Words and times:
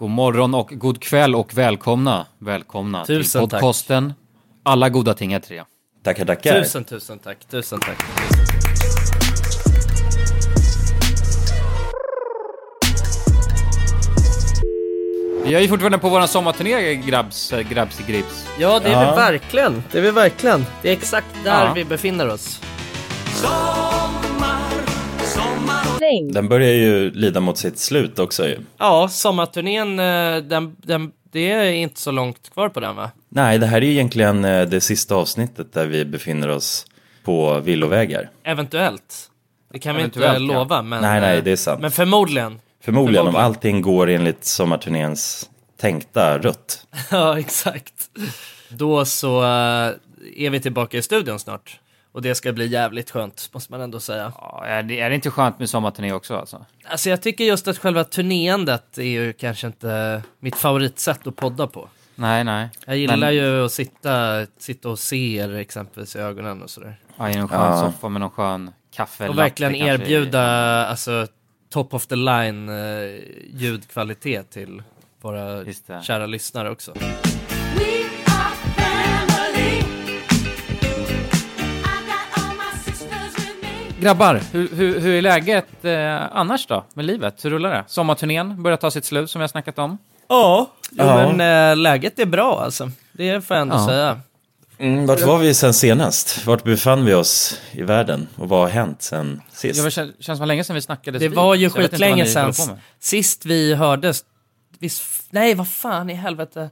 God 0.00 0.10
morgon 0.10 0.54
och 0.54 0.68
god 0.74 1.02
kväll 1.02 1.34
och 1.34 1.54
välkomna, 1.58 2.26
välkomna 2.38 3.04
Tusen 3.04 3.42
till 3.42 3.50
tack. 3.50 3.60
podcasten 3.60 4.12
Alla 4.62 4.88
goda 4.88 5.14
ting 5.14 5.32
är 5.32 5.40
tre. 5.40 5.62
Tackar, 6.04 6.24
tackar. 6.26 6.62
Tusen, 6.62 6.84
tusen 6.84 7.18
tack. 7.18 7.44
Tusen 7.48 7.80
tack. 7.80 8.04
Vi 15.44 15.54
är 15.54 15.60
ju 15.60 15.68
fortfarande 15.68 15.98
på 15.98 16.08
vår 16.08 16.26
sommarturné, 16.26 16.94
grabbs, 16.94 17.52
eh, 17.52 17.60
grabbs 17.60 17.98
grips. 18.06 18.46
Ja, 18.58 18.80
det 18.80 18.88
är 18.88 18.92
Ja. 18.92 19.10
vi 19.10 19.16
verkligen. 19.16 19.82
Det 19.92 19.98
är 19.98 20.02
vi 20.02 20.10
verkligen. 20.10 20.66
Det 20.82 20.88
är 20.88 20.92
exakt 20.92 21.26
där 21.44 21.64
Ja. 21.66 21.72
vi 21.74 21.84
befinner 21.84 22.28
oss. 22.28 22.60
Regn, 26.00 26.32
Den 26.32 26.48
börjar 26.48 26.72
ju 26.74 27.10
lida 27.10 27.40
mot 27.40 27.58
sitt 27.58 27.78
slut 27.78 28.18
också 28.18 28.48
ju. 28.48 28.58
Ja, 28.78 29.08
sommarturnén, 29.08 29.98
eh, 29.98 30.36
den, 30.36 30.76
den, 30.78 31.12
det 31.32 31.50
är 31.50 31.72
inte 31.72 32.00
så 32.00 32.10
långt 32.10 32.50
kvar 32.54 32.68
på 32.68 32.80
den 32.80 32.96
va? 32.96 33.10
Nej, 33.28 33.58
det 33.58 33.66
här 33.66 33.76
är 33.76 33.86
ju 33.86 33.92
egentligen 33.92 34.44
eh, 34.44 34.68
det 34.68 34.80
sista 34.80 35.14
avsnittet 35.14 35.72
där 35.72 35.86
vi 35.86 36.04
befinner 36.04 36.48
oss 36.48 36.86
på 37.24 37.60
villovägar. 37.60 38.30
Eventuellt. 38.42 39.30
Det 39.72 39.78
kan 39.78 39.96
vi 39.96 40.02
inte 40.02 40.18
Eventuellt, 40.18 40.52
ja. 40.52 40.58
lova, 40.58 40.82
men... 40.82 41.02
Nej, 41.02 41.20
nej, 41.20 41.38
eh, 41.38 41.44
det 41.44 41.50
är 41.50 41.56
sant. 41.56 41.80
Men 41.80 41.90
förmodligen. 41.90 42.60
Förmodligen 42.82 43.26
om 43.26 43.36
allting 43.36 43.82
går 43.82 44.10
enligt 44.10 44.44
sommarturnéns 44.44 45.50
tänkta 45.80 46.38
rutt. 46.38 46.86
Ja, 47.10 47.38
exakt. 47.38 47.94
Då 48.68 49.04
så 49.04 49.42
är 50.36 50.50
vi 50.50 50.60
tillbaka 50.60 50.98
i 50.98 51.02
studion 51.02 51.38
snart. 51.38 51.80
Och 52.12 52.22
det 52.22 52.34
ska 52.34 52.52
bli 52.52 52.66
jävligt 52.66 53.10
skönt, 53.10 53.50
måste 53.52 53.72
man 53.72 53.80
ändå 53.80 54.00
säga. 54.00 54.32
Ja, 54.38 54.64
är, 54.66 54.82
det, 54.82 55.00
är 55.00 55.08
det 55.08 55.14
inte 55.14 55.30
skönt 55.30 55.58
med 55.58 55.70
sommarturné 55.70 56.12
också 56.12 56.36
alltså? 56.36 56.64
Alltså 56.84 57.10
jag 57.10 57.22
tycker 57.22 57.44
just 57.44 57.68
att 57.68 57.78
själva 57.78 58.04
turneendet 58.04 58.98
är 58.98 59.02
ju 59.02 59.32
kanske 59.32 59.66
inte 59.66 60.22
mitt 60.40 60.56
favoritsätt 60.56 61.26
att 61.26 61.36
podda 61.36 61.66
på. 61.66 61.88
Nej, 62.14 62.44
nej. 62.44 62.68
Jag 62.86 62.96
gillar 62.96 63.16
Men- 63.16 63.34
ju 63.34 63.64
att 63.64 63.72
sitta, 63.72 64.46
sitta 64.58 64.88
och 64.88 64.98
se 64.98 65.36
er 65.36 65.54
exempelvis 65.54 66.16
i 66.16 66.18
ögonen 66.18 66.62
och 66.62 66.70
sådär. 66.70 67.00
Ja, 67.16 67.30
i 67.30 67.36
någon 67.36 67.48
skön 67.48 67.60
Ja. 67.60 67.80
soffa 67.80 68.08
med 68.08 68.20
någon 68.20 68.30
skön 68.30 68.70
kaffe. 68.94 69.28
Och 69.28 69.38
verkligen 69.38 69.72
kanske. 69.72 69.94
erbjuda 69.94 70.42
alltså, 70.86 71.26
top 71.68 71.94
of 71.94 72.06
the 72.06 72.16
line 72.16 72.68
eh, 72.68 73.20
ljudkvalitet 73.52 74.50
till 74.50 74.82
våra 75.20 75.64
kära 76.02 76.26
lyssnare 76.26 76.70
också. 76.70 76.94
Grabbar, 84.00 84.40
hur, 84.52 84.68
hur, 84.74 85.00
hur 85.00 85.14
är 85.14 85.22
läget 85.22 85.84
eh, 85.84 86.36
annars 86.36 86.66
då 86.66 86.84
med 86.94 87.04
livet? 87.04 87.44
Hur 87.44 87.50
rullar 87.50 87.70
det? 87.70 87.84
Sommarturnén 87.86 88.62
börjar 88.62 88.76
ta 88.76 88.90
sitt 88.90 89.04
slut 89.04 89.30
som 89.30 89.38
vi 89.38 89.42
har 89.42 89.48
snackat 89.48 89.78
om. 89.78 89.98
Ja, 90.28 90.70
jo, 90.90 91.04
Ja. 91.04 91.32
men 91.32 91.70
äh, 91.70 91.76
läget 91.76 92.18
är 92.18 92.26
bra 92.26 92.60
alltså. 92.64 92.90
Det 93.12 93.46
får 93.46 93.56
jag 93.56 93.62
ändå 93.62 93.74
Ja. 93.76 93.86
säga. 93.86 94.20
Mm, 94.78 95.06
vart 95.06 95.20
var 95.22 95.38
vi 95.38 95.54
sen 95.54 95.74
senast? 95.74 96.46
Vart 96.46 96.64
befann 96.64 97.04
vi 97.04 97.14
oss 97.14 97.60
i 97.72 97.82
världen? 97.82 98.28
Och 98.36 98.48
vad 98.48 98.60
har 98.60 98.68
hänt 98.68 99.02
sen 99.02 99.40
sist? 99.52 99.76
Det 99.76 99.82
var, 99.82 99.90
känns 99.90 100.10
känns 100.20 100.38
som 100.38 100.48
länge 100.48 100.64
sedan 100.64 100.74
vi 100.74 100.80
snackades 100.82 101.20
Det 101.20 101.28
var 101.28 101.54
ju 101.54 101.70
skitlänge 101.70 102.26
med. 102.34 102.54
Sist 103.00 103.46
vi 103.46 103.74
hördes... 103.74 104.24
Visst, 104.78 105.02
nej, 105.30 105.54
vad 105.54 105.68
fan 105.68 106.10
i 106.10 106.14
helvete. 106.14 106.60
Nej, 106.60 106.70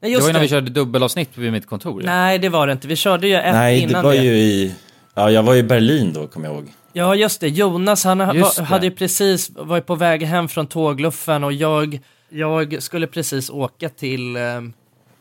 Det 0.00 0.08
just 0.08 0.20
var 0.22 0.28
ju 0.28 0.32
det. 0.32 0.38
när 0.38 0.42
vi 0.42 0.48
körde 0.48 0.70
dubbelavsnitt 0.70 1.30
vid 1.34 1.52
mitt 1.52 1.66
kontor. 1.66 2.02
Nej, 2.04 2.38
det 2.38 2.48
var 2.48 2.66
det 2.66 2.72
inte. 2.72 2.88
Vi 2.88 2.96
körde 2.96 3.28
ju 3.28 3.34
ett 3.34 3.54
Nej, 3.54 3.76
det 3.76 3.82
innan 3.82 4.04
var 4.04 4.12
det. 4.12 4.22
ju 4.22 4.32
i... 4.38 4.74
Ja, 5.14 5.30
jag 5.30 5.42
var 5.42 5.54
i 5.54 5.62
Berlin 5.62 6.12
då, 6.12 6.26
kommer 6.26 6.46
jag 6.48 6.54
ihåg. 6.56 6.72
Ja, 6.92 7.14
just 7.14 7.40
det. 7.40 7.48
Jonas, 7.48 8.04
han 8.04 8.20
ha- 8.20 8.34
Just 8.34 8.58
var, 8.58 8.62
det. 8.64 8.68
hade 8.68 8.86
ju 8.86 8.92
precis 8.92 9.50
varit 9.56 9.86
på 9.86 9.94
väg 9.94 10.22
hem 10.22 10.48
från 10.48 10.66
tågluffen 10.66 11.44
och 11.44 11.52
jag, 11.52 12.00
jag 12.28 12.82
skulle 12.82 13.06
precis 13.06 13.50
åka 13.50 13.88
till, 13.88 14.36
eh, 14.36 14.42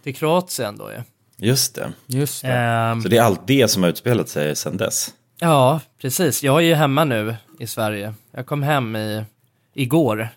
till 0.04 0.16
Kroatien 0.16 0.78
då 0.78 0.92
ju. 0.92 1.02
Just 1.48 1.76
det. 1.76 1.92
Just 2.08 2.42
det. 2.42 2.48
Ehm, 2.52 3.02
Så 3.02 3.08
det 3.10 3.18
är 3.18 3.22
allt 3.22 3.48
det 3.48 3.68
som 3.68 3.84
har 3.84 3.90
utspelat 3.90 4.30
sig 4.30 4.56
sen 4.56 4.78
dess. 4.78 5.10
ja, 5.40 5.80
precis. 6.02 6.44
Jag 6.44 6.58
är 6.58 6.62
ju 6.66 6.74
hemma 6.74 7.04
nu 7.04 7.36
i 7.60 7.68
Sverige. 7.68 8.14
Jag 8.32 8.46
kom 8.46 8.64
hem 8.64 8.96
i, 8.96 9.24
igår. 9.74 10.30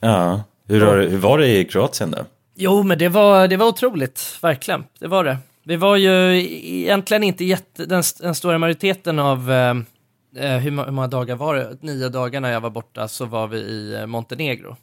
Ja. 0.00 0.42
Hur, 0.68 0.80
har, 0.86 0.96
hur 0.98 1.18
var 1.18 1.38
det 1.38 1.58
i 1.58 1.64
Kroatien 1.64 2.10
då? 2.10 2.18
Jo, 2.56 2.82
men 2.82 2.98
det 2.98 3.08
var, 3.08 3.48
det 3.48 3.56
var 3.56 3.66
otroligt, 3.66 4.38
verkligen. 4.42 4.84
Det 4.98 5.06
var 5.06 5.24
det. 5.24 5.38
Vi 5.62 5.76
var 5.76 5.96
ju 5.96 6.42
egentligen 6.82 7.22
inte 7.22 7.44
jätte, 7.44 7.86
den, 7.86 8.02
den 8.20 8.34
stora 8.34 8.58
majoriteten 8.58 9.18
av, 9.18 9.52
eh, 9.52 9.76
eh, 10.36 10.58
hur, 10.58 10.70
hur 10.84 10.90
många 10.90 11.08
dagar 11.08 11.36
var 11.36 11.54
det? 11.54 11.76
Nio 11.80 12.08
dagar 12.08 12.40
när 12.40 12.52
jag 12.52 12.60
var 12.60 12.70
borta 12.70 13.08
så 13.08 13.24
var 13.24 13.46
vi 13.46 13.58
i 13.58 13.94
eh, 13.94 14.06
Montenegro. 14.06 14.76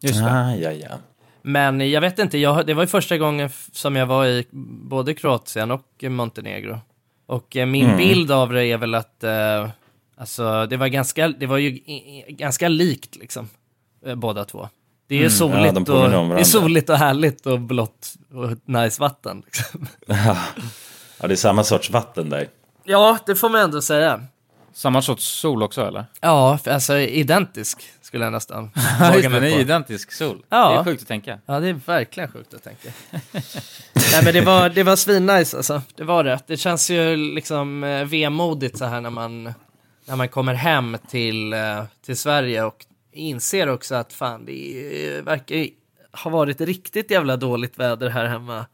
Just 0.00 0.18
det. 0.20 0.30
Ah, 0.30 0.54
ja, 0.54 0.72
ja. 0.72 0.98
Men 1.42 1.90
jag 1.90 2.00
vet 2.00 2.18
inte, 2.18 2.38
jag, 2.38 2.66
det 2.66 2.74
var 2.74 2.82
ju 2.82 2.86
första 2.86 3.18
gången 3.18 3.50
som 3.72 3.96
jag 3.96 4.06
var 4.06 4.26
i 4.26 4.46
både 4.88 5.14
Kroatien 5.14 5.70
och 5.70 6.04
Montenegro. 6.08 6.80
Och 7.26 7.56
eh, 7.56 7.66
min 7.66 7.96
bild 7.96 8.30
av 8.30 8.52
det 8.52 8.66
är 8.66 8.78
väl 8.78 8.94
att, 8.94 9.24
eh, 9.24 9.68
alltså 10.16 10.66
det 10.66 10.76
var 10.76 10.88
ganska, 10.88 11.28
det 11.28 11.46
var 11.46 11.58
ju 11.58 11.68
i, 11.68 12.24
i, 12.28 12.32
ganska 12.32 12.68
likt 12.68 13.16
liksom, 13.16 13.48
eh, 14.06 14.14
båda 14.14 14.44
två. 14.44 14.68
Det 15.10 15.14
är 15.14 15.18
ju 15.18 15.24
Ja, 15.24 15.30
soligt, 15.30 15.76
om 15.76 15.82
och, 15.82 16.28
det 16.28 16.40
är 16.40 16.44
soligt 16.44 16.90
och 16.90 16.96
härligt 16.96 17.46
och 17.46 17.60
blått 17.60 18.14
och 18.34 18.50
nice 18.64 19.00
vatten. 19.00 19.42
Liksom. 19.46 19.86
Ja, 21.20 21.26
det 21.28 21.34
är 21.34 21.36
samma 21.36 21.64
sorts 21.64 21.90
vatten 21.90 22.30
där. 22.30 22.48
Ja, 22.84 23.18
det 23.26 23.34
får 23.36 23.48
man 23.48 23.60
ändå 23.60 23.82
säga. 23.82 24.20
Samma 24.72 25.02
sorts 25.02 25.24
sol 25.24 25.62
också 25.62 25.86
eller? 25.86 26.04
Ja, 26.20 26.58
alltså 26.66 26.98
identisk 26.98 27.82
skulle 28.02 28.24
jag 28.24 28.32
nästan 28.32 28.70
Ja, 29.00 29.12
våga 29.14 29.28
mig 29.28 29.52
på. 29.54 29.60
identisk 29.60 30.12
sol. 30.12 30.38
Ja. 30.48 30.72
Det 30.72 30.78
är 30.78 30.84
sjukt 30.84 31.02
att 31.02 31.08
tänka. 31.08 31.38
Ja, 31.46 31.60
det 31.60 31.68
är 31.68 31.80
verkligen 31.86 32.32
sjukt 32.32 32.54
att 32.54 32.64
tänka. 32.64 32.88
Nej, 34.12 34.24
men 34.24 34.34
det 34.34 34.40
var, 34.40 34.68
det 34.68 34.82
var 34.82 34.96
svinnice 34.96 35.56
alltså. 35.56 35.82
Det 35.96 36.04
var 36.04 36.24
det. 36.24 36.38
Det 36.46 36.56
känns 36.56 36.90
ju 36.90 37.16
liksom 37.16 37.84
eh, 37.84 38.04
vemodigt 38.04 38.78
så 38.78 38.84
här 38.84 39.00
när 39.00 39.10
man, 39.10 39.54
när 40.06 40.16
man 40.16 40.28
kommer 40.28 40.54
hem 40.54 40.96
till, 41.10 41.52
eh, 41.52 41.82
till 42.06 42.16
Sverige 42.16 42.62
och 42.64 42.84
inser 43.12 43.68
också 43.68 43.94
att 43.94 44.12
fan, 44.12 44.44
det 44.44 45.20
verkar 45.24 45.66
ha 46.24 46.30
varit 46.30 46.60
riktigt 46.60 47.10
jävla 47.10 47.36
dåligt 47.36 47.78
väder 47.78 48.08
här 48.10 48.26
hemma 48.26 48.66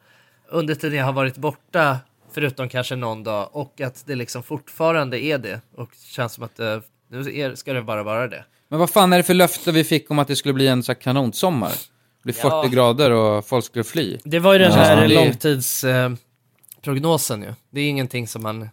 under 0.49 0.75
tiden 0.75 0.99
jag 0.99 1.05
har 1.07 1.13
varit 1.13 1.37
borta, 1.37 1.99
förutom 2.33 2.69
kanske 2.69 2.97
någon 2.97 3.25
dag, 3.25 3.49
och 3.53 3.81
att 3.81 4.07
det 4.07 4.15
liksom 4.15 4.43
fortfarande 4.43 5.25
är 5.25 5.39
det. 5.39 5.61
Och 5.75 5.91
känns 6.09 6.33
som 6.33 6.45
att 6.45 6.61
eh, 6.61 6.79
nu 7.11 7.57
ska 7.57 7.73
det 7.73 7.83
bara 7.83 8.03
vara 8.03 8.29
det. 8.29 8.45
Men 8.69 8.79
vad 8.79 8.91
fan 8.91 9.13
är 9.13 9.17
det 9.17 9.23
för 9.23 9.35
löfte 9.35 9.73
vi 9.73 9.85
fick 9.85 10.11
om 10.11 10.19
att 10.19 10.29
det 10.29 10.37
skulle 10.37 10.55
bli 10.55 10.69
en 10.69 10.83
så 10.83 10.93
här 10.93 11.01
kanonsommar? 11.01 11.69
Det 11.71 12.23
blir 12.23 12.35
40 12.35 12.47
Ja. 12.49 12.67
grader 12.67 13.11
och 13.11 13.47
folk 13.47 13.65
skulle 13.65 13.85
fly. 13.85 14.19
Det 14.25 14.39
var 14.39 14.53
ju 14.53 14.59
den 14.59 14.73
här 14.73 15.09
långtidsprognosen 15.09 17.43
eh, 17.43 17.49
ju. 17.49 17.55
Det 17.71 17.81
är 17.81 17.89
ingenting 17.89 18.29
som 18.29 18.43
man, 18.43 18.69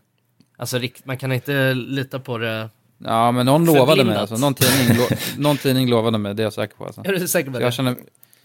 alltså 0.58 0.80
man 1.04 1.18
kan 1.18 1.32
inte 1.32 1.74
lita 1.74 2.20
på 2.20 2.38
det. 2.38 2.70
Ja, 3.06 3.32
men 3.32 3.46
någon 3.46 3.66
lovade 3.66 4.04
mig 4.04 4.18
alltså. 4.18 4.38
Någon 4.38 4.54
tidning, 4.54 4.98
lo 4.98 5.04
någon 5.38 5.58
tidning 5.58 5.90
lovade 5.90 6.18
mig, 6.18 6.34
det 6.34 6.42
är 6.42 6.44
jag 6.44 6.54
säker 6.54 6.76
på 6.76 6.86
alltså. 6.86 7.02
Är 7.06 7.12
du 7.14 7.28
säker 7.28 7.50
på 7.50 7.54
Så 7.54 7.60
det? 7.60 7.66
jag 7.66 7.74
känner, 7.74 7.96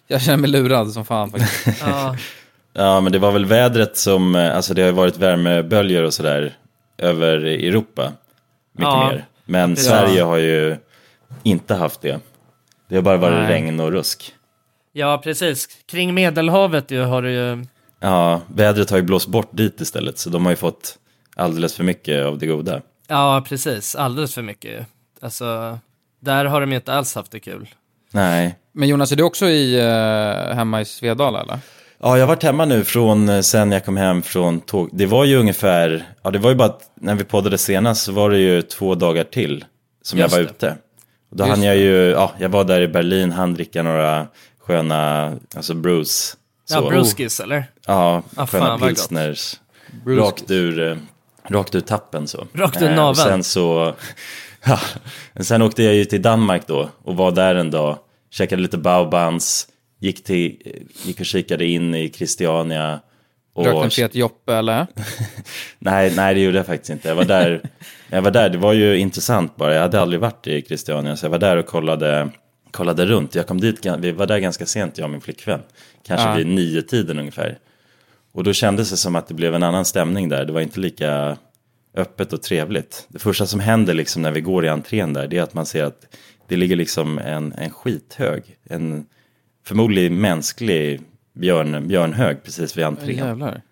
jag 0.06 0.22
känner 0.22 0.38
mig 0.38 0.50
lurad 0.50 0.92
som 0.92 1.04
fan 1.04 1.30
faktiskt. 1.30 1.80
Ja, 1.80 2.16
Ja, 2.72 3.00
men 3.00 3.12
det 3.12 3.18
var 3.18 3.32
väl 3.32 3.44
vädret 3.46 3.96
som, 3.96 4.34
eh, 4.34 4.56
alltså 4.56 4.74
det 4.74 4.82
har 4.82 4.86
ju 4.88 4.94
varit 4.94 5.16
värmeböljor 5.16 6.02
och 6.04 6.14
sådär 6.14 6.56
över 6.98 7.36
Europa. 7.44 8.12
Mycket 8.72 8.92
Ja. 8.92 9.08
mer. 9.08 9.26
Men 9.44 9.70
precis. 9.74 9.88
Sverige 9.88 10.22
har 10.22 10.36
ju 10.36 10.76
inte 11.42 11.74
haft 11.74 12.00
det. 12.00 12.20
Det 12.88 12.94
har 12.94 13.02
bara 13.02 13.16
varit 13.16 13.38
Nej. 13.38 13.48
regn 13.52 13.80
och 13.80 13.92
rusk. 13.92 14.32
ja, 14.92 15.20
precis. 15.24 15.68
Kring 15.86 16.14
Medelhavet 16.14 16.90
ju, 16.90 17.00
har 17.02 17.22
du 17.22 17.32
ju... 17.32 17.64
Ja, 18.00 18.40
vädret 18.54 18.90
har 18.90 18.96
ju 18.96 19.02
blåst 19.02 19.28
bort 19.28 19.48
dit 19.52 19.80
istället, 19.80 20.18
så 20.18 20.30
de 20.30 20.44
har 20.44 20.52
ju 20.52 20.56
fått 20.56 20.98
alldeles 21.36 21.74
för 21.74 21.84
mycket 21.84 22.24
av 22.24 22.38
det 22.38 22.46
goda. 22.46 22.80
Ja, 23.08 23.44
precis. 23.48 23.94
Alldeles 23.94 24.34
för 24.34 24.42
mycket. 24.42 24.86
Alltså, 25.20 25.78
där 26.20 26.44
har 26.44 26.60
de 26.60 26.70
ju 26.70 26.76
inte 26.76 26.92
alls 26.92 27.14
haft 27.14 27.32
det 27.32 27.40
kul. 27.40 27.68
Nej. 28.12 28.58
Men 28.72 28.88
Jonas, 28.88 29.12
är 29.12 29.16
du 29.16 29.22
också 29.22 29.46
i, 29.46 29.78
eh, 29.80 30.54
hemma 30.54 30.80
i 30.80 30.84
Svedala 30.84 31.40
eller? 31.42 31.58
Ja, 32.00 32.16
jag 32.18 32.22
har 32.22 32.28
varit 32.28 32.42
hemma 32.42 32.64
nu 32.64 32.84
från 32.84 33.28
eh, 33.28 33.40
sen 33.40 33.72
jag 33.72 33.84
kom 33.84 33.96
hem 33.96 34.22
från 34.22 34.60
tåg. 34.60 34.88
Det 34.92 35.06
var 35.06 35.24
ju 35.24 35.36
ungefär, 35.36 36.04
ja 36.22 36.30
det 36.30 36.38
var 36.38 36.50
ju 36.50 36.56
bara 36.56 36.68
att 36.68 36.90
när 36.94 37.14
vi 37.14 37.24
poddade 37.24 37.58
senast 37.58 38.02
så 38.04 38.12
var 38.12 38.30
det 38.30 38.38
ju 38.38 38.62
två 38.62 38.94
dagar 38.94 39.24
till 39.24 39.64
som 40.02 40.18
Just 40.18 40.32
jag 40.32 40.38
var 40.38 40.44
det. 40.44 40.50
ute. 40.50 40.76
Och 41.30 41.36
då 41.36 41.44
Just 41.44 41.56
hann 41.56 41.62
jag 41.66 41.76
ju, 41.76 41.94
ja, 42.10 42.32
jag 42.38 42.48
var 42.48 42.64
där 42.64 42.80
i 42.80 42.88
Berlin, 42.88 43.32
hann 43.32 43.54
dricka 43.54 43.82
några 43.82 44.26
sköna, 44.58 45.32
alltså 45.56 45.74
Bruce. 45.74 46.36
Ja, 46.70 46.88
bruskis 46.88 47.40
eller? 47.40 47.64
Ja, 47.86 48.22
Ah, 48.36 48.46
sköna 48.46 48.66
fan, 48.66 48.80
pilsners. 48.88 49.60
Rakt 50.06 50.50
ur, 50.50 50.90
eh, 50.90 50.96
rakt 51.48 51.74
ur 51.74 51.80
tappen 51.80 52.26
så. 52.28 52.46
Rakt 52.52 52.82
ur 52.82 52.88
Eh, 52.88 52.96
naveln. 52.96 53.08
Och 53.08 53.16
sen 53.16 53.44
så, 53.44 53.94
ja, 54.64 54.80
sen 55.40 55.62
åkte 55.62 55.82
jag 55.82 55.94
ju 55.94 56.04
till 56.04 56.22
Danmark 56.22 56.66
då 56.66 56.88
och 57.02 57.16
var 57.16 57.30
där 57.32 57.54
en 57.54 57.70
dag. 57.70 57.98
Käkade 58.30 58.62
lite 58.62 58.78
baobans, 58.78 59.68
gick, 60.00 60.24
till, 60.24 60.56
gick 61.04 61.20
och 61.20 61.26
kikade 61.26 61.64
in 61.66 61.94
i 61.94 62.10
Christiania. 62.10 63.00
Och, 63.54 63.66
Rökt 63.66 63.84
en 63.84 63.90
fet 63.90 64.14
joppe 64.14 64.54
eller? 64.54 64.86
nej, 65.78 66.12
nej, 66.16 66.34
det 66.34 66.40
gjorde 66.40 66.56
jag 66.56 66.66
faktiskt 66.66 66.90
inte. 66.90 67.08
Jag 67.08 67.14
var 67.14 67.24
där, 67.24 67.62
jag 68.08 68.22
var 68.22 68.30
där, 68.30 68.48
det 68.50 68.58
var 68.58 68.72
ju 68.72 68.98
intressant 68.98 69.56
bara. 69.56 69.74
Jag 69.74 69.82
hade 69.82 70.00
aldrig 70.00 70.20
varit 70.20 70.46
i 70.46 70.62
Christiania, 70.62 71.16
så 71.16 71.26
jag 71.26 71.30
var 71.30 71.38
där 71.38 71.56
och 71.56 71.66
kollade 71.66 72.28
kollade 72.70 73.06
runt. 73.06 73.34
Jag 73.34 73.46
kom 73.46 73.60
dit, 73.60 73.86
vi 73.98 74.12
var 74.12 74.26
där 74.26 74.38
ganska 74.38 74.66
sent 74.66 74.98
jag 74.98 75.04
och 75.04 75.10
min 75.10 75.20
flickvän. 75.20 75.60
Kanske 76.06 76.28
Ja. 76.28 76.34
vid 76.34 76.46
nio 76.46 76.82
tiden 76.82 77.18
ungefär. 77.18 77.58
Och 78.32 78.44
då 78.44 78.52
kändes 78.52 78.90
det 78.90 78.96
som 78.96 79.16
att 79.16 79.28
det 79.28 79.34
blev 79.34 79.54
en 79.54 79.62
annan 79.62 79.84
stämning 79.84 80.28
där. 80.28 80.44
Det 80.44 80.52
var 80.52 80.60
inte 80.60 80.80
lika 80.80 81.36
öppet 81.96 82.32
och 82.32 82.42
trevligt. 82.42 83.06
Det 83.08 83.18
första 83.18 83.46
som 83.46 83.60
händer 83.60 83.94
liksom 83.94 84.22
när 84.22 84.30
vi 84.32 84.40
går 84.40 84.64
i 84.64 84.68
entrén 84.68 85.12
där, 85.12 85.28
det 85.28 85.38
är 85.38 85.42
att 85.42 85.54
man 85.54 85.66
ser 85.66 85.84
att 85.84 86.06
det 86.48 86.56
ligger 86.56 86.76
liksom 86.76 87.18
en, 87.18 87.52
en 87.52 87.70
skithög, 87.70 88.42
en 88.64 89.06
förmodligen 89.66 90.20
mänsklig 90.20 91.00
björn, 91.34 91.88
björnhög 91.88 92.42
precis 92.44 92.76
vid 92.76 92.84
entrén. 92.84 93.16
Jävlar. 93.16 93.62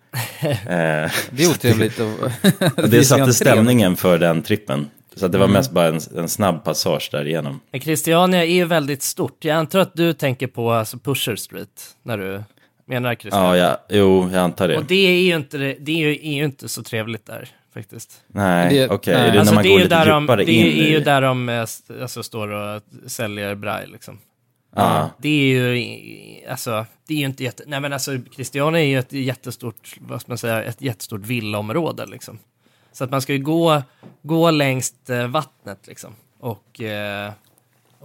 Eh, 0.41 0.51
Det 1.31 1.43
är 1.43 1.49
otrevligt. 1.49 1.99
att- 1.99 2.75
det 2.91 3.03
satte 3.05 3.33
stämningen 3.33 3.95
för 3.95 4.17
den 4.17 4.41
trippen. 4.41 4.89
Så 5.15 5.25
att 5.25 5.31
det 5.31 5.37
var 5.37 5.47
mest 5.47 5.71
bara 5.71 5.87
en, 5.87 5.99
en 6.17 6.29
snabb 6.29 6.63
passage 6.63 7.09
där 7.11 7.27
igenom. 7.27 7.59
Men 7.71 7.81
Christiania 7.81 8.45
är 8.45 8.53
ju 8.53 8.65
väldigt 8.65 9.03
stort. 9.03 9.45
Jag 9.45 9.55
antar 9.57 9.79
att 9.79 9.93
du 9.95 10.13
tänker 10.13 10.47
på 10.47 10.71
alltså, 10.71 10.97
Pusher 10.99 11.35
Street 11.35 11.95
när 12.03 12.17
du 12.17 12.43
menar 12.87 13.15
Christiania. 13.15 13.57
Ja, 13.57 13.67
ja, 13.89 13.97
jo, 13.97 14.29
jag 14.31 14.43
antar 14.43 14.67
det. 14.67 14.77
Och 14.77 14.85
det 14.85 15.07
är 15.07 15.21
ju 15.21 15.35
inte, 15.35 15.57
det 15.57 15.75
det 15.79 15.91
är 15.91 15.97
ju, 15.97 16.11
är 16.11 16.33
ju 16.33 16.45
inte 16.45 16.69
så 16.69 16.83
trevligt 16.83 17.25
där 17.25 17.49
faktiskt. 17.73 18.21
Nej, 18.27 18.89
okej. 18.89 19.13
Är 19.13 19.31
det 19.31 19.39
Alltså 19.39 19.55
man 19.55 19.63
det 19.63 19.69
går 19.69 19.75
är 19.75 19.79
ju 19.79 19.83
lite 19.83 19.95
där 19.95 20.05
de, 20.05 20.23
djupare 20.23 20.43
det 20.43 20.51
är 20.51 20.89
ju 20.89 20.99
där 20.99 21.21
de 21.21 21.49
eh, 21.49 21.65
alltså, 22.01 22.23
står 22.23 22.47
och 22.47 22.81
säljer 23.05 23.55
braj 23.55 23.87
liksom. 23.87 24.19
Ja. 24.75 25.09
Det 25.17 25.29
är 25.29 25.73
ju, 25.73 26.47
alltså, 26.49 26.85
det 27.07 27.13
är 27.13 27.17
ju 27.17 27.25
inte 27.25 27.43
jätte, 27.43 27.63
nej 27.67 27.79
men 27.79 27.93
alltså 27.93 28.17
Christiania 28.35 28.81
är 28.81 28.85
ju 28.85 28.99
ett 28.99 29.13
jättestort, 29.13 29.95
vad 29.99 30.21
ska 30.21 30.31
man 30.31 30.37
säga, 30.37 30.63
ett 30.63 30.81
jättestort 30.81 31.21
villaområde 31.21 32.05
liksom. 32.05 32.39
Så 32.91 33.03
att 33.03 33.11
man 33.11 33.21
ska 33.21 33.33
ju 33.33 33.39
gå, 33.39 33.81
gå 34.21 34.51
längs 34.51 35.09
eh, 35.09 35.27
vattnet 35.27 35.87
liksom. 35.87 36.15
Och, 36.39 36.81
eh, 36.81 37.31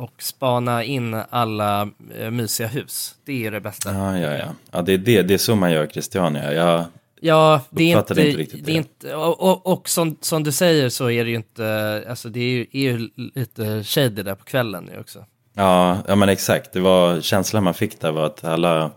och 0.02 0.22
spana 0.22 0.84
in 0.84 1.14
alla 1.31 1.88
eh, 2.19 2.31
mysiga 2.31 2.66
hus. 2.69 3.14
Det 3.25 3.46
är 3.46 3.50
det 3.50 3.60
bästa. 3.60 3.94
Ja, 3.94 4.19
ja, 4.19 4.32
ja. 4.32 4.46
Ja, 4.70 4.82
det 4.82 4.93
är, 4.93 4.99
det, 4.99 5.22
det 5.22 5.34
är 5.34 5.38
så 5.38 5.56
man 5.56 5.72
gör 5.72 5.87
Christiania. 5.87 6.52
Jag, 6.54 6.84
Ja, 7.25 7.60
det 7.70 7.93
är 7.93 7.99
inte, 7.99 8.12
inte 8.12 8.38
riktigt 8.38 8.66
det 8.66 8.72
är 8.72 8.76
inte 8.76 9.14
och, 9.14 9.40
och, 9.40 9.66
och 9.66 9.88
som, 9.88 10.16
som 10.20 10.44
du 10.44 10.52
säger 10.52 10.88
så 10.88 11.10
är 11.10 11.25
det 11.25 11.31
ju 11.31 11.37
inte, 11.37 12.04
alltså 12.08 12.28
det 12.28 12.40
är 12.40 12.50
ju, 12.50 12.66
är 12.72 12.93
ju 12.93 13.10
lite 13.16 13.84
shady 13.84 14.22
där 14.22 14.34
på 14.34 14.44
kvällen 14.44 14.90
ju 14.94 15.00
också. 15.00 15.25
ja, 15.54 15.99
ja, 16.08 16.14
men 16.14 16.28
exakt. 16.28 16.72
Det 16.72 16.81
var, 16.81 17.20
känslan 17.20 17.64
man 17.64 17.75
fick 17.75 18.00
där 18.00 18.12
var 18.12 18.26
att 18.26 18.44
alla 18.44 18.90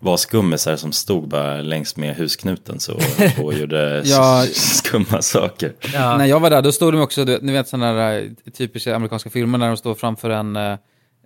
var 0.00 0.16
skummisar 0.16 0.76
som 0.76 0.92
stod 0.92 1.28
bara 1.28 1.56
längs 1.62 1.96
med 1.96 2.16
husknuten 2.16 2.80
så 2.80 2.98
och 3.42 3.54
gjorde 3.54 4.02
Ja. 4.06 4.44
skumma 4.52 5.22
saker. 5.22 5.72
Ja, 5.94 6.16
När 6.16 6.24
jag 6.26 6.40
var 6.40 6.50
där, 6.50 6.62
då 6.62 6.72
stod 6.72 6.92
de 6.94 7.00
också, 7.00 7.24
ni 7.24 7.52
vet 7.52 7.68
sådana 7.68 7.92
där 7.92 8.22
eh, 8.46 8.52
typiska 8.52 8.96
amerikanska 8.96 9.30
filmer 9.30 9.58
när 9.58 9.68
de 9.68 9.76
står 9.76 9.94
framför 9.94 10.30
en, 10.30 10.56
eh, 10.56 10.76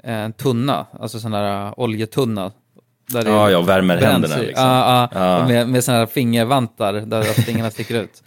en 0.03 0.33
tunna, 0.33 0.87
alltså 1.01 1.21
sån 1.21 1.31
där 1.31 1.67
eh, 1.67 1.73
oljetunna. 1.77 2.53
Där 3.07 3.23
det 3.25 3.31
Ja, 3.31 3.51
ja, 3.51 3.61
värmer 3.63 3.97
bränns 3.97 4.13
händerna 4.13 4.37
liksom. 4.37 4.65
Ja, 4.67 5.09
ja, 5.15 5.21
Ja. 5.39 5.49
med, 5.49 5.69
med 5.69 5.85
sådana 5.85 5.99
här 6.01 6.07
fingervantar 6.07 6.93
där 6.93 7.23
fingrarna 7.23 7.71
sticker 7.71 7.95
ut. 8.03 8.23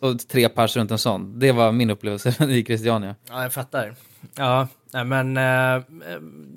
Och 0.00 0.28
tre 0.28 0.48
pers 0.48 0.76
runt 0.76 0.90
en 0.90 0.98
sån. 0.98 1.38
Det 1.38 1.52
var 1.52 1.72
min 1.72 1.90
upplevelse 1.90 2.34
i 2.48 2.64
Christiania. 2.64 3.14
ja, 3.30 3.42
jag 3.42 3.52
fattar. 3.52 3.94
Ja, 4.36 4.68
men, 5.04 5.32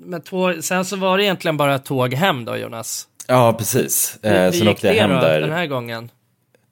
men 0.05 0.21
tåg, 0.25 0.63
sen 0.63 0.85
så 0.85 0.95
var 0.95 1.17
det 1.17 1.23
egentligen 1.23 1.57
bara 1.57 1.79
tåg 1.79 2.13
hem 2.13 2.45
då 2.45 2.57
Jonas. 2.57 3.07
Ja, 3.27 3.53
precis. 3.53 4.17
Eh, 4.21 4.31
hur 4.43 4.51
sen 4.51 4.59
gick 4.59 4.69
åkte 4.69 4.87
jag 4.87 4.95
det 4.95 4.99
hem 5.01 5.09
där. 5.11 5.41
den 5.41 5.51
här 5.51 5.65
gången? 5.67 6.09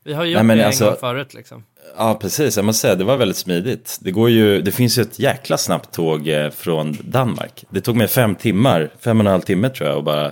Vi 0.04 0.14
har 0.14 0.24
ju 0.24 0.34
Nej, 0.34 0.34
gjort 0.42 0.46
men 0.46 0.58
det 0.58 0.64
en 0.64 0.68
alltså- 0.68 0.86
gång 0.86 0.96
förut 1.00 1.34
liksom. 1.34 1.64
Ja, 1.98 2.16
precis. 2.22 2.56
Jag 2.56 2.66
måste 2.66 2.82
säga, 2.82 2.96
det 2.96 3.04
var 3.04 3.18
väldigt 3.18 3.38
smidigt. 3.38 3.98
Det, 4.02 4.12
går 4.12 4.30
ju, 4.30 4.62
det 4.62 4.72
finns 4.72 4.98
ju 4.98 5.02
ett 5.02 5.20
jäkla 5.20 5.58
snabbt 5.58 5.92
tåg 5.94 6.28
eh, 6.28 6.50
från 6.50 6.98
Danmark. 7.02 7.66
Det 7.70 7.82
tog 7.82 7.96
mig 7.96 8.08
fem 8.08 8.36
timmar, 8.36 8.90
fem 9.00 9.20
och 9.20 9.26
en 9.26 9.32
halv 9.32 9.42
timme 9.42 9.70
tror 9.70 9.90
jag, 9.90 9.98
att 9.98 10.04
bara 10.04 10.32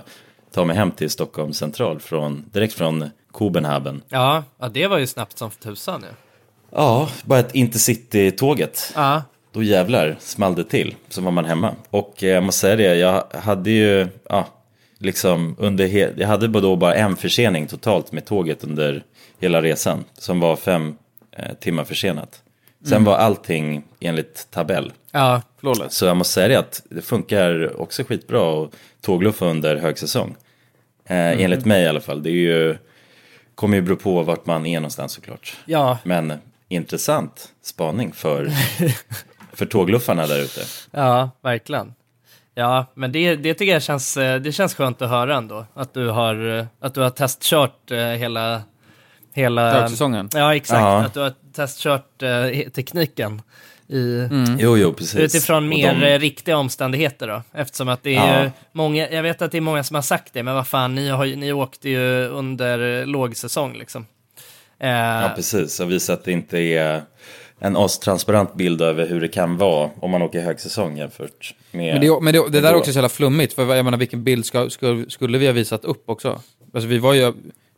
ta 0.52 0.64
mig 0.64 0.76
hem 0.76 0.90
till 0.90 1.10
Stockholm 1.10 1.52
central, 1.52 2.00
från, 2.00 2.44
direkt 2.52 2.74
från 2.74 3.10
Kopenhagen. 3.32 4.02
Ja, 4.08 4.44
ja, 4.60 4.68
det 4.68 4.86
var 4.86 4.98
ju 4.98 5.06
snabbt 5.06 5.38
som 5.38 5.50
tusan 5.50 6.00
ju. 6.02 6.08
Ja, 6.70 7.08
bara 7.24 7.38
ett 7.38 7.54
Intercity-tåget. 7.54 8.92
Ja, 8.94 9.22
Då 9.52 9.62
jävlar 9.62 10.16
small 10.20 10.54
det 10.54 10.64
till, 10.64 10.94
så 11.08 11.20
var 11.22 11.30
man 11.30 11.44
hemma. 11.44 11.74
Och 11.90 12.22
eh, 12.24 12.28
jag 12.30 12.42
måste 12.44 12.60
säga 12.60 12.76
det, 12.76 12.94
jag 12.96 13.24
hade 13.42 13.70
ju, 13.70 14.08
ja, 14.28 14.46
liksom 15.04 15.56
under 15.58 15.86
jag 16.20 16.28
hade 16.28 16.48
då 16.48 16.76
bara 16.76 16.94
en 16.94 17.16
försening 17.16 17.66
totalt 17.66 18.12
med 18.12 18.24
tåget 18.24 18.64
under 18.64 19.04
hela 19.38 19.62
resan, 19.62 20.04
som 20.18 20.40
var 20.40 20.56
fem 20.56 20.96
eh, 21.32 21.54
timmar 21.54 21.84
försenat. 21.84 22.40
Sen 22.88 23.04
var 23.04 23.16
allting 23.16 23.82
enligt 24.00 24.46
tabell. 24.50 24.92
ja, 25.12 25.42
Flawless. 25.60 25.94
Så 25.94 26.06
jag 26.06 26.16
måste 26.16 26.32
säga 26.34 26.48
det 26.48 26.58
att 26.58 26.82
det 26.90 27.02
funkar 27.02 27.80
också 27.80 28.04
skitbra 28.04 28.64
att 28.64 28.70
tågluffa 29.00 29.46
under 29.46 29.76
högsäsong. 29.76 30.36
Eh, 31.06 31.16
Enligt 31.42 31.64
mig 31.64 31.82
i 31.84 31.88
alla 31.88 32.00
fall. 32.00 32.22
Det 32.22 32.30
är 32.30 32.32
ju, 32.32 32.76
kommer 33.54 33.76
ju 33.76 33.82
bero 33.82 33.96
på 33.96 34.22
vart 34.22 34.46
man 34.46 34.66
är 34.66 34.80
någonstans 34.80 35.12
såklart. 35.12 35.56
ja, 35.64 35.98
Men 36.04 36.32
intressant 36.68 37.48
spaning 37.62 38.12
för, 38.12 38.50
för 39.52 39.66
tågluffarna 39.66 40.26
där 40.26 40.40
ute. 40.42 40.60
ja, 40.90 41.30
verkligen. 41.40 41.94
Ja, 42.54 42.86
men 42.94 43.12
det, 43.12 43.36
det 43.36 43.54
tycker 43.54 43.72
jag 43.72 43.82
känns, 43.82 44.16
eh, 44.16 44.40
det 44.40 44.52
känns 44.52 44.74
skönt 44.74 45.02
att 45.02 45.10
höra 45.10 45.36
ändå. 45.36 45.66
Att 45.74 45.94
du 45.94 46.08
har, 46.08 46.58
eh, 46.58 46.66
att 46.80 46.94
du 46.94 47.00
har 47.00 47.10
testkört 47.10 47.90
eh, 47.90 47.98
hela... 47.98 48.62
hela 49.32 49.72
Högsäsongen. 49.72 50.28
Ja, 50.34 50.54
exakt. 50.54 50.80
Ja. 50.80 51.02
Att 51.04 51.14
du 51.14 51.20
har 51.20 51.32
testkört 51.54 52.18
tekniken 52.74 53.42
i, 53.88 54.28
Jo, 54.58 54.76
jo, 54.76 54.92
precis. 54.92 55.20
utifrån 55.20 55.68
mer 55.68 56.00
de- 56.00 56.18
riktiga 56.18 56.56
omständigheter 56.56 57.28
då. 57.28 57.42
Eftersom 57.52 57.88
att 57.88 58.02
det 58.02 58.16
är 58.16 58.34
Ja. 58.38 58.44
ju 58.44 58.50
många, 58.72 59.08
jag 59.10 59.22
vet 59.22 59.42
att 59.42 59.50
det 59.52 59.56
är 59.56 59.60
många 59.60 59.84
som 59.84 59.94
har 59.94 60.02
sagt 60.02 60.32
det, 60.32 60.42
men 60.42 60.54
vad 60.54 60.66
fan, 60.66 60.94
ni, 60.94 61.08
har, 61.08 61.26
ni 61.26 61.52
åkte 61.52 61.88
ju 61.88 62.28
under 62.28 63.06
lågsäsong 63.06 63.74
liksom. 63.78 64.06
Eh, 64.78 64.88
Ja, 64.90 65.32
precis. 65.36 65.80
Och 65.80 65.90
visa 65.90 66.12
att 66.12 66.24
det 66.24 66.32
inte 66.32 66.58
är 66.58 67.02
en 67.60 67.76
oss-transparent 67.76 68.54
bild 68.54 68.82
över 68.82 69.06
hur 69.06 69.20
det 69.20 69.28
kan 69.28 69.56
vara 69.58 69.90
om 70.00 70.10
man 70.10 70.22
åker 70.22 70.40
högsäsong 70.40 70.96
jämfört 70.98 71.54
med... 71.72 71.94
Men 71.94 72.00
det, 72.00 72.20
men 72.20 72.32
det, 72.34 72.48
det 72.50 72.60
där 72.60 72.70
är 72.72 72.74
också 72.76 72.92
så 72.92 72.96
jävla 72.98 73.08
flummigt, 73.08 73.52
för 73.52 73.74
jag 73.74 73.84
menar 73.84 73.98
vilken 73.98 74.24
bild 74.24 74.46
ska, 74.46 74.70
ska, 74.70 75.04
skulle 75.08 75.38
vi 75.38 75.46
ha 75.46 75.52
visat 75.52 75.84
upp 75.84 76.02
också? 76.10 76.40
Alltså 76.74 76.88
vi 76.88 76.98
var 76.98 77.14
ju, 77.14 77.32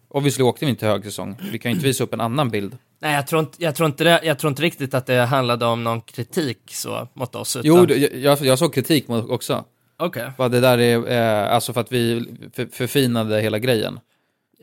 obviously 0.09 0.45
åkte 0.45 0.65
vi 0.65 0.71
inte 0.71 0.87
högsäsong, 0.87 1.37
vi 1.53 1.59
kan 1.59 1.71
ju 1.71 1.75
inte 1.77 1.87
visa 1.87 2.05
upp 2.05 2.15
en 2.15 2.21
annan 2.21 2.51
bild. 2.51 2.77
Nej, 3.01 3.15
jag 3.15 3.27
tror, 3.27 3.41
inte, 3.41 3.65
jag, 3.65 3.75
tror 3.75 3.87
inte 3.87 4.05
det, 4.05 4.21
jag 4.25 4.39
tror 4.39 4.49
inte 4.51 4.63
riktigt 4.63 4.95
att 4.95 5.07
det 5.07 5.15
handlade 5.25 5.67
om 5.67 5.85
någon 5.85 6.01
kritik 6.01 6.59
så 6.71 7.09
mot 7.15 7.35
oss. 7.35 7.57
Utan... 7.57 7.67
Jo, 7.69 7.87
det- 7.87 7.97
jag, 8.17 8.39
jag 8.41 8.59
såg 8.59 8.75
kritik 8.75 9.09
mot 9.09 9.31
också. 9.31 9.65
Okej. 9.99 10.31
Vad 10.39 10.51
det 10.53 10.61
där 10.61 10.79
är, 10.79 11.11
eh, 11.47 11.55
alltså 11.55 11.73
för 11.73 11.81
att 11.81 11.93
vi 11.93 12.25
för, 12.57 12.67
förfinade 12.73 13.41
hela 13.41 13.59
grejen. 13.59 14.01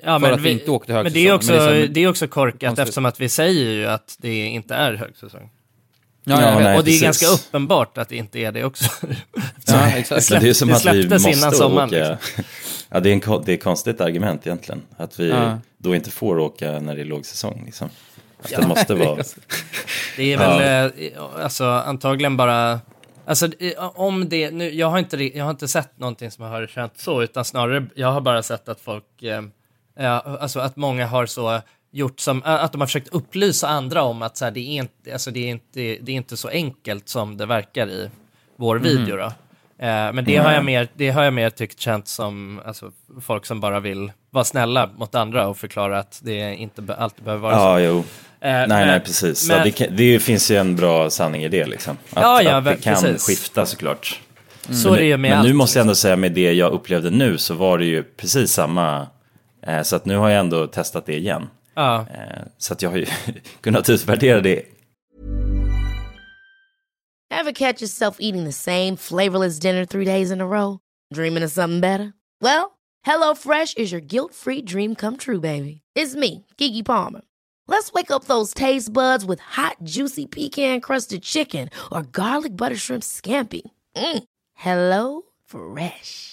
Ja, 0.06 0.20
för 0.20 0.32
att 0.32 0.40
vi 0.42 0.52
inte 0.52 0.72
åkte 0.72 0.94
Men 0.94 1.14
det 1.14 1.28
är 1.28 1.32
högsäsong. 1.32 1.56
också, 1.58 1.70
Men 1.70 1.76
det 1.80 1.84
är 1.84 1.88
det 1.88 2.04
är 2.04 2.08
också 2.10 2.28
korkat 2.28 2.60
konstigt. 2.60 2.80
eftersom 2.80 3.06
att 3.06 3.20
vi 3.20 3.30
säger 3.30 3.72
ju 3.72 3.86
att 3.88 4.16
det 4.20 4.46
inte 4.46 4.76
är 4.76 4.94
högsäsong. 4.94 5.50
Ja, 6.26 6.42
Ja, 6.42 6.60
nej. 6.60 6.78
och 6.78 6.84
det 6.84 6.92
är 6.92 7.02
precis. 7.02 7.02
ganska 7.02 7.28
uppenbart 7.28 7.98
att 7.98 8.10
det 8.10 8.16
inte 8.16 8.40
är 8.40 8.52
det 8.52 8.64
också. 8.64 8.86
ja 9.68 9.88
exakt. 9.90 10.30
Det 10.30 10.50
är 10.50 10.54
som 10.54 10.68
det 10.68 10.74
att 10.76 10.80
vi 10.80 10.82
släpptes 10.92 11.12
måste 11.26 11.40
innan 11.40 11.52
sommaren, 11.52 11.90
åka. 11.90 12.10
liksom. 12.20 12.44
Ja, 12.90 13.00
det 13.00 13.10
är, 13.10 13.14
en, 13.14 13.44
det 13.46 13.52
är 13.52 13.58
ett 13.58 13.64
konstigt 13.64 14.02
argument 14.02 14.48
egentligen. 14.48 14.82
Att 14.98 15.20
vi 15.20 15.30
Ja. 15.30 15.58
då 15.78 15.96
inte 15.96 16.12
får 16.12 16.40
åka 16.40 16.80
när 16.80 16.96
det 16.96 17.02
är 17.02 17.06
lågsäsong. 17.06 17.64
Liksom. 17.66 17.90
Att 18.44 18.50
det 18.62 18.68
måste 18.68 18.96
vara... 19.06 19.24
Det 20.18 20.34
är 20.34 20.38
väl 20.38 20.92
eh, 20.98 21.24
alltså, 21.44 21.66
antagligen 21.66 22.38
bara... 22.38 22.80
Alltså, 23.26 23.46
eh, 23.60 23.92
om 24.00 24.30
det, 24.30 24.52
nu, 24.52 24.70
jag, 24.74 24.88
har 24.90 25.00
inte, 25.00 25.38
jag 25.38 25.44
har 25.44 25.52
inte 25.52 25.68
sett 25.68 26.00
någonting 26.00 26.32
som 26.32 26.44
har 26.44 26.68
känt 26.68 26.94
så, 26.98 27.24
utan 27.24 27.46
snarare, 27.46 27.86
jag 27.96 28.12
har 28.12 28.22
bara 28.22 28.44
sett 28.44 28.70
att 28.70 28.80
folk, 28.80 29.24
eh, 29.24 29.42
ja, 30.00 30.38
alltså 30.40 30.60
att 30.60 30.76
många 30.76 31.08
har 31.08 31.26
så 31.26 31.62
gjort 31.92 32.20
som, 32.20 32.42
att 32.46 32.72
de 32.72 32.82
har 32.82 32.88
försökt 32.88 33.08
upplysa 33.08 33.68
andra 33.68 34.02
om 34.04 34.22
att 34.22 34.38
så 34.38 34.46
här, 34.46 34.52
det, 34.52 34.60
är 34.60 34.78
inte, 34.80 35.14
alltså, 35.14 35.32
det, 35.32 35.40
är 35.40 35.50
inte, 35.50 35.80
det 36.02 36.12
är 36.12 36.16
inte 36.16 36.38
så 36.38 36.48
enkelt 36.48 37.10
som 37.10 37.38
det 37.38 37.46
verkar 37.46 37.88
i 37.88 38.10
vår 38.58 38.76
video 38.80 39.18
då. 39.18 39.24
Eh, 39.86 40.14
men 40.14 40.26
det 40.26 40.36
har, 40.38 40.52
jag 40.52 40.66
mer, 40.66 40.88
det 40.94 41.10
har 41.10 41.24
jag 41.24 41.34
mer 41.34 41.50
tyckt 41.50 41.80
känt 41.80 42.08
som 42.08 42.62
alltså, 42.66 42.92
folk 43.22 43.46
som 43.46 43.60
bara 43.60 43.80
vill 43.80 44.12
vara 44.30 44.44
snälla 44.44 44.90
mot 44.98 45.16
andra 45.16 45.48
och 45.48 45.58
förklara 45.58 46.00
att 46.00 46.20
det 46.24 46.56
inte 46.56 46.96
alltid 46.98 47.24
behöver 47.26 47.42
vara 47.44 47.56
så. 47.56 47.60
Ja, 47.62 47.80
jo. 47.80 47.98
Eh, 48.00 48.04
Nej, 48.42 48.68
men- 48.68 48.88
nej, 48.88 49.00
precis. 49.00 49.48
men- 49.48 49.58
Så 49.58 49.64
det, 49.64 49.72
kan, 49.72 49.96
det 49.96 50.20
finns 50.20 50.52
ju 50.52 50.56
en 50.58 50.76
bra 50.76 51.10
sanning 51.10 51.44
i 51.44 51.50
det 51.50 51.66
liksom. 51.66 51.98
Att, 52.10 52.22
Ja, 52.24 52.42
ja, 52.42 52.58
att 52.58 52.66
det 52.66 52.76
kan 52.76 52.94
precis. 52.96 53.28
skifta 53.28 53.66
såklart. 53.66 54.20
Så 54.84 54.94
är 54.94 54.98
det 55.00 55.06
ju 55.06 55.18
med 55.18 55.30
Men 55.32 55.40
allt. 55.40 55.48
nu 55.48 55.54
måste 55.54 55.80
jag 55.80 55.82
ändå 55.84 55.96
säga 55.96 56.16
med 56.16 56.32
det 56.32 56.54
jag 56.54 56.72
upplevde 56.72 57.10
nu 57.10 57.38
så 57.38 57.54
var 57.54 57.78
det 57.78 57.86
ju 57.86 58.04
precis 58.04 58.52
samma. 58.52 59.08
Eh, 59.68 59.82
så 59.82 59.96
att 59.96 60.06
nu 60.06 60.18
har 60.18 60.30
jag 60.30 60.40
ändå 60.40 60.68
testat 60.68 61.06
det 61.06 61.18
igen. 61.18 61.50
Ja. 61.76 62.06
Eh, 62.10 62.44
så 62.58 62.74
att 62.74 62.82
jag 62.82 62.90
har 62.90 62.98
ju 62.98 63.06
kunnat 63.62 63.90
utvärdera 63.90 64.42
det. 64.42 64.66
Ever 67.32 67.52
catch 67.52 67.82
yourself 67.82 68.18
eating 68.20 68.46
the 68.46 68.52
same 68.52 68.96
flavorless 68.98 69.60
dinner 69.60 69.86
three 69.86 70.06
days 70.06 70.32
in 70.32 70.42
a 70.42 70.46
row? 70.46 70.80
Dreaming 71.14 71.44
of 71.44 71.52
something 71.52 71.82
better? 71.82 72.14
Well, 72.42 72.78
HelloFresh 73.06 73.78
is 73.78 73.92
your 73.92 74.02
guilt-free 74.02 74.62
dream 74.62 74.96
come 74.96 75.18
true, 75.18 75.40
baby. 75.40 75.82
It's 75.96 76.16
me, 76.16 76.46
Kiki 76.58 76.84
Palmer. 76.84 77.22
Let's 77.68 77.92
wake 77.94 78.12
up 78.12 78.26
those 78.26 78.54
taste 78.54 78.94
buds 78.94 79.26
with 79.26 79.40
hot, 79.40 79.78
juicy 79.84 80.26
pecan-crusted 80.26 81.24
chicken 81.24 81.70
or 81.92 82.04
garlic 82.04 82.56
butter 82.56 82.76
shrimp 82.78 83.04
scampi. 83.04 83.62
Mm. 83.96 84.24
Hello 84.54 85.22
Fresh. 85.46 86.33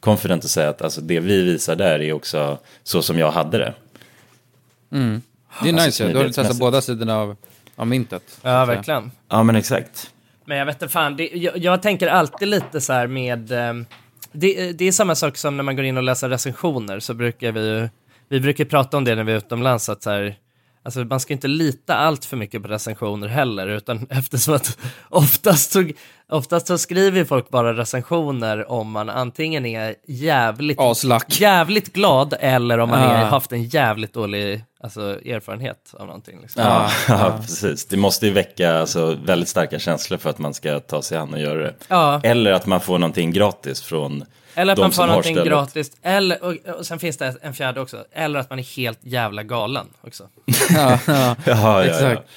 confident 0.00 0.44
och 0.44 0.50
säga 0.50 0.68
att 0.68 0.82
alltså, 0.82 1.00
det 1.00 1.20
vi 1.20 1.42
visar 1.42 1.76
där 1.76 2.02
är 2.02 2.12
också 2.12 2.58
så 2.82 3.02
som 3.02 3.18
jag 3.18 3.30
hade 3.30 3.58
det. 3.58 3.74
Mm. 4.92 5.22
Det 5.62 5.68
är 5.68 5.72
Alltså, 5.72 5.86
nice 5.86 6.06
ju. 6.06 6.12
Då 6.12 6.18
har 6.18 6.24
du 6.24 6.32
testat 6.32 6.58
båda 6.58 6.80
sidorna 6.80 7.16
av, 7.18 7.36
av 7.76 7.86
myntet. 7.86 8.38
ja 8.42 8.62
att 8.62 8.68
verkligen. 8.68 9.10
Ja 9.28 9.42
men 9.42 9.56
exakt. 9.56 10.10
Men 10.44 10.58
jag 10.58 10.66
vet 10.66 10.74
inte 10.82 10.88
fan, 10.92 11.16
det, 11.16 11.28
jag, 11.34 11.58
jag 11.58 11.82
tänker 11.82 12.06
alltid 12.08 12.48
lite 12.48 12.80
så 12.80 12.92
här 12.92 13.06
med... 13.06 13.52
ehm, 13.52 13.86
det, 14.32 14.72
det 14.72 14.84
är 14.84 14.92
samma 14.92 15.14
sak 15.14 15.36
som 15.36 15.56
när 15.56 15.62
man 15.64 15.76
går 15.76 15.84
in 15.84 15.96
och 15.96 16.02
läser 16.02 16.28
recensioner 16.28 17.00
så 17.00 17.14
brukar 17.14 17.52
vi 17.52 17.60
ju- 17.60 17.88
Vi 18.28 18.40
brukar 18.40 18.64
prata 18.64 18.96
om 18.96 19.04
det 19.04 19.14
när 19.14 19.24
vi 19.24 19.32
är 19.32 19.36
utomlands 19.36 19.88
att 19.88 20.02
så 20.02 20.10
här, 20.10 20.36
Alltså 20.86 21.00
man 21.00 21.20
ska 21.20 21.32
inte 21.32 21.48
lita 21.48 21.96
allt 21.96 22.24
för 22.24 22.36
mycket 22.36 22.62
på 22.62 22.68
recensioner 22.68 23.28
heller 23.28 23.66
utan 23.66 24.06
eftersom 24.10 24.54
att 24.54 24.78
oftast 25.08 25.72
så, 25.72 25.84
oftast 26.28 26.66
så 26.66 26.78
skriver 26.78 27.24
folk 27.24 27.48
bara 27.48 27.76
recensioner 27.76 28.70
om 28.70 28.90
man 28.90 29.10
antingen 29.10 29.66
är 29.66 29.94
jävligt, 30.06 30.80
Aslack. 30.80 31.40
jävligt 31.40 31.92
glad 31.92 32.34
eller 32.40 32.78
om 32.78 32.88
man 32.88 33.00
har 33.00 33.14
haft 33.14 33.52
en 33.52 33.64
jävligt 33.64 34.12
dålig 34.12 34.64
alltså, 34.80 35.00
erfarenhet 35.00 35.94
av 35.98 36.06
någonting. 36.06 36.40
Liksom. 36.42 36.62
Ja, 36.62 36.90
ja, 37.08 37.38
precis. 37.40 37.86
Det 37.86 37.96
måste 37.96 38.26
ju 38.26 38.32
väcka 38.32 38.78
alltså, 38.78 39.16
väldigt 39.24 39.48
starka 39.48 39.78
känslor 39.78 40.18
för 40.18 40.30
att 40.30 40.38
man 40.38 40.54
ska 40.54 40.80
ta 40.80 41.02
sig 41.02 41.18
an 41.18 41.34
och 41.34 41.40
göra 41.40 41.62
det. 41.62 41.74
Ja. 41.88 42.20
Eller 42.22 42.52
att 42.52 42.66
man 42.66 42.80
får 42.80 42.98
någonting 42.98 43.32
gratis 43.32 43.82
från 43.82 44.24
Eller 44.56 44.72
att 44.72 44.76
de 44.76 44.82
man 44.82 44.92
får 44.92 45.06
någonting 45.06 45.34
stället. 45.34 45.52
gratis, 45.52 45.90
eller, 46.02 46.44
och, 46.44 46.54
och 46.78 46.86
sen 46.86 46.98
finns 46.98 47.16
det 47.16 47.36
en 47.42 47.54
fjärde 47.54 47.80
också, 47.80 48.04
eller 48.12 48.38
att 48.40 48.50
man 48.50 48.58
är 48.58 48.76
helt 48.76 48.98
jävla 49.02 49.42
galen 49.42 49.86
också. 50.00 50.28
Ja, 50.70 50.98
ja. 51.06 51.14
Ja, 51.26 51.36
ja, 51.46 51.84
ja. 51.84 51.84
Exakt. 51.84 52.28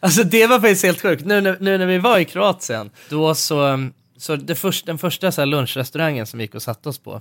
Alltså 0.00 0.22
det 0.24 0.46
var 0.46 0.60
faktiskt 0.60 0.84
helt 0.84 1.00
sjukt. 1.02 1.24
Nu, 1.24 1.40
när- 1.40 1.56
nu 1.60 1.78
när 1.78 1.86
vi 1.86 1.98
var 1.98 2.18
i 2.18 2.24
Kroatien, 2.24 2.90
då 3.08 3.34
så, 3.34 3.88
så 4.16 4.36
det 4.36 4.54
först, 4.54 4.86
den 4.86 4.98
första 4.98 5.32
så 5.32 5.40
här 5.40 5.46
lunchrestaurangen 5.46 6.26
som 6.26 6.38
vi 6.38 6.44
gick 6.44 6.54
och 6.54 6.62
satte 6.62 6.88
oss 6.88 6.98
på, 6.98 7.20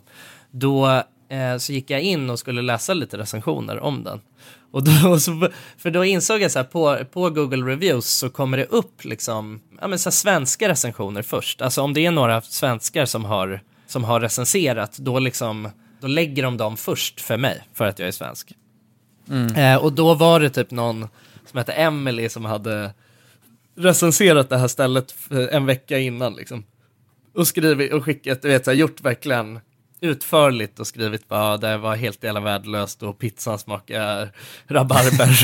då 0.51 0.87
eh, 1.29 1.57
så 1.57 1.73
gick 1.73 1.89
jag 1.89 2.01
in 2.01 2.29
och 2.29 2.39
skulle 2.39 2.61
läsa 2.61 2.93
lite 2.93 3.17
recensioner 3.17 3.79
om 3.79 4.03
den. 4.03 4.21
Och 4.71 4.83
då, 4.83 5.09
och 5.09 5.21
så, 5.21 5.49
för 5.77 5.91
då 5.91 6.05
insåg 6.05 6.41
jag 6.41 6.51
så 6.51 6.59
här, 6.59 6.63
på, 6.63 6.97
på 7.13 7.29
Google 7.29 7.71
Reviews 7.71 8.05
så 8.07 8.29
kommer 8.29 8.57
det 8.57 8.65
upp 8.65 9.03
liksom, 9.05 9.61
ja 9.81 9.87
men 9.87 9.99
så 9.99 10.09
här, 10.09 10.11
svenska 10.11 10.69
recensioner 10.69 11.21
först. 11.21 11.61
Alltså 11.61 11.81
om 11.81 11.93
det 11.93 12.05
är 12.05 12.11
några 12.11 12.41
svenskar 12.41 13.05
som 13.05 13.25
har, 13.25 13.61
som 13.89 14.03
har 14.03 14.19
recenserat, 14.19 14.97
då 14.97 15.19
liksom, 15.19 15.69
då 15.99 16.07
lägger 16.07 16.43
de 16.43 16.57
dem 16.57 16.77
först 16.77 17.21
för 17.21 17.37
mig, 17.37 17.63
för 17.73 17.85
att 17.85 17.99
jag 17.99 18.07
är 18.07 18.11
svensk. 18.11 18.53
Eh, 19.55 19.75
och 19.75 19.93
då 19.93 20.13
var 20.13 20.39
det 20.39 20.49
typ 20.49 20.71
någon 20.71 21.07
som 21.45 21.57
hette 21.57 21.71
Emily 21.71 22.29
som 22.29 22.45
hade 22.45 22.93
recenserat 23.75 24.49
det 24.49 24.57
här 24.57 24.67
stället 24.67 25.11
för 25.11 25.47
en 25.47 25.65
vecka 25.65 25.99
innan 25.99 26.33
liksom. 26.33 26.63
Och 27.33 27.47
skrivit 27.47 27.93
och 27.93 28.05
skickat, 28.05 28.41
du 28.41 28.47
vet, 28.47 28.65
så 28.65 28.71
här, 28.71 28.77
gjort 28.77 29.01
verkligen 29.01 29.59
utförligt 30.01 30.79
och 30.79 30.87
skrivit 30.87 31.27
bara 31.27 31.57
det 31.57 31.77
var 31.77 31.95
helt 31.95 32.23
jävla 32.23 32.39
värdelöst 32.39 33.03
och 33.03 33.19
pizzan 33.19 33.59
smakar 33.59 34.31
rabarber. 34.67 35.39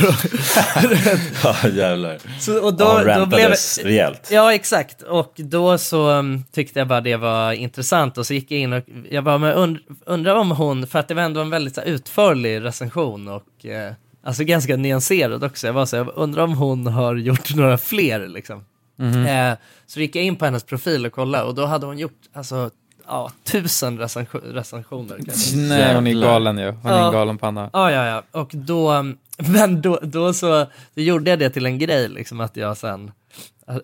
Ja, 1.44 1.70
jävlar. 1.70 2.18
så, 2.40 2.66
och 2.66 2.74
då, 2.74 3.02
ja, 3.06 3.20
då 3.20 3.26
blev 3.26 3.54
rejält. 3.84 4.30
Ja, 4.32 4.54
exakt. 4.54 5.02
Och 5.02 5.34
då 5.36 5.78
så 5.78 6.10
um, 6.10 6.44
tyckte 6.52 6.80
jag 6.80 6.88
bara 6.88 7.02
det 7.02 7.16
var 7.16 7.54
intressant 7.54 8.18
och 8.18 8.26
så 8.28 8.34
gick 8.34 8.52
jag 8.52 8.60
in 8.60 8.74
och 8.74 8.84
jag 9.10 9.24
bara, 9.24 9.38
men 9.38 9.54
und, 9.54 9.80
undrar 10.06 10.36
om 10.36 10.52
hon, 10.52 10.88
för 10.88 11.00
att 11.00 11.08
det 11.08 11.14
var 11.14 11.24
ändå 11.24 11.42
en 11.42 11.50
väldigt 11.50 11.76
så 11.76 11.82
utförlig 11.82 12.64
recension 12.64 13.28
och 13.28 13.66
eh, 13.66 13.94
alltså 14.24 14.44
ganska 14.44 14.78
nyanserad 14.78 15.44
också. 15.44 15.68
Jag 15.68 15.74
var 15.74 15.86
så 15.86 15.96
jag 15.96 16.12
undrar 16.16 16.44
om 16.44 16.54
hon 16.54 16.88
har 16.88 17.16
gjort 17.16 17.54
några 17.56 17.78
fler 17.78 18.28
liksom. 18.28 18.66
Eh, 19.00 19.58
så 19.86 20.00
gick 20.00 20.16
jag 20.16 20.24
in 20.24 20.36
på 20.36 20.46
hennes 20.46 20.64
profil 20.64 21.06
och 21.06 21.12
kollade 21.12 21.44
och 21.44 21.56
då 21.56 21.66
hade 21.66 21.86
hon 21.86 21.98
gjort 21.98 22.22
alltså, 22.34 22.70
ja, 23.08 23.32
tusen 23.44 23.98
recension, 23.98 24.42
recensioner. 24.42 25.18
kanske. 25.26 25.58
Nej, 25.58 25.96
hon 25.96 26.08
är 26.08 26.22
galen 26.22 26.58
ju. 26.58 26.72
Hon 26.72 26.92
är 26.92 26.98
Ja. 26.98 27.06
en 27.08 27.14
galen 27.14 27.38
panna. 27.38 27.70
Ja, 27.74 27.92
ja, 27.92 28.06
ja. 28.06 28.40
Och 28.42 28.50
då, 28.54 29.04
men 29.38 29.82
då, 29.82 30.00
då 30.04 30.34
så 30.34 30.66
då 30.96 31.02
gjorde 31.02 31.30
jag 31.30 31.40
det 31.40 31.50
till 31.50 31.66
en 31.66 31.80
grej, 31.80 32.10
liksom 32.10 32.40
att 32.42 32.56
jag 32.58 32.78
sen, 32.78 33.12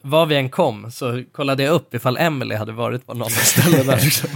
var 0.02 0.26
vi 0.26 0.36
än 0.36 0.50
kom 0.50 0.92
så 0.92 1.24
kollade 1.32 1.64
jag 1.64 1.74
upp 1.74 1.94
ifall 1.94 2.18
Emily 2.18 2.56
hade 2.56 2.72
varit 2.72 3.06
på 3.08 3.14
någon 3.14 3.30
ställe 3.30 3.84
där. 3.84 4.00
Liksom. 4.04 4.30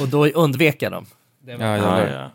Och 0.00 0.08
då 0.08 0.26
undvek 0.26 0.82
jag 0.82 0.92
dem. 0.92 1.06
Det 1.46 1.56
var, 1.56 1.64
Ja, 1.66 1.70
Ja, 1.76 1.98
jävlar. 2.00 2.20
ja. 2.22 2.30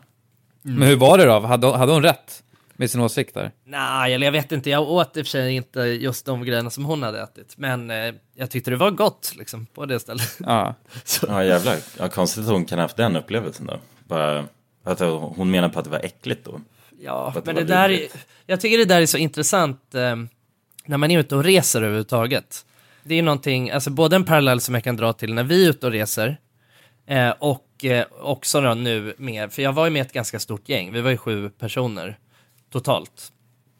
Men 0.62 0.88
hur 0.88 0.96
var 0.96 1.18
det 1.18 1.24
då? 1.24 1.40
Hade, 1.40 1.76
hade 1.76 1.92
hon 1.92 2.02
rätt 2.02 2.42
med 2.76 2.90
sin 2.90 3.00
åsikt 3.00 3.34
där? 3.34 3.50
Nej, 3.64 4.14
eller 4.14 4.26
jag 4.26 4.32
vet 4.32 4.52
inte, 4.52 4.70
jag 4.70 4.90
åt 4.90 5.16
i 5.16 5.22
och 5.22 5.26
för 5.26 5.30
sig 5.30 5.54
inte 5.54 5.80
just 5.80 6.26
de 6.26 6.44
grejerna 6.44 6.70
som 6.70 6.84
hon 6.84 7.02
hade 7.02 7.22
ätit, 7.22 7.54
men 7.56 7.90
eh, 7.90 8.14
jag 8.34 8.50
tyckte 8.50 8.70
det 8.70 8.76
var 8.76 8.90
gott 8.90 9.32
liksom 9.38 9.66
på 9.66 9.86
det 9.86 10.00
stället. 10.00 10.38
Ja. 10.38 10.74
Så, 11.04 11.26
ja, 11.28 11.44
jävlar. 11.44 11.76
Ja, 11.98 12.08
konstigt 12.08 12.44
att 12.44 12.50
hon 12.50 12.64
kan 12.64 12.78
ha 12.78 12.84
haft 12.84 12.96
den 12.96 13.16
upplevelsen 13.16 13.66
då. 13.66 13.78
Bara, 14.04 14.44
att 14.84 15.00
hon 15.00 15.50
menar 15.50 15.68
på 15.68 15.78
att 15.78 15.84
det 15.84 15.90
var 15.90 16.04
äckligt 16.04 16.44
då. 16.44 16.60
Ja, 17.00 17.32
Att 17.36 17.44
det 17.44 17.52
men 17.52 17.54
det 17.54 17.74
där 17.74 17.90
är, 17.90 18.08
jag 18.46 18.60
tycker 18.60 18.78
det 18.78 18.84
där 18.84 19.02
är 19.02 19.06
så 19.06 19.18
intressant 19.18 19.94
eh, 19.94 20.16
när 20.86 20.96
man 20.96 21.10
är 21.10 21.18
ute 21.18 21.36
och 21.36 21.44
reser 21.44 21.82
överhuvudtaget. 21.82 22.66
Det 23.02 23.14
är 23.14 23.22
någonting, 23.22 23.70
alltså 23.70 23.90
både 23.90 24.16
en 24.16 24.24
parallell 24.24 24.60
som 24.60 24.74
jag 24.74 24.84
kan 24.84 24.96
dra 24.96 25.12
till 25.12 25.34
när 25.34 25.44
vi 25.44 25.64
är 25.64 25.70
ute 25.70 25.86
och 25.86 25.92
reser 25.92 26.36
eh, 27.06 27.30
och 27.38 27.84
eh, 27.84 28.06
också 28.20 28.60
då 28.60 28.74
nu 28.74 29.14
med, 29.18 29.52
för 29.52 29.62
jag 29.62 29.72
var 29.72 29.84
ju 29.84 29.90
med 29.90 30.02
ett 30.02 30.12
ganska 30.12 30.38
stort 30.38 30.68
gäng, 30.68 30.92
vi 30.92 31.00
var 31.00 31.10
ju 31.10 31.16
sju 31.16 31.50
personer 31.50 32.18
totalt. 32.74 33.32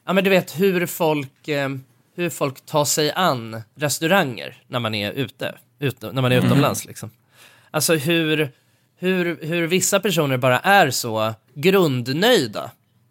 Ja 0.06 0.12
men 0.12 0.24
du 0.24 0.30
vet 0.30 0.60
hur 0.60 0.86
folk, 0.86 1.48
eh, 1.48 1.68
hur 2.16 2.30
folk 2.30 2.66
tar 2.66 2.84
sig 2.84 3.12
an 3.12 3.62
restauranger 3.74 4.56
när 4.66 4.80
man 4.80 4.94
är 4.94 5.12
ute, 5.12 5.54
ute 5.78 6.12
när 6.12 6.22
man 6.22 6.32
är 6.32 6.38
utomlands 6.38 6.84
liksom. 6.84 7.10
Alltså 7.70 7.94
hur, 7.94 8.52
hur, 8.98 9.38
hur 9.42 9.66
vissa 9.66 10.00
personer 10.00 10.36
bara 10.36 10.58
är 10.58 10.90
så 10.90 11.34
grundnöjda. 11.54 12.70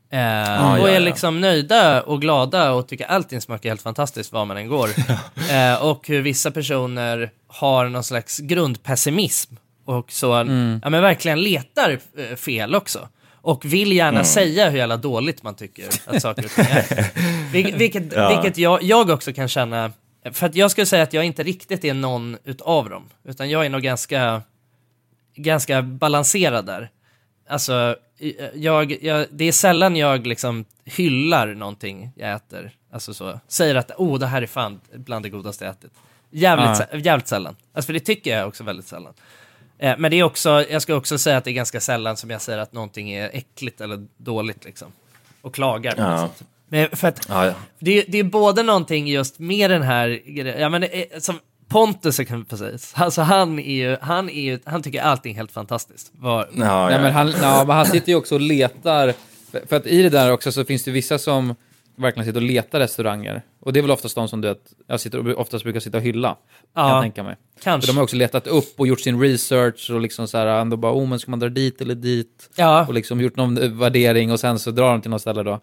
Eh, 0.09 0.71
och 0.71 0.79
ja, 0.79 0.89
är 0.89 0.93
ja. 0.93 0.99
liksom 0.99 1.41
nöjda 1.41 2.01
och 2.01 2.21
glada 2.21 2.71
och 2.71 2.87
tycker 2.87 3.05
allting 3.05 3.41
smakar 3.41 3.69
helt 3.69 3.81
fantastiskt 3.81 4.33
var 4.33 4.45
man 4.45 4.57
än 4.57 4.67
går. 4.67 4.89
eh, 5.51 5.83
och 5.83 6.07
hur 6.07 6.21
vissa 6.21 6.51
personer 6.51 7.31
har 7.47 7.89
någon 7.89 8.03
slags 8.03 8.39
grundpessimism 8.39 9.55
och 9.85 10.11
så, 10.11 10.27
ja 10.83 10.89
men 10.89 11.01
verkligen 11.01 11.41
letar 11.41 12.00
eh, 12.17 12.35
fel 12.35 12.75
också. 12.75 13.07
Och 13.46 13.66
vill 13.66 13.92
gärna 13.92 14.24
säga 14.24 14.70
hur 14.70 14.77
jävla 14.77 14.98
dåligt 14.98 15.44
man 15.44 15.56
tycker 15.56 15.90
att 16.06 16.22
saker 16.22 16.46
och 16.46 16.51
ting 16.51 16.66
är. 16.66 16.84
Vil- 17.53 17.77
vilket 17.77 18.14
Ja. 18.14 18.29
vilket 18.42 18.58
jag, 18.58 18.84
jag 18.84 19.10
också 19.10 19.34
kan 19.34 19.48
känna, 19.48 19.92
för 20.32 20.46
att 20.46 20.56
jag 20.56 20.72
skulle 20.72 20.86
säga 20.86 21.03
att 21.03 21.14
jag 21.14 21.25
inte 21.25 21.44
riktigt 21.44 21.84
är 21.86 21.94
någon 21.94 22.38
utav 22.44 22.90
dem, 22.90 23.03
utan 23.25 23.50
jag 23.50 23.66
är 23.66 23.70
nog 23.70 23.82
ganska, 23.82 24.42
ganska 25.36 25.82
balanserad 25.82 26.66
där. 26.66 26.90
Alltså, 27.50 27.96
jag, 28.53 29.03
jag, 29.03 29.25
det 29.32 29.46
är 29.46 29.51
sällan 29.51 29.96
jag 29.96 30.27
liksom 30.27 30.66
hyllar 30.86 31.48
någonting 31.48 32.12
jag 32.16 32.34
äter, 32.34 32.72
alltså 32.94 33.14
så, 33.14 33.40
säger 33.48 33.75
att 33.75 33.92
oh 33.98 34.20
det 34.20 34.27
här 34.27 34.42
är 34.42 34.48
fan 34.48 34.79
bland 34.96 35.25
det 35.25 35.29
godaste 35.29 35.66
jag 35.66 35.72
ätit. 35.72 35.92
Jävligt, 36.32 36.88
Ja. 36.92 36.98
jävligt 37.00 37.27
sällan. 37.27 37.56
Alltså 37.74 37.86
för 37.86 37.94
det 37.94 38.00
tycker 38.00 38.38
jag 38.38 38.48
också 38.48 38.64
väldigt 38.64 38.88
sällan. 38.88 39.14
Eh, 39.83 39.96
men 39.98 40.11
det 40.11 40.19
är 40.19 40.24
också, 40.24 40.65
jag 40.69 40.81
ska 40.81 40.96
också 40.96 41.17
säga 41.17 41.37
att 41.37 41.43
det 41.43 41.50
är 41.51 41.53
ganska 41.53 41.79
sällan 41.79 42.17
som 42.17 42.29
jag 42.29 42.41
säger 42.41 42.59
att 42.59 42.74
någonting 42.74 43.11
är 43.11 43.29
äckligt 43.33 43.81
eller 43.81 44.07
dåligt 44.17 44.65
liksom. 44.65 44.87
Och 45.41 45.53
klagar. 45.55 45.93
Ja. 45.98 46.29
Men 46.67 46.89
för 46.89 47.07
att 47.07 47.25
Ja, 47.29 47.46
ja. 47.46 47.53
det, 47.79 48.00
är- 48.01 48.05
det 48.07 48.17
är 48.17 48.24
både 48.24 48.63
någonting 48.63 49.07
just 49.07 49.39
med 49.39 49.69
den 49.69 49.81
här 49.81 50.22
ja 50.59 50.69
men 50.69 50.81
det 50.81 51.15
är, 51.15 51.19
som 51.19 51.39
Pontus 51.67 52.17
precis, 52.50 52.93
alltså 52.96 53.22
han 53.22 53.59
är 53.59 53.74
ju, 53.74 53.98
han 54.01 54.29
är 54.29 54.41
ju, 54.41 54.59
han 54.65 54.83
tycker 54.83 55.01
allting 55.01 55.31
är 55.31 55.35
helt 55.37 55.51
fantastiskt. 55.51 56.11
Var, 56.11 56.50
Ja, 56.55 56.89
Nej, 56.89 57.00
men 57.01 57.11
han, 57.13 57.33
ja, 57.41 57.63
men 57.67 57.75
han 57.75 57.85
sitter 57.85 58.09
ju 58.09 58.15
också 58.15 58.35
och 58.35 58.41
letar, 58.41 59.13
för, 59.51 59.61
för 59.67 59.75
att 59.75 59.85
i 59.87 60.01
det 60.03 60.09
där 60.09 60.31
också 60.31 60.51
så 60.51 60.65
finns 60.65 60.83
det 60.83 60.91
vissa 60.91 61.17
som 61.19 61.55
verkligen 61.96 62.25
sitter 62.25 62.40
och 62.42 62.48
letar 62.48 62.79
restauranger. 62.79 63.42
Och 63.62 63.74
det 63.74 63.79
är 63.79 63.82
väl 63.82 63.92
oftast 63.92 64.16
de 64.16 64.27
som 64.27 64.42
du 64.42 64.48
vet, 64.48 64.74
jag 64.88 65.00
sitter 65.00 65.27
och 65.27 65.40
oftast 65.42 65.64
brukar 65.64 65.79
sitta 65.79 65.98
och 65.98 66.03
hylla, 66.03 66.27
kan 66.29 66.38
Ja. 66.84 66.90
jag 66.94 67.01
tänka 67.01 67.24
mig. 67.24 67.36
För 67.58 67.64
kanske. 67.64 67.92
de 67.92 67.98
har 67.98 68.03
också 68.03 68.16
letat 68.16 68.48
upp 68.48 68.74
och 68.79 68.88
gjort 68.88 69.00
sin 69.00 69.22
research 69.22 69.90
och 69.94 70.01
liksom 70.01 70.27
så 70.27 70.38
här, 70.38 70.46
ändå 70.48 70.77
bara, 70.77 70.94
oh 70.94 71.08
men 71.08 71.20
ska 71.20 71.32
man 71.32 71.40
dra 71.40 71.50
dit 71.50 71.82
eller 71.82 71.96
dit? 71.96 72.50
Ja. 72.56 72.86
Och 72.88 72.94
liksom 72.94 73.22
gjort 73.22 73.36
någon 73.36 73.58
eh, 73.58 73.70
värdering 73.70 74.32
och 74.32 74.40
sen 74.40 74.60
så 74.60 74.72
drar 74.72 74.92
de 74.92 75.01
till 75.01 75.12
något 75.12 75.22
ställe 75.22 75.44
då. 75.44 75.60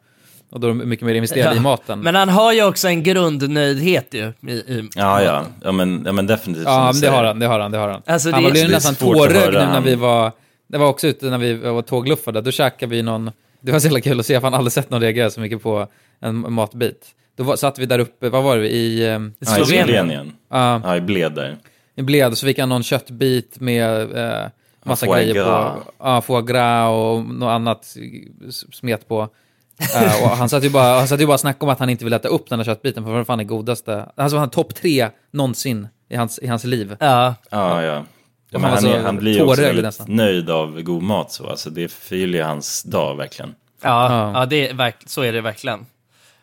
Och 0.50 0.60
då 0.60 0.66
är 0.66 0.68
de 0.68 0.88
mycket 0.88 1.06
mer 1.06 1.14
investerade 1.14 1.54
Ja. 1.54 1.60
i 1.60 1.62
maten. 1.62 2.00
Men 2.00 2.14
han 2.14 2.28
har 2.28 2.52
ju 2.52 2.64
också 2.64 2.88
en 2.88 3.02
grundnöjdhet 3.02 4.14
ju. 4.14 4.32
I, 4.48 4.52
i, 4.52 4.88
Ja, 4.96 5.22
ja. 5.22 5.44
Ja, 5.62 5.72
men, 5.72 6.02
ja, 6.06 6.12
men 6.12 6.26
definitivt. 6.26 6.64
Ja, 6.64 6.90
men 6.92 7.00
det 7.00 7.08
har 7.08 7.24
han, 7.24 7.38
det 7.38 7.46
har 7.46 7.60
han, 7.60 7.70
det 7.70 7.78
har 7.78 7.88
han. 7.88 8.02
Alltså, 8.06 8.30
han 8.30 8.42
det- 8.42 8.48
var 8.48 8.52
blev 8.52 8.70
nästan 8.70 8.94
tårögd 8.94 9.32
nu 9.52 9.58
när 9.58 9.64
han. 9.66 9.82
vi 9.84 9.94
var, 9.94 10.32
det 10.66 10.78
var 10.78 10.86
också 10.86 11.06
ute 11.06 11.26
när 11.30 11.38
vi 11.38 11.54
var 11.54 11.82
tågluffade, 11.82 12.40
då 12.40 12.50
käkade 12.50 12.90
vi 12.96 13.02
någon, 13.02 13.30
det 13.60 13.72
var 13.72 13.78
så 13.78 13.86
jävla 13.86 14.00
kul 14.00 14.20
att 14.20 14.26
se, 14.26 14.40
för 14.40 14.46
han 14.46 14.54
aldrig 14.54 14.72
sett 14.72 14.90
någon 14.90 15.00
reagera 15.00 15.30
så 15.30 15.40
mycket 15.40 15.62
på 15.62 15.86
en 16.20 16.52
matbit. 16.52 17.06
Då 17.36 17.42
var, 17.44 17.56
satt 17.56 17.78
vi 17.78 17.86
där 17.86 17.98
uppe, 17.98 18.28
vad 18.28 18.42
var 18.42 18.56
det, 18.56 18.68
i, 18.68 19.08
eh, 19.08 19.18
Slovenien. 19.46 19.86
Slovenien. 19.86 20.32
ja, 20.50 20.80
Ja, 20.84 20.96
i 20.96 21.00
Bled 21.00 21.32
där. 21.32 21.56
i 21.96 22.02
Bled, 22.02 22.38
så 22.38 22.46
fick 22.46 22.58
han 22.58 22.68
någon 22.68 22.82
köttbit 22.82 23.60
med 23.60 24.16
eh, 24.16 24.48
massa 24.84 25.06
Foie 25.06 25.20
grejer 25.22 25.34
gras. 25.34 25.74
på, 25.84 25.92
ja, 25.98 26.20
foie 26.20 26.42
gras 26.42 26.90
och 26.90 27.24
något 27.34 27.50
annat 27.50 27.96
smet 28.72 29.08
på. 29.08 29.28
Och 30.22 30.28
han 30.30 30.48
satt 30.48 30.64
ju 30.64 30.70
bara, 30.70 30.98
han 30.98 31.08
satt 31.08 31.20
ju 31.20 31.26
bara 31.26 31.34
och 31.34 31.40
snackade 31.40 31.64
om 31.64 31.68
att 31.72 31.78
han 31.78 31.90
inte 31.90 32.04
vill 32.04 32.12
äta 32.12 32.28
upp 32.28 32.48
den 32.48 32.58
här 32.58 32.64
köttbiten, 32.64 33.04
för 33.04 33.10
vad 33.12 33.26
fan 33.26 33.40
är 33.40 33.44
godaste? 33.44 34.06
Alltså 34.16 34.36
han 34.36 34.50
topp 34.50 34.74
tre 34.74 35.08
någonsin 35.30 35.88
i 36.08 36.16
hans, 36.16 36.38
i 36.38 36.46
hans 36.46 36.64
liv. 36.64 36.96
Ja, 37.00 37.34
Ja, 37.50 37.82
ja. 37.82 38.04
Ja 38.50 38.58
han 38.58 38.70
men 38.70 38.70
han, 38.70 38.86
är, 38.86 39.02
han 39.04 39.16
blir 39.16 39.32
ju 39.32 39.42
också 39.42 39.62
väldigt 39.62 39.84
nästan. 39.84 40.06
nöjd 40.16 40.50
av 40.50 40.82
god 40.82 41.02
mat 41.02 41.32
så. 41.32 41.46
Alltså 41.46 41.70
det 41.70 41.92
förgyller 41.92 42.38
ju 42.38 42.44
hans 42.44 42.82
dag 42.82 43.16
verkligen. 43.16 43.54
ja, 43.82 44.12
Ja. 44.12 44.40
ja 44.40 44.46
det 44.46 44.68
är 44.68 44.92
så 45.06 45.22
är 45.22 45.32
det 45.32 45.40
verkligen. 45.40 45.86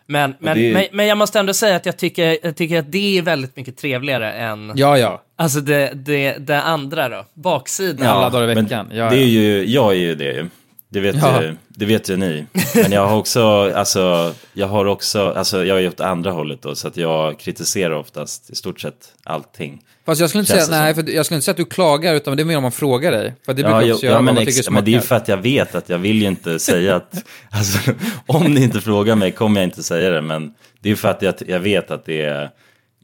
Men, 0.09 0.35
men, 0.39 0.57
det 0.57 0.73
men, 0.73 0.85
men 0.91 1.07
jag 1.07 1.17
måste 1.17 1.39
ändå 1.39 1.53
säga 1.53 1.75
att 1.75 1.85
jag 1.85 1.97
tycker, 1.97 2.37
jag 2.43 2.55
tycker 2.55 2.79
att 2.79 2.91
det 2.91 3.17
är 3.17 3.21
väldigt 3.21 3.55
mycket 3.55 3.77
trevligare 3.77 4.31
än 4.33 4.71
Ja, 4.75 4.97
ja. 4.97 5.21
alltså 5.35 5.59
det, 5.59 5.91
det, 5.93 6.37
det 6.37 6.61
andra 6.61 7.09
då, 7.09 7.25
baksidan. 7.33 8.07
Alla 8.07 8.29
dagar 8.29 8.51
i 8.51 8.55
veckan. 8.55 8.89
Ja, 8.91 9.09
det 9.09 9.15
är 9.15 9.19
ja. 9.19 9.25
ju, 9.25 9.65
jag 9.65 9.91
är 9.91 9.97
ju 9.97 10.15
det 10.15 10.33
ju. 10.33 10.49
Det 10.89 10.99
vet, 10.99 11.15
Ja. 11.15 11.43
ju, 11.43 11.55
det 11.67 11.85
vet 11.85 12.09
ju 12.09 12.17
ni. 12.17 12.45
Men 12.75 12.91
jag 12.91 13.07
har 13.07 13.17
också, 13.17 13.73
alltså, 13.75 14.33
jag 14.53 14.67
har 14.67 14.85
också, 14.85 15.29
alltså 15.29 15.65
jag 15.65 15.77
är 15.77 15.81
ju 15.81 15.87
åt 15.87 15.99
andra 15.99 16.31
hållet 16.31 16.61
då, 16.61 16.75
så 16.75 16.87
att 16.87 16.97
jag 16.97 17.39
kritiserar 17.39 17.93
oftast 17.93 18.49
i 18.49 18.55
stort 18.55 18.79
sett 18.81 19.13
allting. 19.23 19.81
Fast 20.05 20.21
jag 20.21 20.29
skulle 20.29 20.39
inte 20.39 20.51
säga, 20.51 20.81
nej, 20.81 20.95
som. 20.95 21.03
för 21.05 21.11
jag 21.11 21.25
skulle 21.25 21.35
inte 21.35 21.45
säga 21.45 21.51
att 21.51 21.57
du 21.57 21.65
klagar, 21.65 22.13
utan 22.15 22.37
det 22.37 22.43
är 22.43 22.45
mer 22.45 22.57
om 22.57 22.63
man 22.63 22.71
frågar 22.71 23.11
dig. 23.11 23.33
För 23.45 23.53
det 23.53 23.63
brukar 23.63 23.69
Ja, 23.71 23.81
jag 23.81 23.87
jo, 23.87 23.93
också 23.93 24.05
göra, 24.05 24.15
ja, 24.15 24.21
men, 24.21 24.35
man 24.35 24.43
ex, 24.43 24.69
men 24.69 24.85
det 24.85 24.91
är 24.91 24.93
ju 24.93 25.01
för 25.01 25.15
att 25.15 25.27
jag 25.27 25.37
vet 25.37 25.75
att 25.75 25.89
jag 25.89 25.97
vill 25.97 26.21
ju 26.21 26.27
inte 26.27 26.59
säga 26.59 26.95
att, 26.95 27.23
alltså, 27.49 27.91
om 28.25 28.43
ni 28.53 28.63
inte 28.63 28.81
frågar 28.81 29.15
mig 29.15 29.31
kommer 29.31 29.61
jag 29.61 29.67
inte 29.67 29.83
säga 29.83 30.09
det, 30.09 30.21
men 30.21 30.53
det 30.81 30.89
är 30.89 30.91
ju 30.91 30.95
för 30.95 31.09
att 31.09 31.21
jag, 31.21 31.33
jag 31.47 31.59
vet 31.59 31.91
att 31.91 32.05
det 32.05 32.21
är, 32.21 32.49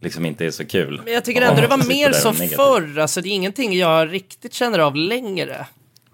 liksom 0.02 0.26
inte 0.26 0.46
är 0.46 0.52
så 0.52 0.66
kul. 0.66 1.02
Men 1.04 1.14
jag 1.14 1.26
tycker 1.26 1.42
ändå 1.42 1.62
det 1.62 1.68
var 1.68 1.78
mer 1.78 2.10
negativ. 2.10 2.56
förr, 2.56 3.00
alltså 3.00 3.22
det 3.22 3.30
är 3.30 3.34
ingenting 3.34 3.78
jag 3.78 4.14
riktigt 4.14 4.54
känner 4.54 4.80
av 4.80 4.96
längre. 4.96 5.66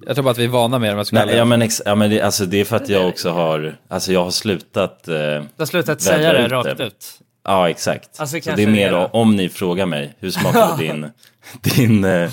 Jag 0.05 0.15
tror 0.15 0.23
bara 0.23 0.31
att 0.31 0.37
vi 0.37 0.43
är 0.43 0.47
vana 0.47 0.79
med 0.79 0.97
det, 0.97 1.05
Nej, 1.11 1.35
ja, 1.35 1.45
men, 1.45 1.61
ex, 1.61 1.81
ja, 1.85 1.95
men 1.95 2.09
det, 2.09 2.21
alltså, 2.21 2.45
det 2.45 2.57
är 2.57 2.65
för 2.65 2.75
att 2.75 2.89
jag 2.89 3.07
också 3.07 3.29
har, 3.29 3.75
alltså 3.87 4.13
jag 4.13 4.23
har 4.23 4.31
slutat 4.31 5.07
eh, 5.07 5.13
Du 5.15 5.43
har 5.57 5.65
slutat 5.65 6.01
säga 6.01 6.33
det 6.33 6.45
ut 6.45 6.51
rakt 6.51 6.77
det. 6.77 6.83
ut. 6.85 7.05
Ja, 7.43 7.69
exakt. 7.69 8.09
Alltså, 8.19 8.41
så 8.41 8.51
det 8.55 8.63
är 8.63 8.67
mer 8.67 8.91
det 8.91 9.09
om 9.13 9.35
ni 9.35 9.49
frågar 9.49 9.85
mig, 9.85 10.15
hur 10.19 10.31
smakade 10.31 10.77
din, 10.83 11.11
din 11.61 12.03
eh, 12.03 12.31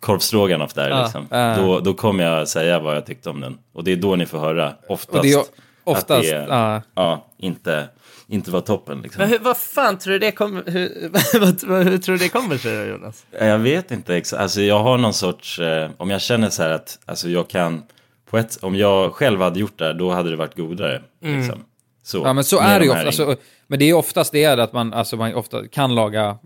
korvstroganoff 0.00 0.74
där 0.74 0.90
Ja. 0.90 1.02
liksom. 1.02 1.26
Då, 1.56 1.80
då 1.80 1.94
kommer 1.94 2.24
jag 2.24 2.48
säga 2.48 2.78
vad 2.78 2.96
jag 2.96 3.06
tyckte 3.06 3.30
om 3.30 3.40
den. 3.40 3.58
Och 3.74 3.84
det 3.84 3.92
är 3.92 3.96
då 3.96 4.16
ni 4.16 4.26
får 4.26 4.38
höra 4.38 4.72
oftast. 4.88 5.16
Och 5.18 5.22
det 5.22 5.32
är 5.32 5.38
att 5.38 5.46
oftast, 5.84 6.30
det, 6.30 6.46
ja. 6.48 6.82
ja, 6.94 7.26
inte, 7.38 7.88
inte 8.28 8.50
var 8.50 8.60
toppen 8.60 9.02
liksom. 9.02 9.20
Men 9.20 9.28
hur, 9.28 9.38
vad 9.38 9.56
fan 9.56 9.98
tror 9.98 10.12
du 10.12 10.18
det 10.18 10.32
kommer, 10.32 10.62
hur, 10.66 11.10
vad, 11.40 11.64
vad, 11.64 11.84
hur 11.84 11.98
tror 11.98 12.18
du 12.18 12.24
det 12.24 12.28
kommer 12.28 12.58
sig 12.58 12.76
då 12.76 12.84
Jonas? 12.84 13.26
Jag 13.40 13.58
vet 13.58 13.90
inte 13.90 14.16
exakt, 14.16 14.42
alltså 14.42 14.60
jag 14.60 14.78
har 14.78 14.98
någon 14.98 15.14
sorts, 15.14 15.58
eh, 15.58 15.90
om 15.96 16.10
jag 16.10 16.20
känner 16.20 16.50
så 16.50 16.62
här 16.62 16.70
att, 16.70 16.98
alltså 17.04 17.28
jag 17.28 17.48
kan, 17.48 17.82
på 18.30 18.38
ett, 18.38 18.58
om 18.62 18.76
jag 18.76 19.12
själv 19.12 19.40
hade 19.40 19.60
gjort 19.60 19.78
det 19.78 19.84
här, 19.84 19.94
då 19.94 20.10
hade 20.10 20.30
det 20.30 20.36
varit 20.36 20.56
godare. 20.56 21.02
Liksom. 21.20 21.64
Så, 22.02 22.18
Ja 22.18 22.32
men 22.32 22.44
så 22.44 22.58
är 22.58 22.78
det 22.78 22.84
ju 22.84 22.90
ofta. 22.90 23.06
Alltså, 23.06 23.36
men 23.66 23.78
det 23.78 23.90
är 23.90 23.94
oftast 23.94 24.32
det 24.32 24.44
är 24.44 24.58
att 24.58 24.72
man, 24.72 24.92
alltså, 24.92 25.16
man 25.16 25.34
ofta 25.34 25.68
kan 25.68 25.94
laga 25.94 26.38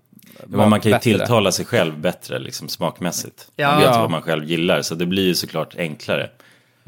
men 0.47 0.71
man 0.71 0.81
kan 0.81 0.91
ju 0.91 0.95
bättre. 0.95 1.19
tilltala 1.19 1.53
sig 1.53 1.65
själv 1.65 1.99
bättre, 1.99 2.39
liksom 2.39 2.69
smakmässigt. 2.69 3.49
Ja. 3.57 3.71
Man 3.71 3.81
vet 3.81 3.91
vad 3.91 4.11
man 4.11 4.23
själv 4.23 4.45
gillar, 4.45 4.83
så 4.83 4.95
det 4.95 5.07
blir 5.07 5.27
ju 5.27 5.35
såklart 5.35 5.75
enklare. 5.79 6.31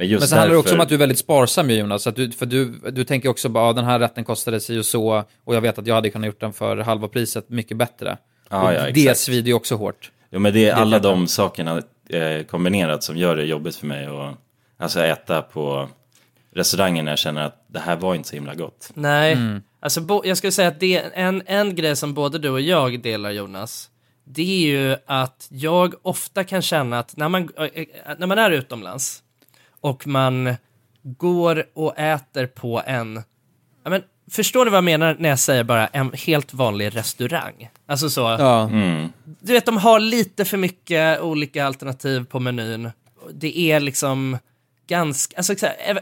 Men 0.02 0.08
just 0.10 0.20
Men 0.20 0.28
så 0.28 0.36
handlar 0.36 0.52
det 0.54 0.58
också 0.58 0.68
därför- 0.68 0.76
om 0.76 0.82
att 0.82 0.88
du 0.88 0.94
är 0.94 0.98
väldigt 0.98 1.18
sparsam 1.18 1.70
ju 1.70 1.76
Jonas, 1.76 2.06
att 2.06 2.16
du, 2.16 2.30
för 2.32 2.46
du, 2.46 2.64
du 2.90 3.04
tänker 3.04 3.28
också 3.28 3.48
bara, 3.48 3.66
ja, 3.66 3.72
den 3.72 3.84
här 3.84 3.98
rätten 3.98 4.24
kostade 4.24 4.60
si 4.60 4.78
och 4.78 4.84
så, 4.86 5.24
och 5.44 5.54
jag 5.54 5.60
vet 5.60 5.78
att 5.78 5.86
jag 5.86 5.94
hade 5.94 6.10
kunnat 6.10 6.26
gjort 6.26 6.40
den 6.40 6.52
för 6.52 6.76
halva 6.76 7.08
priset 7.08 7.48
mycket 7.48 7.76
bättre. 7.76 8.12
Och 8.48 8.56
ja, 8.56 8.70
det 8.72 8.88
exakt. 9.00 9.18
svider 9.18 9.48
ju 9.48 9.54
också 9.54 9.74
hårt. 9.76 10.10
Jo, 10.30 10.38
men 10.40 10.52
det 10.52 10.68
är 10.68 10.72
alla 10.74 10.98
de 10.98 11.26
sakerna 11.26 11.82
eh, 12.08 12.42
kombinerat 12.50 13.02
som 13.02 13.16
gör 13.16 13.36
det 13.36 13.44
jobbigt 13.44 13.76
för 13.76 13.86
mig 13.86 14.06
att 14.06 14.34
alltså, 14.78 15.00
äta 15.00 15.42
på 15.42 15.88
restaurangen 16.54 17.04
när 17.04 17.12
jag 17.12 17.18
känner 17.18 17.42
att 17.42 17.64
det 17.68 17.78
här 17.78 17.96
var 17.96 18.14
inte 18.14 18.28
så 18.28 18.34
himla 18.34 18.54
gott. 18.54 18.90
Nej, 18.94 19.32
Mm. 19.32 19.62
alltså 19.80 20.00
bo, 20.00 20.22
jag 20.24 20.36
skulle 20.36 20.52
säga 20.52 20.68
att 20.68 20.80
det 20.80 20.96
är 20.96 21.10
en, 21.14 21.42
en 21.46 21.74
grej 21.74 21.96
som 21.96 22.14
både 22.14 22.38
du 22.38 22.48
och 22.50 22.60
jag 22.60 23.02
delar 23.02 23.30
Jonas. 23.30 23.88
Det 24.24 24.42
är 24.42 24.66
ju 24.90 24.96
att 25.06 25.46
jag 25.50 25.94
ofta 26.02 26.44
kan 26.44 26.62
känna 26.62 26.98
att 26.98 27.16
när 27.16 27.28
man, 27.28 27.48
äh, 27.58 27.64
äh, 27.64 27.86
när 28.18 28.26
man 28.26 28.38
är 28.38 28.50
utomlands 28.50 29.21
och 29.83 30.07
man 30.07 30.55
går 31.03 31.64
och 31.75 31.99
äter 31.99 32.47
på 32.47 32.83
en, 32.87 33.23
ja, 33.85 33.90
men, 33.90 34.03
förstår 34.31 34.64
ni 34.64 34.71
vad 34.71 34.77
jag 34.77 34.85
menar 34.85 35.16
när 35.18 35.29
jag 35.29 35.38
säger 35.38 35.64
bara 35.64 35.87
en 35.87 36.12
helt 36.12 36.55
vanlig 36.55 36.97
restaurang? 36.97 37.68
Alltså 37.87 38.11
så, 38.11 38.21
Ja. 38.21 38.71
du 39.40 39.53
vet 39.53 39.66
de 39.66 39.77
har 39.77 40.01
lite 40.01 40.45
för 40.45 40.57
mycket 40.57 41.21
olika 41.21 41.66
alternativ 41.66 42.25
på 42.25 42.40
menyn. 42.40 42.90
Det 43.33 43.59
är 43.59 43.81
liksom 43.81 44.38
ganska, 44.87 45.37
alltså 45.37 45.55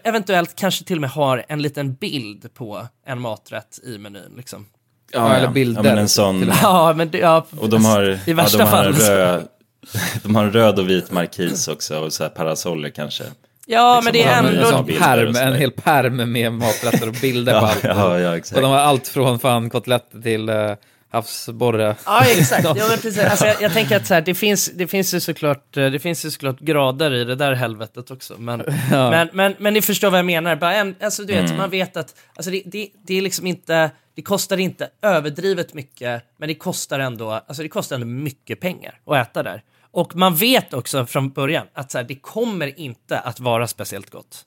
eventuellt 0.05 0.57
kanske 0.57 0.85
till 0.85 0.97
och 0.97 1.01
med 1.01 1.11
har 1.11 1.45
en 1.49 1.63
liten 1.63 1.95
bild 1.95 2.55
på 2.55 2.87
en 3.07 3.21
maträtt 3.21 3.79
i 3.85 3.99
menyn 3.99 4.33
liksom. 4.37 4.67
Ja, 5.13 5.35
eller 5.35 5.49
bilder. 5.49 5.85
Ja, 5.85 5.91
men 5.91 5.99
en 5.99 6.09
sån... 6.09 6.53
Ja, 6.63 6.95
men 6.97 7.11
det, 7.11 7.19
ja, 7.19 7.47
Och 7.59 7.69
de 7.69 7.85
har, 7.85 8.19
i 8.27 8.33
värsta 8.33 8.59
ja, 8.59 8.65
de 8.65 8.71
har 8.71 8.85
fall. 8.85 8.93
röd, 8.93 9.49
de 10.23 10.35
har 10.37 10.45
en 10.45 10.53
röd 10.53 10.79
och 10.79 10.91
vit 10.91 11.11
markis 11.11 11.69
också 11.69 11.99
och 11.99 12.13
så 12.13 12.23
här 12.23 12.31
parasoller 12.31 12.89
kanske. 12.91 13.25
Ja, 13.73 14.01
men 14.05 14.13
det 14.13 14.19
liksom, 14.19 14.33
är 14.33 14.37
ja, 14.37 14.43
men 14.43 14.53
En, 14.53 14.57
en 14.57 14.63
ändå... 14.63 14.79
och 14.79 15.35
sådär. 15.35 15.47
en 15.47 15.55
hel 15.55 15.71
pärm 15.71 16.33
med 16.33 16.53
maträtter 16.53 17.09
och 17.09 17.15
bilder 17.15 17.61
på 17.61 17.67
Ja, 17.67 17.71
allt. 17.71 17.85
ja, 17.85 18.21
ja, 18.21 18.31
och 18.31 18.37
exakt. 18.37 18.61
de 18.61 18.71
har 18.71 18.79
allt 18.79 19.09
från 19.09 19.39
fan 19.39 19.71
kotletter 19.71 20.21
till 20.21 20.51
uh, 20.51 20.75
havsborre. 21.11 21.97
Ja, 22.07 22.25
exakt. 22.25 22.65
Ja, 22.65 22.75
men 22.89 22.99
precis. 23.03 23.25
Alltså, 23.25 23.47
jag, 23.47 23.63
jag 23.63 23.73
tänker 23.73 23.97
att 23.97 24.07
så 24.07 24.15
här, 24.15 24.21
det, 24.21 24.35
finns, 24.35 24.71
det, 24.75 24.87
finns 24.87 25.15
ju 25.15 25.21
såklart, 25.21 25.77
eh, 25.77 25.87
det 25.87 25.99
finns 25.99 26.25
ju 26.25 26.31
såklart 26.31 26.61
grader 26.61 27.15
i 27.15 27.25
det 27.25 27.35
där 27.35 27.53
helvetet 27.53 28.11
också. 28.11 28.35
Men, 28.39 28.63
men, 28.91 29.29
men, 29.33 29.55
men 29.59 29.75
ni 29.75 29.83
förstår 29.83 30.11
vad 30.11 30.19
jag 30.19 30.27
menar. 30.27 30.57
Bara 30.57 30.75
en, 30.75 30.95
alltså, 31.03 31.25
du 31.25 31.33
vet, 31.33 31.57
man 31.57 31.71
vet 31.71 31.97
att 31.97 32.15
alltså, 32.37 32.51
det, 32.51 32.63
det, 32.67 32.89
det 33.07 33.19
är 33.19 33.23
liksom 33.23 33.47
inte... 33.47 33.91
Det 34.21 34.25
kostar 34.25 34.57
inte 34.57 34.91
överdrivet 35.03 35.75
mycket, 35.75 36.23
men 36.37 36.49
det 36.49 36.55
kostar 36.55 36.99
ändå, 36.99 37.31
alltså 37.31 37.63
det 37.63 37.69
kostar 37.69 37.97
ändå 37.97 38.07
mycket 38.07 38.61
pengar 38.61 39.01
att 39.07 39.17
äta 39.17 39.43
där. 39.43 39.63
Och 39.91 40.17
man 40.17 40.35
vet 40.35 40.75
också 40.75 41.07
från 41.07 41.31
början 41.31 41.67
att 41.73 41.91
så 41.91 41.99
här, 41.99 42.05
det 42.05 42.15
kommer 42.15 42.81
inte 42.81 43.19
att 43.19 43.41
vara 43.41 43.69
speciellt 43.69 44.11
gott. 44.11 44.45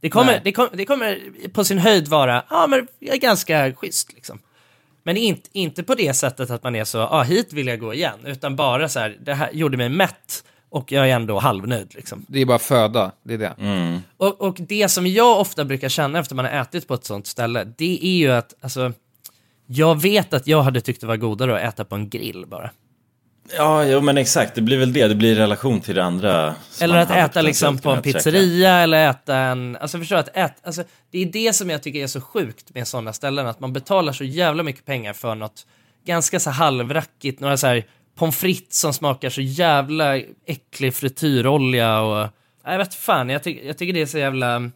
Det 0.00 0.10
kommer, 0.10 0.40
det, 0.44 0.52
kom, 0.52 0.68
det 0.72 0.84
kommer 0.84 1.20
på 1.48 1.64
sin 1.64 1.78
höjd 1.78 2.08
vara, 2.08 2.44
ja 2.50 2.66
men 2.66 2.86
jag 2.98 3.14
är 3.14 3.20
ganska 3.20 3.72
schysst 3.74 4.12
liksom. 4.12 4.38
Men 5.02 5.16
inte, 5.16 5.48
inte 5.52 5.82
på 5.82 5.94
det 5.94 6.14
sättet 6.14 6.50
att 6.50 6.62
man 6.62 6.76
är 6.76 6.84
så, 6.84 7.00
ah, 7.00 7.22
hit 7.22 7.52
vill 7.52 7.66
jag 7.66 7.80
gå 7.80 7.94
igen, 7.94 8.18
utan 8.24 8.56
bara 8.56 8.88
så 8.88 9.00
här, 9.00 9.16
det 9.20 9.34
här 9.34 9.50
gjorde 9.52 9.76
mig 9.76 9.88
mätt 9.88 10.44
och 10.68 10.92
jag 10.92 11.10
är 11.10 11.14
ändå 11.14 11.38
halvnöjd 11.38 11.94
liksom. 11.94 12.24
Det 12.28 12.40
är 12.40 12.46
bara 12.46 12.58
föda, 12.58 13.12
det 13.22 13.34
är 13.34 13.38
det. 13.38 13.54
Mm. 13.58 13.98
Och, 14.16 14.40
och 14.40 14.56
det 14.58 14.88
som 14.88 15.06
jag 15.06 15.40
ofta 15.40 15.64
brukar 15.64 15.88
känna 15.88 16.18
efter 16.18 16.34
man 16.34 16.44
har 16.44 16.52
ätit 16.52 16.88
på 16.88 16.94
ett 16.94 17.04
sånt 17.04 17.26
ställe, 17.26 17.64
det 17.76 17.98
är 18.02 18.16
ju 18.16 18.32
att, 18.32 18.54
alltså, 18.60 18.92
jag 19.66 20.02
vet 20.02 20.34
att 20.34 20.46
jag 20.46 20.62
hade 20.62 20.80
tyckt 20.80 21.00
det 21.00 21.06
var 21.06 21.16
godare 21.16 21.56
att 21.56 21.74
äta 21.74 21.84
på 21.84 21.94
en 21.94 22.08
grill 22.08 22.44
bara. 22.46 22.70
Ja, 23.56 23.84
jo, 23.84 24.00
men 24.00 24.18
exakt. 24.18 24.54
Det 24.54 24.60
blir 24.60 24.78
väl 24.78 24.92
det. 24.92 25.08
Det 25.08 25.14
blir 25.14 25.32
i 25.32 25.34
relation 25.34 25.80
till 25.80 25.94
det 25.94 26.04
andra. 26.04 26.54
Eller 26.80 26.96
att 26.96 27.10
äta 27.10 27.42
liksom 27.42 27.78
på 27.78 27.90
en 27.90 28.02
käka. 28.02 28.12
pizzeria 28.12 28.72
eller 28.72 29.10
äta 29.10 29.36
en... 29.36 29.76
Alltså 29.76 29.98
förstår? 29.98 30.16
Att 30.16 30.36
äta, 30.36 30.54
alltså, 30.62 30.84
det 31.10 31.18
är 31.18 31.26
det 31.26 31.52
som 31.52 31.70
jag 31.70 31.82
tycker 31.82 32.02
är 32.02 32.06
så 32.06 32.20
sjukt 32.20 32.74
med 32.74 32.88
sådana 32.88 33.12
ställen. 33.12 33.46
Att 33.46 33.60
man 33.60 33.72
betalar 33.72 34.12
så 34.12 34.24
jävla 34.24 34.62
mycket 34.62 34.84
pengar 34.84 35.12
för 35.12 35.34
något 35.34 35.66
ganska 36.06 36.40
så 36.40 36.50
halvrackigt. 36.50 37.40
Några 37.40 37.56
så 37.56 37.66
här 37.66 37.84
pommes 38.18 38.36
frites 38.36 38.80
som 38.80 38.92
smakar 38.92 39.30
så 39.30 39.40
jävla 39.40 40.16
äcklig 40.46 40.94
frityrolja 40.94 42.00
och... 42.00 42.28
Jag 42.64 42.78
vet 42.78 42.94
fan, 42.94 43.30
jag, 43.30 43.44
ty 43.44 43.60
jag 43.66 43.78
tycker 43.78 43.92
det 43.92 44.02
är 44.02 44.06
så 44.06 44.18
jävla... 44.18 44.70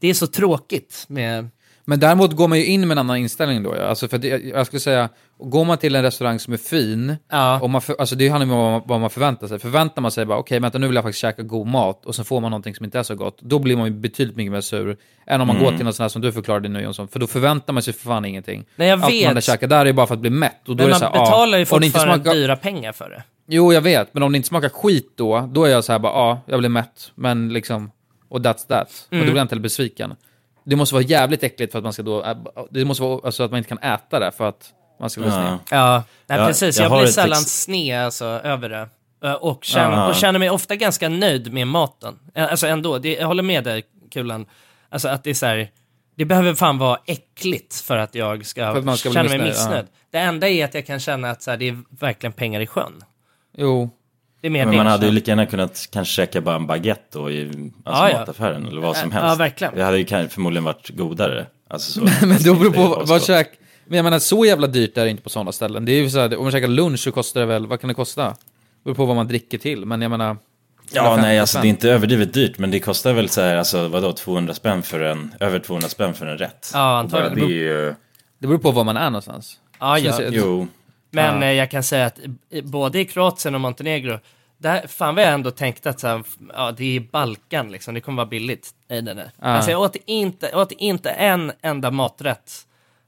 Det 0.00 0.08
är 0.08 0.14
så 0.14 0.26
tråkigt 0.26 1.04
med... 1.08 1.48
Men 1.88 2.00
däremot 2.00 2.32
går 2.32 2.48
man 2.48 2.58
ju 2.58 2.64
in 2.64 2.80
med 2.80 2.90
en 2.94 2.98
annan 2.98 3.16
inställning 3.16 3.62
då. 3.62 3.74
Ja. 3.76 3.82
Alltså 3.82 4.08
för 4.08 4.18
det, 4.18 4.28
jag 4.28 4.66
skulle 4.66 4.80
säga, 4.80 5.08
går 5.38 5.64
man 5.64 5.78
till 5.78 5.94
en 5.96 6.02
restaurang 6.02 6.38
som 6.38 6.52
är 6.52 6.56
fin, 6.56 7.16
Ja. 7.30 7.60
och 7.60 7.70
man 7.70 7.80
för, 7.82 7.96
alltså 7.98 8.16
det 8.16 8.28
handlar 8.28 8.46
ju 8.46 8.52
om 8.62 8.72
vad 8.72 8.88
man, 8.88 9.00
man 9.00 9.10
förväntar 9.10 9.46
sig. 9.46 9.58
Förväntar 9.58 10.02
man 10.02 10.10
sig 10.10 10.24
bara, 10.26 10.38
okej 10.38 10.60
vänta 10.60 10.78
nu 10.78 10.86
vill 10.86 10.94
jag 10.94 11.04
faktiskt 11.04 11.20
käka 11.20 11.42
god 11.42 11.66
mat, 11.66 12.06
och 12.06 12.14
så 12.14 12.24
får 12.24 12.40
man 12.40 12.50
någonting 12.50 12.74
som 12.74 12.84
inte 12.84 12.98
är 12.98 13.02
så 13.02 13.14
gott, 13.14 13.38
då 13.42 13.58
blir 13.58 13.76
man 13.76 13.86
ju 13.86 13.92
betydligt 13.92 14.36
mycket 14.36 14.52
mer 14.52 14.60
sur, 14.60 14.96
än 15.26 15.40
om 15.40 15.46
man 15.46 15.56
Mm. 15.56 15.68
går 15.70 15.76
till 15.76 15.84
något 15.86 15.94
sånt 15.96 16.04
här 16.04 16.08
som 16.08 16.22
du 16.22 16.32
förklarade 16.32 16.68
nu 16.68 16.80
Jonsson, 16.80 17.08
för 17.08 17.18
då 17.18 17.26
förväntar 17.26 17.72
man 17.72 17.82
sig 17.82 17.92
för 17.94 18.00
fan 18.08 18.24
ingenting. 18.24 18.64
Nej, 18.76 18.88
jag 18.88 19.02
Allt 19.02 19.12
vet. 19.14 19.24
man 19.26 19.34
där 19.34 19.40
käkar 19.40 19.66
där 19.66 19.80
är 19.80 19.86
ju 19.86 19.92
bara 19.92 20.06
för 20.06 20.14
att 20.14 20.20
bli 20.20 20.30
mätt. 20.30 20.68
Och 20.68 20.76
då 20.76 20.84
Men 20.84 20.84
är 20.84 20.86
det 20.86 20.90
man 20.90 21.12
så 21.12 21.18
här, 21.18 21.24
betalar 21.24 21.58
ju 21.58 21.62
inte 21.62 21.68
fortfarande 21.70 22.14
smakar- 22.24 22.34
dyra 22.34 22.56
pengar 22.56 22.92
för 22.92 23.10
det. 23.10 23.22
Jo, 23.48 23.72
jag 23.72 23.80
vet, 23.80 24.14
men 24.14 24.22
om 24.22 24.32
det 24.32 24.36
inte 24.36 24.48
smakar 24.48 24.68
skit 24.68 25.12
då, 25.16 25.48
då 25.52 25.64
är 25.64 25.70
jag 25.70 25.84
så 25.84 25.92
här 25.92 25.98
bara, 25.98 26.12
ja, 26.12 26.40
jag 26.46 26.58
blir 26.58 26.68
mätt, 26.68 27.12
men 27.14 27.48
liksom, 27.52 27.90
och 28.28 28.38
that's 28.40 28.66
that. 28.68 29.06
Och 29.06 29.12
Mm. 29.12 29.26
då 29.26 29.32
blir 29.32 29.36
jag 29.40 29.44
inte 29.44 29.54
heller 29.54 29.62
besviken. 29.62 30.14
Det 30.66 30.76
måste 30.76 30.94
vara 30.94 31.04
jävligt 31.04 31.42
äckligt 31.42 31.72
för 31.72 31.78
att 31.78 31.84
man 31.84 31.92
ska 31.92 32.02
då, 32.02 32.24
äh, 32.24 32.36
det 32.70 32.84
måste 32.84 33.02
vara 33.02 33.20
alltså 33.24 33.42
att 33.42 33.50
man 33.50 33.58
inte 33.58 33.68
kan 33.68 33.78
äta 33.78 34.18
det 34.18 34.32
för 34.32 34.48
att 34.48 34.70
man 35.00 35.10
ska 35.10 35.20
bli 35.20 35.30
sned. 35.30 35.44
Ja. 35.46 35.58
Ja, 35.70 36.02
nej, 36.26 36.38
Ja, 36.38 36.46
precis. 36.46 36.78
jag 36.78 36.90
Jag, 36.92 36.98
blir 37.00 37.06
sällan 37.12 37.38
ex- 37.38 37.62
sned 37.62 38.00
alltså, 38.04 38.24
över 38.24 38.68
det. 38.68 38.88
Ö, 39.22 39.34
Och 39.34 39.64
känner, 39.64 39.96
Ja. 39.96 40.08
och 40.08 40.14
känner 40.14 40.38
mig 40.38 40.50
ofta 40.50 40.76
ganska 40.76 41.08
nöjd 41.08 41.52
med 41.52 41.66
maten. 41.68 42.18
Ä- 42.34 42.48
Alltså 42.48 42.66
ändå, 42.66 42.98
det, 42.98 43.14
jag 43.16 43.26
håller 43.26 43.42
med 43.42 43.64
dig 43.64 43.82
Kulan. 44.12 44.46
Alltså 44.88 45.08
att 45.08 45.24
det 45.24 45.30
är 45.30 45.34
så 45.34 45.46
här, 45.46 45.70
det 46.16 46.24
behöver 46.24 46.54
fan 46.54 46.78
vara 46.78 46.98
äckligt 47.06 47.74
för 47.80 47.96
att 47.96 48.14
jag 48.14 48.46
ska, 48.46 48.72
För 48.72 48.78
att 48.78 48.84
man 48.84 48.96
ska 48.96 49.12
känna 49.12 49.28
mig 49.28 49.38
missnöjd, 49.38 49.48
missnöjd. 49.58 49.86
Det 50.10 50.18
enda 50.18 50.48
är 50.48 50.64
att 50.64 50.74
jag 50.74 50.86
kan 50.86 51.00
känna 51.00 51.30
att 51.30 51.42
så 51.42 51.50
här, 51.50 51.58
det 51.58 51.68
är 51.68 51.78
verkligen 52.00 52.32
pengar 52.32 52.60
i 52.60 52.66
sjön. 52.66 53.00
Jo, 53.56 53.90
Det 54.40 54.46
är 54.46 54.50
mer 54.50 54.66
Men 54.66 54.76
man 54.76 54.86
hade 54.86 55.06
ju 55.06 55.12
lika 55.12 55.30
gärna 55.30 55.46
kunnat 55.46 55.88
kanske 55.92 56.12
käka 56.14 56.40
bara 56.40 56.56
en 56.56 56.66
baguette 56.66 57.18
då 57.18 57.30
i 57.30 57.42
alltså 57.44 57.72
Ja, 57.84 58.10
ja. 58.10 58.18
mataffären 58.18 58.66
eller 58.66 58.80
vad 58.80 58.96
som 58.96 59.10
Ja, 59.10 59.20
helst. 59.20 59.28
ja, 59.30 59.34
verkligen. 59.44 59.74
Det 59.74 59.84
hade 59.84 59.98
ju 59.98 60.28
förmodligen 60.28 60.64
varit 60.64 60.88
godare. 60.88 61.46
Alltså, 61.68 61.92
så, 61.92 62.00
men 62.26 62.42
då 62.42 62.54
beror 62.54 62.70
Det 62.70 62.78
är 62.80 62.88
på 62.88 63.04
vad 63.04 63.22
käk... 63.22 63.48
Men 63.88 63.96
jag 63.96 64.04
menar, 64.04 64.18
så 64.18 64.44
jävla 64.44 64.66
dyrt 64.66 64.98
är 64.98 65.04
det 65.04 65.10
inte 65.10 65.22
på 65.22 65.30
sådana 65.30 65.52
ställen. 65.52 65.84
Det 65.84 65.92
är 65.92 66.02
ju 66.02 66.10
så 66.10 66.18
här, 66.20 66.36
om 66.36 66.42
man 66.42 66.52
käkar 66.52 66.68
lunch 66.68 67.00
så 67.00 67.12
kostar 67.12 67.40
det 67.40 67.46
väl, 67.46 67.66
vad 67.66 67.80
kan 67.80 67.88
det 67.88 67.94
kosta? 67.94 68.24
Det 68.24 68.34
beror 68.84 68.94
på 68.94 69.04
vad 69.04 69.16
man 69.16 69.28
dricker 69.28 69.58
till, 69.58 69.84
men 69.86 70.02
jag 70.02 70.10
menar... 70.10 70.36
Ja, 70.92 71.00
150 71.02 71.22
nej, 71.26 71.38
alltså 71.38 71.58
det 71.58 71.66
är 71.66 71.68
inte 71.68 71.90
överdrivet 71.90 72.34
dyrt, 72.34 72.58
men 72.58 72.70
det 72.70 72.80
kostar 72.80 73.12
väl 73.12 73.28
så 73.28 73.40
här, 73.40 73.56
alltså 73.56 73.88
vadå, 73.88 74.12
200 74.12 74.54
spänn 74.54 74.82
för 74.82 75.00
en, 75.00 75.34
över 75.40 75.58
200 75.58 75.88
spänn 75.88 76.14
för 76.14 76.26
en 76.26 76.38
rätt. 76.38 76.70
Ja, 76.74 76.98
antagligen. 76.98 77.34
Det 77.48 77.54
är 77.54 77.58
ju, 77.58 77.94
Det 78.38 78.46
beror 78.46 78.58
på 78.58 78.70
var 78.70 78.84
man 78.84 78.96
är 78.96 79.10
någonstans. 79.10 79.58
Ja, 79.80 79.98
ja. 79.98 80.20
Jo, 80.30 80.68
Men 81.16 81.42
Ja. 81.42 81.46
eh, 81.48 81.52
jag 81.52 81.70
kan 81.70 81.82
säga 81.82 82.06
att 82.06 82.18
i- 82.50 82.62
både 82.62 83.00
i 83.00 83.04
Kroatien 83.04 83.54
och 83.54 83.60
Montenegro, 83.60 84.18
där, 84.58 84.86
fan 84.86 85.14
vad 85.14 85.24
jag 85.24 85.32
ändå 85.32 85.50
tänkte 85.50 85.90
att 85.90 86.00
så 86.00 86.06
här, 86.06 86.22
ja, 86.54 86.72
det 86.72 86.96
är 86.96 87.00
Balkan 87.00 87.72
liksom, 87.72 87.94
det 87.94 88.00
kommer 88.00 88.16
vara 88.16 88.26
billigt. 88.26 88.70
Nej, 88.88 89.02
nej, 89.02 89.14
nej. 89.14 89.30
Ja. 89.38 89.44
Alltså 89.46 89.70
jag 89.70 89.80
åt 89.80 89.96
inte, 90.06 90.48
jag 90.52 90.60
åt 90.60 90.72
inte 90.72 91.10
en 91.10 91.52
enda 91.62 91.90
maträtt 91.90 92.52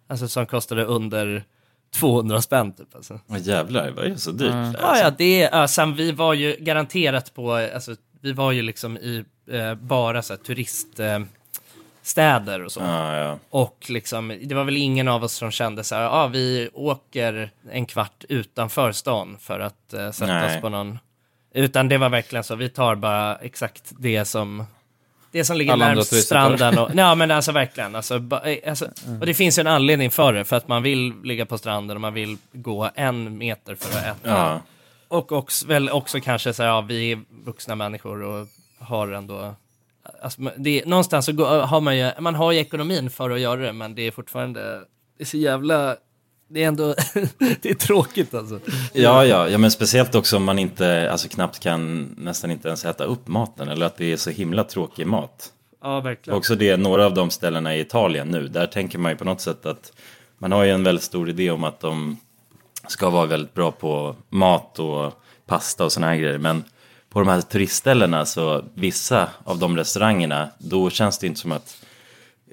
alltså, 0.09 0.29
som 0.29 0.47
kostade 0.47 0.85
under 0.85 1.44
200 1.94 2.42
spänn 2.42 2.73
typ. 2.73 2.94
Alltså. 2.94 3.21
vad 3.27 3.40
jävlar, 3.40 3.90
vad 3.90 4.05
är 4.05 4.09
det 4.09 4.18
så 4.18 4.31
dyrt? 4.31 4.53
där, 4.53 4.75
Ja, 4.81 4.87
alltså? 4.87 5.05
ja, 5.05 5.11
det 5.18 5.42
är, 5.42 5.59
ja, 5.61 5.68
sen 5.68 5.94
vi 5.94 6.12
var 6.12 6.35
ju 6.35 6.57
garanterat 6.61 7.35
på, 7.35 7.53
alltså, 7.53 7.94
vi 8.21 8.33
var 8.33 8.53
ju 8.53 8.62
liksom 8.62 8.97
i 8.97 9.25
eh, 9.51 9.75
bara 9.75 10.23
så 10.23 10.33
här, 10.33 10.38
turiststäder 10.40 11.14
eh, 11.21 11.27
städer 12.09 12.64
och 12.64 12.73
så. 12.73 12.81
Ja, 12.81 13.16
ja. 13.16 13.38
Och 13.51 13.87
liksom, 13.88 14.38
det 14.42 14.55
var 14.55 14.64
väl 14.64 14.77
ingen 14.77 15.09
av 15.09 15.25
oss 15.25 15.33
som 15.33 15.51
kände 15.51 15.85
så 15.85 15.94
här, 15.94 16.03
ja 16.03 16.11
ah, 16.11 16.27
vi 16.27 16.71
åker 16.75 17.51
en 17.71 17.87
kvart 17.87 18.25
utanför 18.29 18.92
stan 18.92 19.37
för 19.40 19.61
att 19.61 19.92
eh, 19.92 20.11
sätta 20.11 20.33
Nej. 20.33 20.57
oss 20.57 20.62
på 20.62 20.68
någon. 20.68 20.99
Utan 21.55 21.88
det 21.88 21.99
var 21.99 22.09
verkligen 22.09 22.44
så, 22.44 22.55
vi 22.55 22.68
tar 22.68 22.94
bara 22.94 23.37
exakt 23.37 23.92
det 23.99 24.25
som 24.25 24.64
det 25.31 25.44
som 25.44 25.57
ligger 25.57 25.73
tar. 25.77 26.03
stranden. 26.21 26.79
Och, 26.79 26.94
nej, 26.94 27.16
men 27.16 27.31
alltså 27.31 27.53
verkligen. 27.53 27.94
Alltså, 27.94 28.18
ba, 28.18 28.40
eh, 28.40 28.71
alltså, 28.71 28.87
Mm. 29.07 29.21
och 29.21 29.27
det 29.27 29.35
finns 29.35 29.59
ju 29.59 29.61
en 29.61 29.66
anledning 29.66 30.11
för 30.11 30.33
det, 30.33 30.44
för 30.44 30.57
att 30.57 30.68
man 30.68 30.83
vill 30.83 31.14
ligga 31.25 31.47
på 31.47 31.59
stranden 31.59 31.97
och 31.97 32.01
man 32.01 32.14
vill 32.14 32.37
gå 32.53 32.90
en 32.94 33.38
meter 33.38 33.75
för 33.75 33.99
att 33.99 34.05
äta. 34.05 34.31
ja. 34.31 34.61
Och 35.09 35.33
också, 35.33 35.66
väl 35.66 35.90
också 35.90 36.21
kanske 36.21 36.53
så 36.53 36.62
här, 36.62 36.71
ja, 36.71 36.81
vi 36.81 37.12
är 37.12 37.21
vuxna 37.44 37.75
människor 37.75 38.23
och 38.23 38.47
har 38.79 39.09
ändå, 39.09 39.55
alltså, 40.22 40.40
det, 40.57 40.83
är- 40.83 40.87
någonstans 40.87 41.26
så 41.26 41.33
går, 41.33 41.46
har 41.61 41.81
man 41.81 41.96
ju, 41.98 42.11
man 42.20 42.35
har 42.35 42.52
ju 42.52 42.59
ekonomin 42.59 43.11
för 43.11 43.31
att 43.31 43.40
göra 43.40 43.61
det, 43.61 43.72
men 43.72 43.94
det 43.94 44.02
är 44.07 44.11
fortfarande, 44.11 44.61
det 45.18 45.22
är 45.22 45.26
så 45.26 45.37
jävla, 45.37 45.96
det 46.48 46.64
är 46.64 46.68
ändå, 46.68 46.94
det 47.62 47.70
är 47.70 47.74
tråkigt 47.74 48.35
alltså. 48.35 48.61
Ja, 48.92 49.24
ja, 49.24 49.48
ja, 49.48 49.59
men 49.59 49.70
speciellt 49.70 50.14
också 50.14 50.37
om 50.37 50.44
man 50.44 50.59
inte, 50.59 51.11
alltså 51.12 51.28
knappt 51.28 51.59
kan 51.59 52.02
nästan 52.18 52.50
inte 52.50 52.68
ens 52.68 52.85
äta 52.85 53.04
upp 53.04 53.28
maten 53.28 53.68
eller 53.68 53.87
att 53.87 53.96
det 53.96 54.12
är 54.12 54.16
så 54.16 54.31
himla 54.31 54.64
tråkig 54.64 55.07
mat. 55.07 55.52
Ja, 55.83 56.00
verkligen. 56.00 56.37
Också 56.37 56.54
det, 56.54 56.76
några 56.76 57.07
av 57.07 57.14
de 57.14 57.31
ställena 57.31 57.76
i 57.76 57.81
Italien 57.81 58.28
nu, 58.28 58.48
där 58.48 58.66
tänker 58.66 58.98
man 58.98 59.12
ju 59.12 59.16
på 59.18 59.24
något 59.24 59.40
sätt 59.40 59.66
att 59.66 59.92
man 60.38 60.52
har 60.52 60.64
ju 60.64 60.70
en 60.70 60.85
väldigt 60.85 61.04
stor 61.04 61.28
idé 61.31 61.50
om 61.50 61.64
att 61.64 61.81
de 61.81 62.16
ska 62.88 63.11
vara 63.11 63.26
väldigt 63.26 63.54
bra 63.54 63.70
på 63.70 64.16
mat 64.28 64.78
och 64.78 65.12
pasta 65.46 65.85
och 65.85 65.92
såna 65.92 66.07
här 66.07 66.16
grejer. 66.16 66.38
Men 66.38 66.64
på 67.11 67.18
de 67.18 67.29
här 67.29 67.40
turistställena 67.40 68.27
så 68.27 68.64
vissa 68.75 69.29
av 69.44 69.59
de 69.59 69.77
restaurangerna, 69.77 70.49
då 70.59 70.90
känns 70.90 71.18
det 71.18 71.27
inte 71.27 71.40
som 71.40 71.53
att 71.53 71.77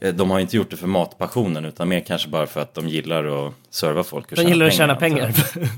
eh, 0.02 0.14
de 0.14 0.32
har 0.32 0.40
inte 0.40 0.58
gjort 0.58 0.70
det 0.70 0.78
för 0.78 0.88
matpassionen 0.88 1.66
utan 1.66 1.90
mer 1.90 2.00
kanske 2.00 2.30
bara 2.30 2.48
för 2.48 2.62
att 2.62 2.74
de 2.74 2.88
gillar 2.88 3.48
att 3.48 3.54
serva 3.70 4.04
folk. 4.04 4.32
Och 4.32 4.38
De 4.38 4.44
gillar 4.44 4.66
att 4.66 4.74
tjäna 4.74 4.96
pengar. 4.96 5.34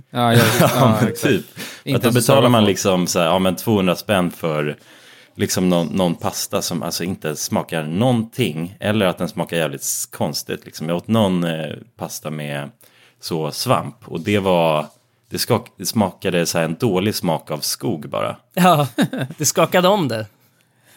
Ja, 0.10 0.34
ja, 0.34 0.34
Ja, 0.34 0.42
ja, 0.60 0.98
men 1.02 1.10
exakt. 1.10 1.22
typ. 1.24 1.46
Inte 1.84 1.98
Att 1.98 2.04
då 2.04 2.12
betalar 2.20 2.50
man 2.50 2.66
liksom 2.66 3.08
så 3.08 3.20
här, 3.20 3.26
ja 3.26 3.40
men 3.40 3.56
200 3.56 3.96
spänn 3.96 4.32
för 4.32 4.78
liksom 5.36 5.70
någon, 5.70 5.88
någon 5.88 6.16
pasta 6.16 6.62
som 6.62 6.84
alltså 6.84 7.04
inte 7.04 7.36
smakar 7.36 7.84
någonting. 7.84 8.78
Eller 8.80 9.06
att 9.06 9.18
den 9.18 9.30
smakar 9.30 9.58
jävligt 9.58 9.86
konstigt. 10.12 10.66
Liksom. 10.66 10.90
Jag 10.90 10.98
åt 10.98 11.08
någon 11.08 11.44
eh, 11.44 11.74
pasta 11.98 12.30
med 12.30 12.70
så 13.20 13.52
svamp 13.52 13.96
och 14.06 14.20
det 14.20 14.40
var, 14.40 14.86
det, 15.30 15.38
skak, 15.40 15.68
det 15.78 15.86
smakade 15.86 16.46
så 16.46 16.58
här 16.58 16.66
en 16.66 16.76
dålig 16.76 17.16
smak 17.16 17.52
av 17.52 17.58
skog 17.60 18.10
bara. 18.10 18.38
Ja, 18.54 18.88
det 19.38 19.46
skakade 19.46 19.88
om 19.88 20.08
det. 20.08 20.26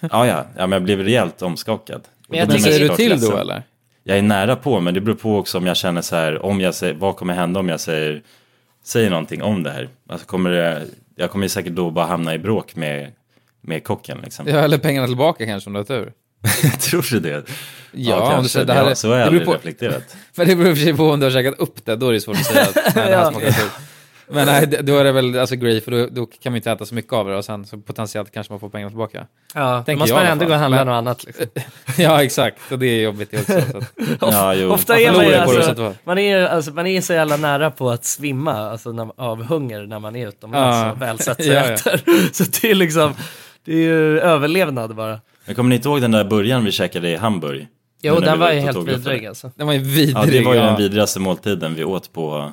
Ja, 0.01 0.27
ja, 0.27 0.45
ja 0.57 0.67
men 0.67 0.73
jag 0.73 0.83
blev 0.83 0.99
rejält 1.03 1.43
omskakad. 1.43 2.03
Men 2.29 2.39
jag 2.39 2.61
säger 2.61 2.89
du 2.89 2.97
till 2.97 3.11
ledsen. 3.11 3.31
då 3.31 3.37
eller? 3.37 3.63
Jag 4.05 4.19
är 4.19 4.23
nära 4.23 4.57
på, 4.57 4.81
men 4.81 4.95
det 4.95 5.01
beror 5.01 5.15
på 5.17 5.37
också 5.39 5.59
om 5.59 5.67
jag 5.67 5.77
känner 5.77 6.03
så 6.03 6.17
här, 6.17 6.45
om 6.45 6.61
jag 6.61 6.75
säger, 6.75 6.95
vad 6.95 7.17
kommer 7.17 7.35
hända 7.35 7.61
om 7.61 7.69
jag 7.69 7.81
säger, 7.81 8.23
säger 8.85 9.11
någonting 9.11 9.43
om 9.43 9.63
det 9.63 9.71
här? 9.71 9.89
Alltså 10.09 10.27
kommer 10.27 10.51
det, 10.51 10.83
jag 11.17 11.31
kommer 11.31 11.45
ju 11.45 11.49
säkert 11.49 11.73
då 11.73 11.91
bara 11.91 12.07
hamna 12.07 12.35
i 12.35 12.39
bråk 12.39 12.77
med, 12.77 13.13
med 13.61 13.85
kocken 13.85 14.19
liksom. 14.25 14.47
Ja, 14.49 14.57
eller 14.59 14.79
pengarna 14.79 15.07
tillbaka 15.07 15.47
kanske 15.47 15.71
om 15.71 15.75
du 15.75 15.79
har 15.81 15.85
tur. 15.85 16.13
Tror 16.81 17.07
du 17.11 17.21
det? 17.21 17.43
Ja, 17.93 18.37
om 18.37 18.43
du 18.43 18.49
säger 18.49 18.67
det 18.67 18.73
här 18.73 18.85
ja, 18.85 18.91
är- 18.91 18.95
så 18.95 19.09
har 19.09 19.17
jag 19.17 19.27
det 19.27 19.31
beror 19.31 19.41
aldrig 19.41 19.47
på- 19.47 19.55
reflekterat. 19.69 20.17
Men 20.37 20.49
det 20.49 20.57
beror 20.57 20.69
i 20.69 20.73
och 20.73 20.77
för 20.77 20.85
sig 20.85 20.97
på 20.97 21.11
om 21.11 21.21
du 21.21 21.27
har 21.27 21.31
käkat 21.31 21.59
upp 21.59 21.85
det, 21.85 21.97
då 21.97 22.09
är 22.09 22.13
det 22.13 22.21
svårt 22.21 22.37
att 22.37 22.45
säga 22.47 22.63
att 22.63 22.75
nej, 22.75 23.11
det 23.11 23.17
här 23.17 23.31
smakar 23.31 23.51
tur. 23.53 23.71
Men 24.33 24.47
nej, 24.47 24.67
då 24.67 24.99
är 24.99 25.05
det 25.05 25.13
väl 25.13 25.39
alltså 25.39 25.57
grej, 25.57 25.81
för 25.81 25.91
då, 25.91 26.07
då 26.11 26.27
kan 26.27 26.53
man 26.53 26.57
inte 26.57 26.71
äta 26.71 26.87
så 26.87 26.95
mycket 26.95 27.13
av 27.13 27.29
det 27.29 27.37
och 27.37 27.45
sen 27.45 27.67
så 27.67 27.79
potentiellt 27.79 28.31
kanske 28.33 28.53
man 28.53 28.61
får 28.61 28.69
pengarna 28.69 28.91
tillbaka. 28.91 29.27
Ja, 29.55 29.77
då 29.77 29.83
Tänker 29.85 29.99
måste 29.99 30.15
jag 30.15 30.23
man 30.23 30.33
ändå 30.33 30.45
gå 30.45 30.53
och 30.53 30.59
handla 30.59 30.77
Men- 30.77 30.87
något 30.87 30.93
annat. 30.95 31.25
Liksom. 31.25 31.47
Ja, 31.99 32.23
exakt, 32.25 32.73
och 32.73 32.79
det 32.79 32.87
är 32.87 33.03
jobbigt 33.03 33.31
det 33.31 33.39
också. 33.41 33.71
Så 33.71 33.79
att, 33.79 33.85
Ja, 34.33 34.55
jo. 34.55 34.71
Ofta 34.71 34.93
Man 34.93 35.03
är 35.03 35.13
man 35.13 35.27
ju, 35.27 35.35
alltså, 35.35 35.75
det 35.75 35.95
man 36.05 36.19
är 36.19 36.39
ju 36.39 36.47
alltså, 36.47 36.71
man 36.71 36.87
är 36.87 37.01
så 37.01 37.13
jävla 37.13 37.37
nära 37.37 37.71
på 37.71 37.91
att 37.91 38.05
svimma 38.05 38.53
alltså, 38.71 38.93
när, 38.93 39.11
av 39.17 39.43
hunger 39.43 39.87
när 39.87 39.99
man 39.99 40.17
är 40.17 40.29
utomlands 40.29 40.77
Ja. 40.77 40.93
och 40.93 41.03
väl 41.03 41.19
sett 41.19 41.45
sig 41.45 41.47
Ja, 41.55 41.65
ja. 41.67 41.73
efter. 41.73 42.01
Så 42.33 42.45
det 42.63 42.71
är 42.71 42.75
liksom, 42.75 43.15
det 43.65 43.73
är 43.73 43.77
ju 43.77 44.21
överlevnad 44.21 44.95
bara. 44.95 45.21
Men 45.47 45.55
kommer 45.55 45.69
ni 45.69 45.75
inte 45.77 45.89
ihåg 45.89 46.01
den 46.01 46.11
där 46.11 46.25
burgaren 46.25 46.65
vi 46.65 46.73
käkade 46.73 47.09
i 47.09 47.17
Hamburg? 47.17 47.67
Jo, 48.03 48.21
den 48.21 48.39
var 48.39 48.53
ju 48.53 48.61
helt 48.61 48.89
vidrig 48.89 49.27
alltså. 49.27 49.51
den 49.57 49.67
var 49.67 49.75
ju 49.75 49.79
vidrig. 49.79 50.17
Ja, 50.17 50.25
det 50.27 50.45
var 50.45 50.55
ju 50.55 50.61
ja. 50.61 50.67
den 50.67 50.77
vidrigaste 50.77 51.21
måltiden 51.21 51.75
vi 51.75 51.85
åt 51.85 52.13
på, 52.13 52.53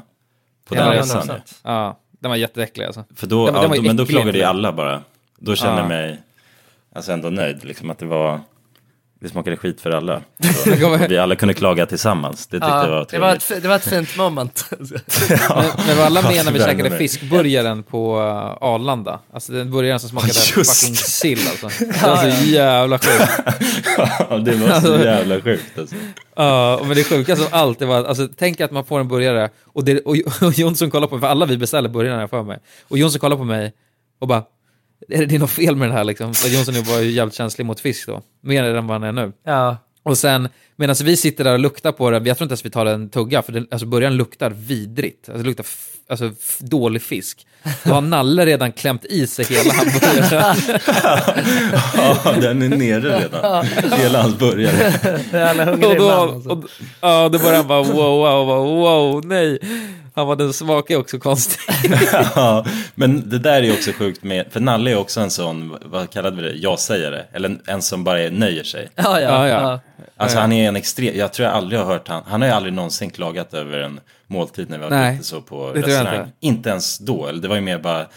på 0.67 0.75
Ja, 0.75 0.81
den 0.83 0.91
resan. 0.91 1.21
100%. 1.29 1.39
Ja, 1.63 1.99
den 2.19 2.29
var 2.29 2.35
jätteäcklig 2.35 2.85
alltså. 2.85 3.03
För 3.15 3.27
då, 3.27 3.45
Den 3.45 3.55
ja, 3.55 3.61
den 3.61 3.71
då, 3.71 3.81
men 3.81 3.97
då 3.97 4.05
klagade 4.05 4.37
ju 4.37 4.43
alla 4.43 4.73
bara. 4.73 5.01
Då 5.39 5.55
kände 5.55 5.73
Ja. 5.73 5.79
jag 5.79 5.87
mig 5.87 6.21
alltså 6.95 7.11
ändå 7.11 7.29
nöjd, 7.29 7.63
liksom 7.65 7.89
att 7.89 7.97
det 7.99 8.05
var, 8.05 8.39
det 9.19 9.29
smakade 9.29 9.57
skit 9.57 9.81
för 9.81 9.91
alla. 9.91 10.21
Vi 11.09 11.17
alla 11.17 11.35
kunde 11.35 11.53
klaga 11.53 11.85
tillsammans, 11.85 12.47
det 12.47 12.57
tyckte 12.57 12.67
jag 12.67 12.87
var 12.87 12.97
Ja, 12.97 13.05
det, 13.11 13.19
var 13.19 13.35
trevligt. 13.35 13.51
ett, 13.51 13.61
det 13.61 13.67
var 13.67 13.75
ett 13.75 13.89
fint 13.89 14.17
moment. 14.17 14.65
Men, 14.79 15.65
men 15.87 15.97
var 15.97 16.05
alla 16.05 16.21
med 16.21 16.45
när 16.45 16.51
vi 16.51 16.59
Ja, 16.59 16.65
käkade 16.65 16.97
fiskburgaren 16.97 17.83
på 17.83 18.19
uh, 18.19 18.57
Arlanda? 18.61 19.19
Alltså 19.33 19.51
den 19.51 19.71
burgaren 19.71 19.99
som 19.99 20.09
smakade 20.09 20.33
Just 20.57 20.81
fucking 20.81 20.95
sill 20.95 21.39
alltså. 21.39 21.85
Det 21.85 22.07
var 22.07 22.31
så 22.31 22.45
jävla 22.45 22.99
sjukt. 22.99 23.31
Ja, 24.29 24.37
det 24.37 24.55
var 24.55 24.81
så 24.81 24.97
jävla 25.03 25.41
sjukt 25.41 25.79
alltså. 25.79 25.95
Ja, 26.35 26.79
men 26.83 26.95
det 26.95 27.03
sjuka 27.03 27.35
som 27.35 27.47
allt, 27.51 27.79
det 27.79 27.85
var, 27.85 28.03
alltså 28.03 28.27
tänk 28.37 28.61
att 28.61 28.71
man 28.71 28.85
får 28.85 28.99
en 28.99 29.07
burgare 29.07 29.49
och, 29.65 29.85
det, 29.85 29.99
och, 29.99 30.15
och 30.41 30.53
Jonsson 30.53 30.91
kollar 30.91 31.07
på 31.07 31.15
mig, 31.15 31.21
för 31.21 31.27
alla 31.27 31.45
vi 31.45 31.57
beställer 31.57 31.89
burgare 31.89 32.19
här 32.19 32.27
för 32.27 32.43
mig, 32.43 32.59
och 32.87 32.97
Jonsson 32.97 33.19
kollar 33.19 33.37
på 33.37 33.43
mig 33.43 33.73
och 34.19 34.27
bara, 34.27 34.43
är 35.09 35.17
det, 35.17 35.25
det 35.25 35.35
är 35.35 35.39
något 35.39 35.49
fel 35.49 35.75
med 35.75 35.89
den 35.89 35.97
här 35.97 36.03
liksom? 36.03 36.33
För 36.33 36.49
Jonsson 36.49 36.75
var 36.83 36.99
ju 36.99 37.11
jävligt 37.11 37.35
känslig 37.35 37.65
mot 37.65 37.79
fisk 37.79 38.07
då, 38.07 38.21
mer 38.41 38.63
än 38.63 38.87
vad 38.87 39.01
han 39.01 39.03
är 39.17 39.25
nu. 39.25 39.33
Ja, 39.43 39.77
Och 40.03 40.17
sen, 40.17 40.49
medan 40.77 40.95
vi 41.03 41.17
sitter 41.17 41.43
där 41.43 41.53
och 41.53 41.59
luktar 41.59 41.91
på 41.91 42.09
den, 42.11 42.25
jag 42.25 42.37
tror 42.37 42.45
inte 42.45 42.51
ens 42.53 42.65
vi 42.65 42.69
tar 42.69 42.85
en 42.85 43.09
tugga, 43.09 43.41
för 43.41 43.51
den, 43.51 43.67
alltså 43.71 43.85
burgaren 43.87 44.15
luktar 44.17 44.49
vidrigt. 44.49 45.29
Alltså 45.29 45.43
det 45.43 45.47
luktar 45.49 45.63
f- 45.63 45.87
alltså, 46.09 46.25
f- 46.41 46.57
dålig 46.59 47.01
fisk. 47.01 47.47
Då 47.83 47.93
har 47.93 48.01
Nalle 48.01 48.45
redan 48.45 48.71
klämt 48.71 49.05
i 49.05 49.27
sig 49.27 49.45
hela 49.45 49.73
hamburgaren. 49.73 50.55
Ja, 51.97 52.31
den 52.41 52.61
är 52.61 52.69
nere 52.77 53.19
redan. 53.19 53.65
Hela 53.99 54.21
hans 54.21 54.37
burgare. 54.37 55.75
och 55.87 55.95
då, 55.95 56.09
alltså. 56.11 56.49
och, 56.49 56.63
ja, 57.01 57.29
då 57.29 57.39
började 57.39 57.57
han 57.57 57.67
bara 57.67 57.83
wow, 57.83 57.95
wow, 57.95 58.47
wow, 58.47 58.65
wow, 58.79 59.25
nej. 59.25 59.59
Han 60.15 60.27
var 60.27 60.35
den 60.35 60.53
smakar 60.53 60.95
ju 60.95 60.99
också 61.01 61.19
konstigt. 61.19 61.59
Ja, 62.35 62.65
men 62.95 63.29
det 63.29 63.39
där 63.39 63.53
är 63.53 63.61
ju 63.63 63.73
också 63.73 63.91
sjukt 63.91 64.23
med, 64.23 64.45
för 64.51 64.59
Nalle 64.59 64.91
är 64.91 64.97
också 64.97 65.19
en 65.19 65.31
sån, 65.31 65.77
vad 65.85 66.09
kallade 66.09 66.35
vi 66.35 66.41
det, 66.41 66.53
jag-sägare? 66.55 67.23
Eller 67.33 67.49
en, 67.49 67.61
en 67.67 67.81
som 67.81 68.03
bara 68.03 68.19
är, 68.21 68.31
nöjer 68.31 68.63
sig. 68.63 68.89
Ja, 68.95 69.21
ja. 69.21 69.47
ja. 69.47 69.79
Alltså 70.19 70.39
han 70.39 70.51
är 70.51 70.66
en 70.67 70.75
extrem, 70.75 71.17
jag 71.17 71.33
tror 71.33 71.47
jag 71.47 71.55
aldrig 71.55 71.79
har 71.79 71.85
hört 71.87 72.07
han, 72.07 72.23
han 72.27 72.41
har 72.41 72.47
ju 72.47 72.53
aldrig 72.53 72.73
någonsin 72.73 73.09
klagat 73.09 73.53
över 73.53 73.77
en 73.79 73.99
måltid 74.27 74.69
när 74.69 74.77
vi 74.77 74.83
har 74.95 75.13
ute 75.13 75.23
så 75.23 75.41
på 75.41 75.67
restaurang. 75.67 76.19
inte. 76.19 76.31
Inte. 76.39 76.69
ens 76.69 76.97
då, 76.97 77.27
eller 77.27 77.41
det 77.41 77.47
var 77.47 77.55
ju 77.55 77.61
mer 77.61 77.79
bara 77.79 77.99
att 78.01 78.09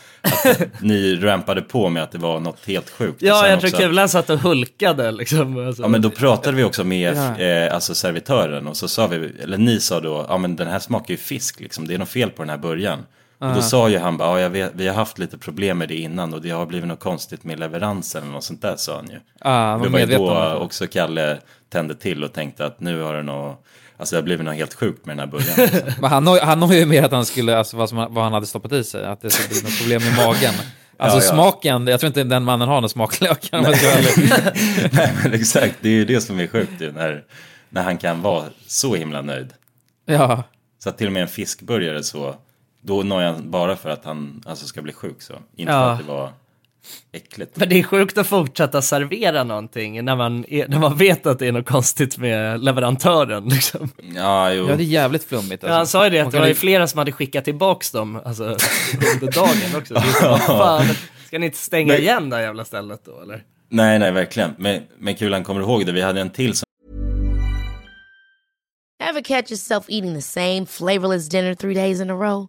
ni 0.81 1.17
rampade 1.17 1.63
på 1.63 1.89
med 1.89 2.03
att 2.03 2.13
det 2.13 2.19
var 2.19 2.41
något 2.41 2.67
helt 2.67 2.91
sjukt. 2.91 3.23
Ja, 3.23 3.49
jag 3.49 3.61
tror 3.61 3.71
Kulan 3.71 4.09
satt 4.09 4.31
och 4.31 4.39
hulkade 4.39 5.11
liksom. 5.13 5.67
Alltså. 5.67 5.83
Ja 5.83 5.89
men 5.89 6.03
då 6.03 6.11
pratade 6.11 6.57
vi 6.57 6.65
också 6.65 6.85
med 6.85 7.17
Ja. 7.17 7.39
eh, 7.45 7.75
alltså 7.75 7.95
servitören 7.95 8.67
och 8.67 8.77
så 8.77 8.89
sa 8.89 9.07
vi, 9.07 9.33
eller 9.43 9.59
ni 9.59 9.81
sa 9.81 10.01
då, 10.01 10.27
ja 10.29 10.39
men 10.39 10.57
den 10.57 10.69
här 10.69 10.79
smakar 10.79 11.11
ju 11.15 11.19
fisk 11.19 11.61
liksom, 11.61 11.87
det 11.87 11.95
är 11.95 11.99
något 11.99 12.09
fel 12.09 12.31
på 12.31 12.43
den 12.43 12.51
här 12.51 12.59
början. 12.59 12.99
Och 13.41 13.55
då 13.55 13.63
sa 13.63 13.89
ju 13.89 13.99
han 13.99 14.17
bara, 14.17 14.29
ja 14.29 14.41
jag 14.41 14.51
vet, 14.51 14.73
vi 14.75 14.89
har 14.89 14.95
haft 14.95 15.19
lite 15.19 15.39
problem 15.39 15.79
med 15.79 15.89
det 15.89 15.97
innan 15.97 16.35
och 16.35 16.43
det 16.43 16.51
har 16.51 16.67
blivit 16.67 16.89
något 16.89 17.01
konstigt 17.01 17.45
med 17.45 17.61
leveransen 17.61 18.33
något 18.33 18.45
sånt 18.45 18.63
där 18.63 18.77
sa 18.77 18.97
han 18.97 19.07
ju. 19.11 19.21
Var 19.45 19.79
det 19.79 19.89
var 19.89 19.99
ju 19.99 20.07
då 20.07 20.55
också 20.55 20.87
Kalle 20.87 21.39
tände 21.69 21.95
till 21.95 22.25
och 22.25 22.33
tänkte 22.33 22.65
att 22.65 22.81
nu 22.81 23.03
har 23.03 23.15
det 23.15 23.23
nog, 23.23 23.57
alltså 23.97 24.15
det 24.15 24.21
har 24.21 24.25
blivit 24.25 24.45
något 24.47 24.55
helt 24.55 24.75
sjukt 24.75 25.07
med 25.07 25.17
den 25.17 25.29
här 25.29 25.39
början. 25.39 25.85
Men 26.01 26.11
han 26.11 26.27
har, 26.27 26.41
han 26.41 26.63
har 26.63 26.75
ju 26.75 26.87
mer 26.87 27.03
att 27.03 27.13
han 27.13 27.27
skulle, 27.27 27.59
alltså 27.59 27.77
vad, 27.77 27.89
som, 27.89 28.07
vad 28.15 28.25
han 28.25 28.33
hade 28.33 28.47
stoppat 28.47 28.73
i 28.73 28.85
sig, 28.85 29.05
att 29.05 29.21
det 29.21 29.31
skulle 29.31 29.49
bli 29.49 29.63
något 29.63 29.79
problem 29.79 30.03
med 30.03 30.27
magen. 30.27 30.55
Alltså 31.03 31.19
Ja, 31.19 31.25
ja. 31.25 31.33
smaken, 31.33 31.87
jag 31.87 32.01
tror 32.01 32.09
inte 32.09 32.25
den 32.25 32.45
mannen 32.45 32.69
har 32.69 32.81
någon 32.81 32.91
smaklök. 32.91 33.49
vara 33.53 33.67
ärlig. 33.67 34.33
Nej 34.93 35.13
men 35.23 35.33
exakt, 35.33 35.75
det 35.81 35.89
är 35.89 35.93
ju 35.93 36.05
det 36.05 36.21
som 36.21 36.41
är 36.41 36.47
sjukt 36.47 36.73
ju, 36.81 36.93
när, 36.93 37.25
när 37.69 37.83
han 37.83 37.99
kan 37.99 38.23
vara 38.23 38.45
så 38.67 38.95
himla 38.95 39.23
nöjd. 39.23 39.53
ja, 40.07 40.43
Så 40.79 40.89
att 40.89 40.99
till 40.99 41.07
och 41.07 41.13
med 41.13 41.23
en 41.23 41.29
fiskburgare 41.29 42.03
så, 42.03 42.35
då 42.83 43.03
nojar 43.03 43.33
han 43.33 43.51
bara 43.51 43.77
för 43.77 43.91
att 43.91 44.05
han 44.05 44.43
alltså, 44.47 44.67
ska 44.67 44.83
bli 44.83 44.93
sjuk 44.93 45.23
så. 45.23 45.33
Inte 45.57 45.73
Ja. 45.73 45.79
för 45.83 45.93
att 45.93 45.99
det 45.99 46.13
var 46.13 46.33
äckligt. 47.13 47.57
Men 47.57 47.69
det 47.69 47.79
är 47.79 47.83
sjukt 47.83 48.19
att 48.19 48.27
fortsätta 48.27 48.83
servera 48.83 49.45
någonting 49.45 50.05
när 50.05 50.17
man, 50.17 50.45
är, 50.49 50.69
när 50.69 50.79
man 50.79 50.97
vet 50.97 51.27
att 51.27 51.39
det 51.39 51.47
är 51.47 51.53
något 51.53 51.67
konstigt 51.67 52.19
med 52.19 52.65
leverantören. 52.65 53.45
Liksom. 53.49 53.89
Ja, 54.15 54.53
jo. 54.53 54.69
ja, 54.69 54.77
det 54.77 54.83
är 54.83 54.87
jävligt 54.87 55.25
flummigt. 55.25 55.63
Ja, 55.63 55.73
han 55.73 55.87
sa 55.87 56.05
ju 56.05 56.11
det, 56.11 56.19
Man 56.19 56.27
att 56.27 56.33
det 56.33 56.37
kan 56.37 56.43
var 56.43 56.49
ju 56.49 56.55
flera 56.55 56.87
som 56.87 56.99
hade 56.99 57.13
skickat 57.13 57.45
tillbaks 57.45 57.91
dem 57.91 58.21
alltså, 58.25 58.45
under 59.15 59.33
dagen 59.33 59.77
också. 59.77 59.95
Det 59.95 60.01
är 60.01 60.05
så, 60.05 60.29
vad 60.29 60.41
fan, 60.41 60.87
ska 61.27 61.39
ni 61.39 61.47
inte 61.47 61.59
stänga 61.59 61.93
Nej. 61.93 62.01
igen 62.03 62.31
det 62.31 62.37
här 62.37 62.43
jävla 62.43 62.65
stället 62.65 63.05
då 63.05 63.21
eller? 63.21 63.43
Nej, 63.69 63.99
nej, 63.99 64.13
verkligen. 64.13 64.55
Men, 64.59 64.83
men 64.99 65.15
Kulan, 65.15 65.45
kommer 65.45 65.61
du 65.61 65.67
ihåg 65.67 65.87
det? 65.87 65.93
Vi 65.93 66.03
hade 66.03 66.21
en 66.21 66.31
till 66.31 66.55
som 66.55 66.65
Ever 69.03 69.23
catch 69.23 69.51
yourself 69.51 69.85
eating 69.89 70.15
the 70.15 70.23
same 70.23 70.67
flavorless 70.67 71.29
dinner 71.29 71.55
three 71.55 71.75
days 71.75 72.01
in 72.01 72.11
a 72.11 72.15
row? 72.15 72.49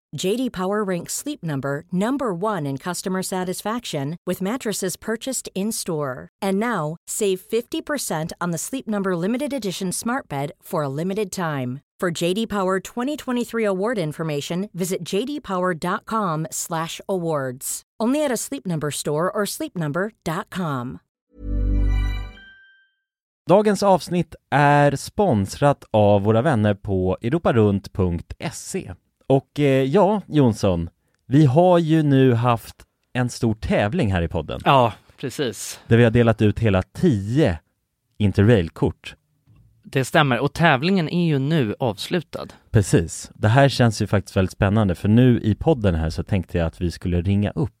JD 0.17 0.51
Power 0.51 0.83
ranks 0.83 1.13
Sleep 1.13 1.43
Number 1.43 1.85
number 1.91 2.33
1 2.33 2.65
in 2.65 2.77
customer 2.77 3.23
satisfaction 3.23 4.17
with 4.27 4.41
mattresses 4.41 4.97
purchased 4.97 5.49
in-store. 5.55 6.29
And 6.41 6.59
now, 6.59 6.97
save 7.07 7.41
50% 7.41 8.31
on 8.39 8.51
the 8.51 8.57
Sleep 8.57 8.87
Number 8.87 9.15
limited 9.15 9.53
edition 9.53 9.91
Smart 9.91 10.27
Bed 10.27 10.51
for 10.61 10.83
a 10.83 10.89
limited 10.89 11.31
time. 11.31 11.79
For 12.01 12.23
JD 12.23 12.49
Power 12.49 12.79
2023 12.79 13.63
award 13.63 13.99
information, 13.99 14.69
visit 14.73 15.05
jdpower.com/awards. 15.05 17.81
Only 17.99 18.25
at 18.25 18.31
a 18.31 18.37
Sleep 18.37 18.65
Number 18.65 18.91
store 18.91 19.31
or 19.31 19.45
sleepnumber.com. 19.45 20.99
Dagens 23.49 23.83
avsnitt 23.83 24.35
är 24.49 24.95
sponsrat 24.95 25.83
av 25.91 26.23
våra 26.23 26.41
vänner 26.41 26.73
på 26.73 27.17
europarunt.se. 27.21 28.93
Och 29.31 29.59
eh, 29.59 29.83
ja, 29.83 30.21
Jonsson, 30.27 30.89
vi 31.27 31.45
har 31.45 31.79
ju 31.79 32.03
nu 32.03 32.33
haft 32.33 32.75
en 33.13 33.29
stor 33.29 33.53
tävling 33.53 34.13
här 34.13 34.21
i 34.21 34.27
podden. 34.27 34.61
Ja, 34.65 34.93
precis. 35.17 35.79
Där 35.87 35.97
vi 35.97 36.03
har 36.03 36.11
delat 36.11 36.41
ut 36.41 36.59
hela 36.59 36.81
10 36.81 37.59
Interrail-kort. 38.17 39.15
Det 39.83 40.05
stämmer. 40.05 40.39
Och 40.39 40.53
tävlingen 40.53 41.09
är 41.09 41.25
ju 41.25 41.39
nu 41.39 41.75
avslutad. 41.79 42.47
Precis. 42.71 43.31
Det 43.35 43.47
här 43.47 43.69
känns 43.69 44.01
ju 44.01 44.07
faktiskt 44.07 44.37
väldigt 44.37 44.51
spännande 44.51 44.95
för 44.95 45.09
nu 45.09 45.39
i 45.39 45.55
podden 45.55 45.95
här 45.95 46.09
så 46.09 46.23
tänkte 46.23 46.57
jag 46.57 46.67
att 46.67 46.81
vi 46.81 46.91
skulle 46.91 47.21
ringa 47.21 47.51
upp 47.51 47.80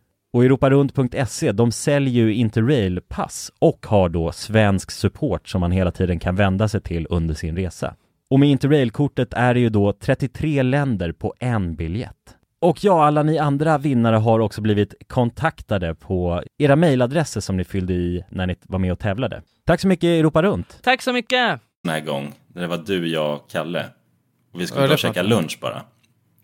Och 0.33 0.45
europarunt.se, 0.45 1.51
de 1.51 1.71
säljer 1.71 2.13
ju 2.13 2.33
Interrail-pass 2.33 3.51
och 3.59 3.85
har 3.85 4.09
då 4.09 4.31
svensk 4.31 4.91
support 4.91 5.47
som 5.49 5.61
man 5.61 5.71
hela 5.71 5.91
tiden 5.91 6.19
kan 6.19 6.35
vända 6.35 6.67
sig 6.67 6.81
till 6.81 7.07
under 7.09 7.35
sin 7.35 7.55
resa. 7.55 7.95
Och 8.29 8.39
med 8.39 8.49
Interrail-kortet 8.49 9.33
är 9.33 9.53
det 9.53 9.59
ju 9.59 9.69
då 9.69 9.93
33 9.93 10.63
länder 10.63 11.11
på 11.11 11.33
en 11.39 11.75
biljett. 11.75 12.37
Och 12.61 12.83
ja, 12.83 13.05
alla 13.05 13.23
ni 13.23 13.37
andra 13.37 13.77
vinnare 13.77 14.15
har 14.15 14.39
också 14.39 14.61
blivit 14.61 14.93
kontaktade 15.07 15.95
på 15.95 16.43
era 16.57 16.75
mejladresser 16.75 17.41
som 17.41 17.57
ni 17.57 17.63
fyllde 17.63 17.93
i 17.93 18.23
när 18.29 18.47
ni 18.47 18.55
var 18.61 18.79
med 18.79 18.91
och 18.91 18.99
tävlade. 18.99 19.41
Tack 19.65 19.81
så 19.81 19.87
mycket 19.87 20.07
Europa 20.07 20.43
Runt! 20.43 20.79
Tack 20.83 21.01
så 21.01 21.13
mycket! 21.13 21.59
Den 21.83 21.93
här 21.93 21.99
gång, 21.99 22.33
när 22.47 22.61
det 22.61 22.67
var 22.67 22.77
du, 22.77 23.07
jag, 23.07 23.39
Kalle. 23.51 23.85
Och 24.53 24.61
vi 24.61 24.67
skulle 24.67 24.83
är 24.83 24.87
bara 24.87 24.97
käka 24.97 25.23
lunch 25.23 25.57
bara. 25.61 25.81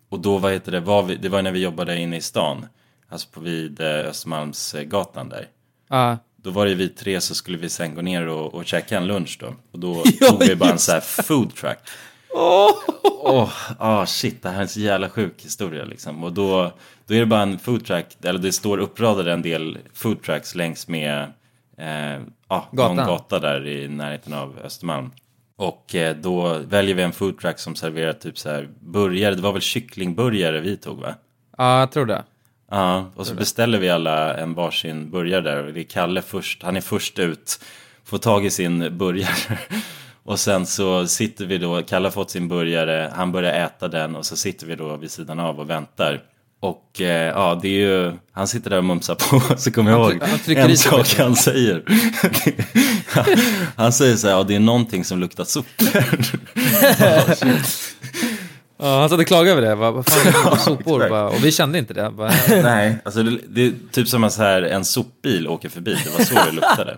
Och 0.10 0.20
då, 0.20 0.38
vad 0.38 0.52
heter 0.52 0.72
det, 0.72 0.80
var 0.80 1.04
vi, 1.04 1.16
det 1.16 1.30
var 1.30 1.42
när 1.42 1.52
vi 1.52 1.64
jobbade 1.64 2.00
inne 2.00 2.18
i 2.18 2.22
stan. 2.22 2.66
Alltså 3.10 3.28
på 3.32 3.40
vid 3.40 3.82
eh, 3.82 3.88
Östermalmsgatan 3.88 5.30
där. 5.30 5.48
Ja. 5.90 6.18
Då 6.36 6.50
var 6.50 6.66
det 6.66 6.76
vi 6.76 6.90
tre 6.90 7.22
så 7.22 7.36
skulle 7.36 7.58
vi 7.58 7.70
sen 7.70 7.96
gå 7.96 8.02
ner 8.02 8.28
och, 8.28 8.54
och 8.54 8.66
käka 8.66 8.98
en 8.98 9.08
lunch 9.08 9.38
då. 9.40 9.54
Och 9.72 9.80
då 9.80 10.04
Ja, 10.20 10.30
tog 10.30 10.44
vi 10.44 10.56
bara 10.56 10.72
en 10.72 10.80
sån 10.80 10.94
här 10.94 11.02
food 11.02 11.56
truck. 11.56 11.78
Åh, 12.30 13.50
ah 13.80 14.06
shit, 14.06 14.44
det 14.44 14.50
här 14.50 14.58
är 14.58 14.62
en 14.62 14.68
så 14.68 14.80
jävla 14.80 15.10
sjuk 15.10 15.44
historia 15.44 15.86
liksom. 15.86 16.24
Och 16.24 16.34
då, 16.34 16.72
då 17.06 17.14
är 17.14 17.20
det 17.20 17.26
bara 17.26 17.42
en 17.42 17.60
food 17.60 17.86
truck, 17.86 18.06
eller 18.24 18.40
det 18.40 18.52
står 18.52 18.78
uppradade 18.78 19.34
en 19.34 19.42
del 19.42 19.78
food 19.94 20.24
trucks 20.24 20.56
längs 20.56 20.88
med 20.88 21.22
eh, 21.78 22.22
ah, 22.48 22.62
någon 22.72 22.98
gata 22.98 23.40
där 23.40 23.68
i 23.68 23.88
närheten 23.88 24.34
av 24.34 24.60
Östermalm. 24.64 25.12
Och 25.56 25.96
eh, 25.96 26.16
då 26.16 26.58
väljer 26.68 26.96
vi 26.96 27.02
en 27.04 27.12
food 27.12 27.40
truck 27.40 27.60
som 27.60 27.76
serverar 27.76 28.14
typ 28.14 28.38
så 28.38 28.50
här 28.50 28.70
burgare, 28.80 29.36
det 29.36 29.42
var 29.42 29.52
väl 29.52 29.62
kycklingburgare 29.62 30.60
vi 30.60 30.78
tog 30.78 30.98
va? 30.98 31.16
ja, 31.58 31.80
jag 31.80 31.92
tror 31.92 32.06
det. 32.06 32.24
Ja, 32.72 33.12
och 33.16 33.28
så 33.28 33.34
beställer 33.34 33.80
vi 33.80 33.90
alla 33.90 34.38
en 34.38 34.54
varsin 34.54 35.12
burgare 35.12 35.42
där. 35.42 35.64
Det 35.64 35.82
är 35.82 35.84
Kalle 35.84 36.22
först, 36.22 36.64
han 36.64 36.78
är 36.78 36.82
först 36.82 37.20
ut, 37.20 37.60
får 38.06 38.18
tag 38.18 38.46
i 38.46 38.50
sin 38.50 38.98
burgare. 38.98 39.58
Och 40.24 40.40
sen 40.40 40.66
så 40.66 41.08
sitter 41.08 41.46
vi 41.46 41.58
då, 41.58 41.82
Kalle 41.82 42.06
har 42.06 42.12
fått 42.12 42.32
sin 42.32 42.48
burgare, 42.48 43.12
han 43.16 43.32
börjar 43.32 43.66
äta 43.66 43.88
den 43.88 44.16
och 44.16 44.26
så 44.26 44.38
sitter 44.38 44.68
vi 44.68 44.76
då 44.76 44.98
vid 44.98 45.12
sidan 45.12 45.40
av 45.40 45.60
och 45.60 45.70
väntar. 45.70 46.22
Och 46.60 47.02
eh, 47.02 47.28
ja, 47.28 47.60
det 47.62 47.68
är 47.68 47.80
ju, 47.80 48.14
han 48.32 48.48
sitter 48.48 48.70
där 48.70 48.78
och 48.78 48.86
mumsar 48.86 49.16
på, 49.16 49.58
så 49.58 49.72
kommer 49.72 49.92
jag 49.92 50.12
ihåg 50.12 50.22
en 50.48 50.78
sak 50.78 51.16
han 51.18 51.36
säger. 51.36 51.84
han 53.76 53.94
säger 53.94 54.16
så 54.16 54.28
här, 54.28 54.34
ja 54.34 54.44
det 54.44 54.56
är 54.56 54.60
någonting 54.60 55.06
som 55.06 55.20
luktar 55.20 55.44
sopor. 55.44 55.88
Ja, 58.80 59.00
han 59.00 59.10
satt 59.10 59.20
och 59.20 59.28
klagade 59.28 59.52
över 59.52 59.62
det. 59.70 59.76
Bara, 59.76 59.92
vad 59.92 60.06
fan 60.08 60.34
för 60.58 60.64
sopor? 60.64 61.10
Bara, 61.10 61.28
och 61.28 61.44
vi 61.44 61.52
kände 61.52 61.78
inte 61.80 61.94
det. 61.94 62.10
Bara, 62.12 62.32
Nej, 62.50 62.98
alltså 63.06 63.24
det, 63.24 63.38
det 63.50 63.62
är 63.66 63.74
typ 63.92 64.08
som 64.08 64.24
att 64.24 64.34
så 64.34 64.42
här, 64.44 64.62
en 64.62 64.86
sopbil 64.86 65.48
åker 65.48 65.70
förbi, 65.70 65.98
det 66.04 66.10
var 66.18 66.26
så 66.26 66.34
det 66.34 66.52
luktade. 66.52 66.98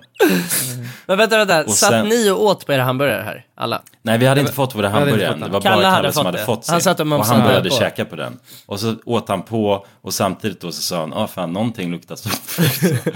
Men 1.06 1.18
vänta, 1.18 1.38
vänta. 1.38 1.64
Och 1.64 1.72
Satt 1.72 1.90
sen- 1.90 2.08
ni 2.08 2.30
och 2.30 2.44
åt 2.44 2.66
på 2.66 2.74
era 2.74 2.84
hamburgare 2.84 3.22
här? 3.22 3.46
Alla? 3.56 3.82
Nej, 4.02 4.18
vi 4.18 4.26
hade 4.26 4.42
inte 4.42 4.54
fått 4.54 4.76
våra 4.76 4.90
hamburgare 4.90 5.34
än. 5.34 5.40
Det 5.40 5.48
var 5.48 5.62
Kalle 5.62 5.76
bara 5.76 5.84
Kalle 5.84 5.88
hade 5.88 6.12
som 6.12 6.20
fått 6.20 6.26
hade 6.26 6.38
det. 6.38 6.46
fått 6.46 6.66
sin. 6.66 6.72
Han 6.74 6.82
satt 6.82 7.00
och 7.00 7.08
och 7.12 7.26
han 7.26 7.44
började 7.44 7.70
på. 7.70 7.76
käka 7.76 8.06
på 8.06 8.16
den. 8.16 8.40
Och 8.66 8.80
så 8.80 8.96
åt 9.06 9.30
han 9.30 9.42
på 9.42 9.86
och 10.02 10.14
samtidigt 10.14 10.62
då 10.62 10.72
så 10.72 10.82
sa 10.82 11.00
han, 11.00 11.10
ja 11.16 11.24
ah, 11.24 11.28
fan 11.28 11.54
någonting 11.54 11.92
luktar 11.92 12.16
sopor. 12.16 13.14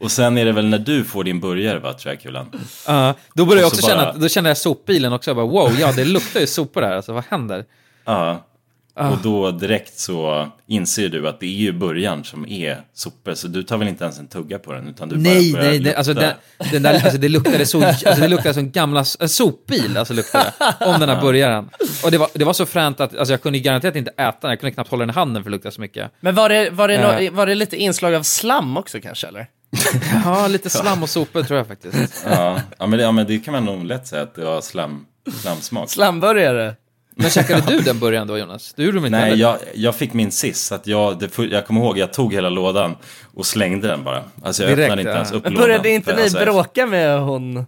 och 0.00 0.10
sen 0.12 0.38
är 0.38 0.44
det 0.44 0.52
väl 0.52 0.66
när 0.66 0.78
du 0.78 1.04
får 1.04 1.24
din 1.24 1.40
burgare 1.40 1.78
va, 1.78 1.92
tror 1.92 2.12
jag 2.14 2.22
Kulan? 2.22 2.46
Ja, 2.86 3.14
då 3.34 3.44
började 3.44 3.60
jag 3.60 3.66
också 3.68 3.80
så 3.82 3.86
bara- 3.88 3.96
känna, 3.98 4.10
att- 4.10 4.20
då 4.20 4.28
kände 4.28 4.50
jag 4.50 4.56
sopbilen 4.58 5.12
också. 5.12 5.30
Jag 5.30 5.36
bara, 5.36 5.46
wow, 5.46 5.76
ja 5.80 5.92
det 5.92 6.04
luktar 6.04 6.40
ju 6.40 6.46
sopor 6.46 6.82
här. 6.82 6.92
Alltså 6.96 7.12
vad 7.12 7.24
händer? 7.28 7.64
Ja. 8.04 8.46
Ah. 8.94 9.10
Och 9.10 9.18
då 9.22 9.50
direkt 9.50 9.98
så 9.98 10.48
inser 10.66 11.08
du 11.08 11.28
att 11.28 11.40
det 11.40 11.46
är 11.46 11.50
ju 11.50 11.72
början 11.72 12.24
som 12.24 12.46
är 12.48 12.80
sopor. 12.94 13.34
Så 13.34 13.48
du 13.48 13.62
tar 13.62 13.76
väl 13.78 13.88
inte 13.88 14.04
ens 14.04 14.18
en 14.18 14.28
tugga 14.28 14.58
på 14.58 14.72
den 14.72 14.88
utan 14.88 15.08
du 15.08 15.16
Nej, 15.16 15.52
bara 15.52 15.60
börjar 15.60 15.72
nej, 15.72 15.80
nej, 15.80 15.94
alltså, 15.94 16.14
den, 16.14 16.32
den 16.72 16.82
där, 16.82 16.94
alltså 16.94 17.18
det 17.18 17.28
luktade 17.28 17.66
så, 17.66 17.84
alltså 17.86 18.06
det 18.20 18.28
luktade 18.28 18.54
som 18.54 18.62
en 18.62 18.70
gamla 18.70 19.04
en 19.20 19.28
sopbil, 19.28 19.96
alltså 19.96 20.14
luktade 20.14 20.52
om 20.80 21.00
den 21.00 21.08
här 21.08 21.20
burgaren. 21.20 21.70
Och 22.04 22.10
det 22.10 22.18
var, 22.18 22.28
det 22.34 22.44
var 22.44 22.52
så 22.52 22.66
fränt 22.66 23.00
att, 23.00 23.16
alltså 23.16 23.32
jag 23.32 23.42
kunde 23.42 23.58
garanterat 23.58 23.96
inte 23.96 24.10
äta 24.10 24.38
den, 24.40 24.50
jag 24.50 24.60
kunde 24.60 24.72
knappt 24.74 24.90
hålla 24.90 25.00
den 25.02 25.10
i 25.10 25.12
handen 25.14 25.42
för 25.42 25.50
det 25.50 25.54
luktade 25.56 25.74
så 25.74 25.80
mycket. 25.80 26.10
Men 26.20 26.34
var 26.34 26.48
det, 26.48 26.70
var, 26.70 26.88
det 26.88 26.94
Eh. 26.94 27.24
nå- 27.30 27.36
var 27.36 27.46
det 27.46 27.54
lite 27.54 27.76
inslag 27.76 28.14
av 28.14 28.22
slam 28.22 28.76
också 28.76 29.00
kanske, 29.00 29.26
eller? 29.26 29.46
Ja, 30.24 30.46
lite 30.48 30.70
slam 30.70 31.02
och 31.02 31.08
sopor 31.10 31.42
tror 31.42 31.58
jag 31.58 31.66
faktiskt. 31.66 32.24
Ja, 32.30 32.60
ja, 32.78 32.86
men 32.86 32.98
det, 32.98 33.02
ja, 33.04 33.12
men 33.12 33.26
det 33.26 33.38
kan 33.38 33.52
man 33.52 33.64
nog 33.64 33.84
lätt 33.84 34.06
säga 34.06 34.22
att 34.22 34.34
det 34.34 34.44
var 34.44 34.60
slam, 34.60 35.06
slamsmak. 35.40 35.90
Slamburgare? 35.90 36.74
Men 37.20 37.30
käkade 37.30 37.62
du 37.72 37.78
den 37.80 37.98
början 37.98 38.26
då 38.26 38.38
Jonas? 38.38 38.72
Du 38.76 38.84
gjorde 38.84 38.98
inte 38.98 39.10
Nej, 39.10 39.34
jag, 39.34 39.56
jag 39.74 39.94
fick 39.94 40.12
min 40.12 40.30
sist. 40.32 40.66
Så 40.66 40.74
att 40.74 40.86
jag, 40.86 41.18
det, 41.18 41.38
jag 41.38 41.66
kommer 41.66 41.80
ihåg, 41.80 41.98
jag 41.98 42.12
tog 42.12 42.34
hela 42.34 42.48
lådan 42.48 42.96
och 43.34 43.46
slängde 43.46 43.88
den 43.88 44.04
bara. 44.04 44.24
Alltså 44.42 44.62
jag 44.62 44.70
Direkt, 44.72 44.82
öppnade 44.84 45.00
inte 45.02 45.10
ja. 45.10 45.16
ens 45.16 45.32
upp 45.32 45.44
Men 45.44 45.52
lådan. 45.52 45.66
började 45.68 45.90
inte 45.90 46.10
För 46.10 46.16
ni 46.16 46.22
alltså, 46.22 46.38
bråka 46.38 46.86
med 46.86 47.20
hon 47.20 47.66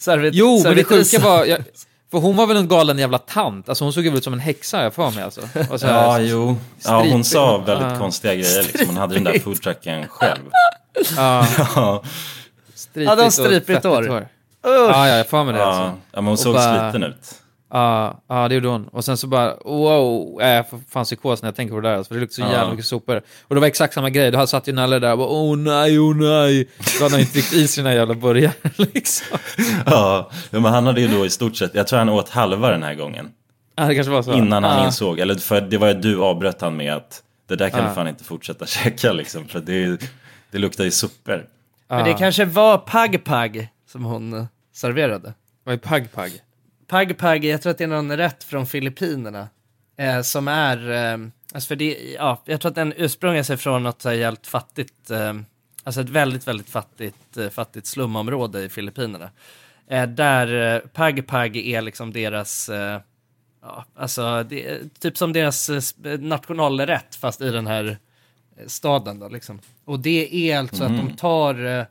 servit- 0.00 0.30
Jo, 0.34 0.60
men 0.64 0.76
det 0.76 0.84
sjuka 0.84 1.18
var, 1.18 1.44
jag, 1.44 1.58
för 2.10 2.18
hon 2.18 2.36
var 2.36 2.46
väl 2.46 2.56
en 2.56 2.68
galen 2.68 2.98
jävla 2.98 3.18
tant, 3.18 3.68
alltså 3.68 3.84
hon 3.84 3.92
såg 3.92 4.06
ut 4.06 4.24
som 4.24 4.32
en 4.32 4.38
häxa 4.40 4.82
jag 4.82 4.94
för 4.94 5.10
mig 5.10 5.24
alltså. 5.24 5.40
Så 5.78 5.86
här- 5.86 5.94
Ja, 5.94 6.18
jo. 6.20 6.56
Ja, 6.84 7.04
hon 7.10 7.24
sa 7.24 7.58
väldigt 7.58 7.88
Ja. 7.92 7.98
konstiga 7.98 8.34
grejer. 8.34 8.62
Liksom. 8.62 8.86
Hon 8.86 8.96
hade 8.96 9.14
den 9.14 9.24
där 9.24 9.38
foodtrucken 9.38 10.08
själv. 10.08 10.40
Ja, 11.16 11.46
Ja, 11.76 12.02
stripigt 12.74 13.08
Hade 13.10 13.22
hon 13.22 13.32
stripigt 13.32 13.84
hår? 13.84 14.28
Ja, 14.62 15.08
ja, 15.08 15.16
jag 15.16 15.28
får 15.28 15.44
med 15.44 15.54
det 15.54 15.60
ja, 15.60 15.66
alltså. 15.66 15.82
ja, 15.82 15.92
men 16.12 16.24
hon 16.24 16.32
Och 16.32 16.38
såg 16.38 16.54
bara- 16.54 16.90
sliten 16.92 17.08
ut. 17.10 17.34
Ja, 17.76 18.22
ja, 18.28 18.48
det 18.48 18.54
gjorde 18.54 18.68
hon. 18.68 18.88
Och 18.88 19.04
sen 19.04 19.16
så 19.16 19.26
bara, 19.26 19.54
wow, 19.64 20.40
äh, 20.42 20.48
jag 20.48 20.70
får 20.70 20.80
fan 20.88 21.04
psykos 21.04 21.42
när 21.42 21.48
jag 21.48 21.56
tänker 21.56 21.74
på 21.74 21.80
det 21.80 21.88
där, 21.88 21.96
alltså, 21.96 22.08
för 22.08 22.14
det 22.14 22.20
luktar 22.20 22.34
så 22.34 22.40
Ja. 22.40 22.52
jävla 22.52 22.70
mycket 22.70 22.86
sopor. 22.86 23.22
Och 23.42 23.54
det 23.54 23.60
var 23.60 23.68
exakt 23.68 23.94
samma 23.94 24.10
grej, 24.10 24.30
då 24.30 24.46
satt 24.46 24.68
ju 24.68 24.72
Nalle 24.72 24.98
där 24.98 25.12
och 25.12 25.18
bara, 25.18 25.28
åh 25.28 25.56
nej, 25.56 25.98
åh 25.98 26.16
nej. 26.16 26.68
Då 26.98 27.04
hade 27.04 27.14
han 27.14 27.20
inte 27.20 27.32
tryckt 27.32 27.78
i 27.78 27.82
här 27.82 27.92
jävla 27.92 28.14
burgaren 28.14 28.52
liksom. 28.76 29.38
Ja, 29.86 30.30
men 30.50 30.64
han 30.64 30.86
hade 30.86 31.00
ju 31.00 31.08
då 31.08 31.26
i 31.26 31.30
stort 31.30 31.56
sett, 31.56 31.74
jag 31.74 31.86
tror 31.86 31.98
han 31.98 32.08
åt 32.08 32.28
halva 32.28 32.70
den 32.70 32.82
här 32.82 32.94
gången. 32.94 33.30
Ja, 33.76 33.84
det 33.84 33.94
kanske 33.94 34.10
var 34.12 34.22
så. 34.22 34.32
Innan 34.32 34.64
han 34.64 34.78
ja. 34.78 34.86
insåg, 34.86 35.18
eller 35.18 35.34
för 35.34 35.60
det 35.60 35.78
var 35.78 35.88
ju 35.88 35.94
du 35.94 36.20
avbröt 36.22 36.60
han 36.60 36.76
med 36.76 36.94
att 36.94 37.22
det 37.48 37.56
där 37.56 37.70
kan 37.70 37.80
Ja. 37.82 37.88
du 37.88 37.94
fan 37.94 38.08
inte 38.08 38.24
fortsätta 38.24 38.66
käka 38.84 39.12
liksom. 39.12 39.48
För 39.48 39.60
det, 39.60 40.00
det 40.50 40.58
luktar 40.58 40.84
ju 40.84 40.90
sopor. 40.90 41.46
Men 41.88 42.04
det 42.04 42.14
kanske 42.14 42.44
var 42.44 42.78
pag-pag 42.78 43.68
som 43.92 44.04
hon 44.04 44.46
serverade. 44.74 45.34
Vad 45.64 45.72
är 45.72 45.78
pag-pag? 45.78 46.30
Pag-pag, 46.86 47.44
jag 47.44 47.62
tror 47.62 47.70
att 47.70 47.78
det 47.78 47.84
är 47.84 47.88
någon 47.88 48.16
rätt 48.16 48.44
från 48.44 48.66
Filippinerna. 48.66 49.48
Eh, 49.96 50.22
som 50.22 50.48
är, 50.48 50.90
eh, 50.90 51.18
alltså 51.54 51.68
för 51.68 51.76
det, 51.76 52.14
ja, 52.18 52.42
jag 52.44 52.60
tror 52.60 52.68
att 52.70 52.74
den 52.74 52.92
ursprungar 52.96 53.42
sig 53.42 53.56
från 53.56 53.82
något 53.82 54.04
jävligt 54.04 54.46
fattigt, 54.46 55.10
eh, 55.10 55.34
alltså 55.84 56.00
ett 56.00 56.08
väldigt, 56.08 56.48
väldigt 56.48 56.70
fattigt, 56.70 57.36
eh, 57.36 57.48
fattigt 57.48 57.86
slumområde 57.86 58.62
i 58.62 58.68
Filippinerna. 58.68 59.30
Eh, 59.88 60.06
där 60.06 60.74
eh, 60.74 60.80
pag-pag 60.80 61.56
är 61.56 61.82
liksom 61.82 62.12
deras, 62.12 62.68
eh, 62.68 63.00
ja, 63.62 63.84
alltså 63.96 64.42
det, 64.42 64.80
typ 65.00 65.16
som 65.18 65.32
deras 65.32 65.70
nationalrätt 66.18 67.14
fast 67.16 67.40
i 67.40 67.50
den 67.50 67.66
här 67.66 67.98
staden 68.66 69.18
då 69.18 69.28
liksom. 69.28 69.60
Och 69.84 70.00
det 70.00 70.50
är 70.50 70.58
alltså 70.58 70.84
att 70.84 70.96
de 70.96 71.16
tar 71.16 71.86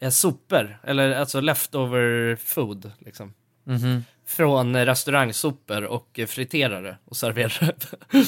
eh, 0.00 0.10
sopor, 0.10 0.78
eller 0.84 1.10
alltså 1.10 1.40
leftover 1.40 2.36
food 2.36 2.90
liksom 2.98 3.34
Mhm. 3.68 4.04
Från 4.28 4.76
restaurangsopor 4.86 5.84
och 5.84 6.20
friterare 6.28 6.96
och 7.04 7.16
serverar 7.16 7.72
det. 7.76 8.18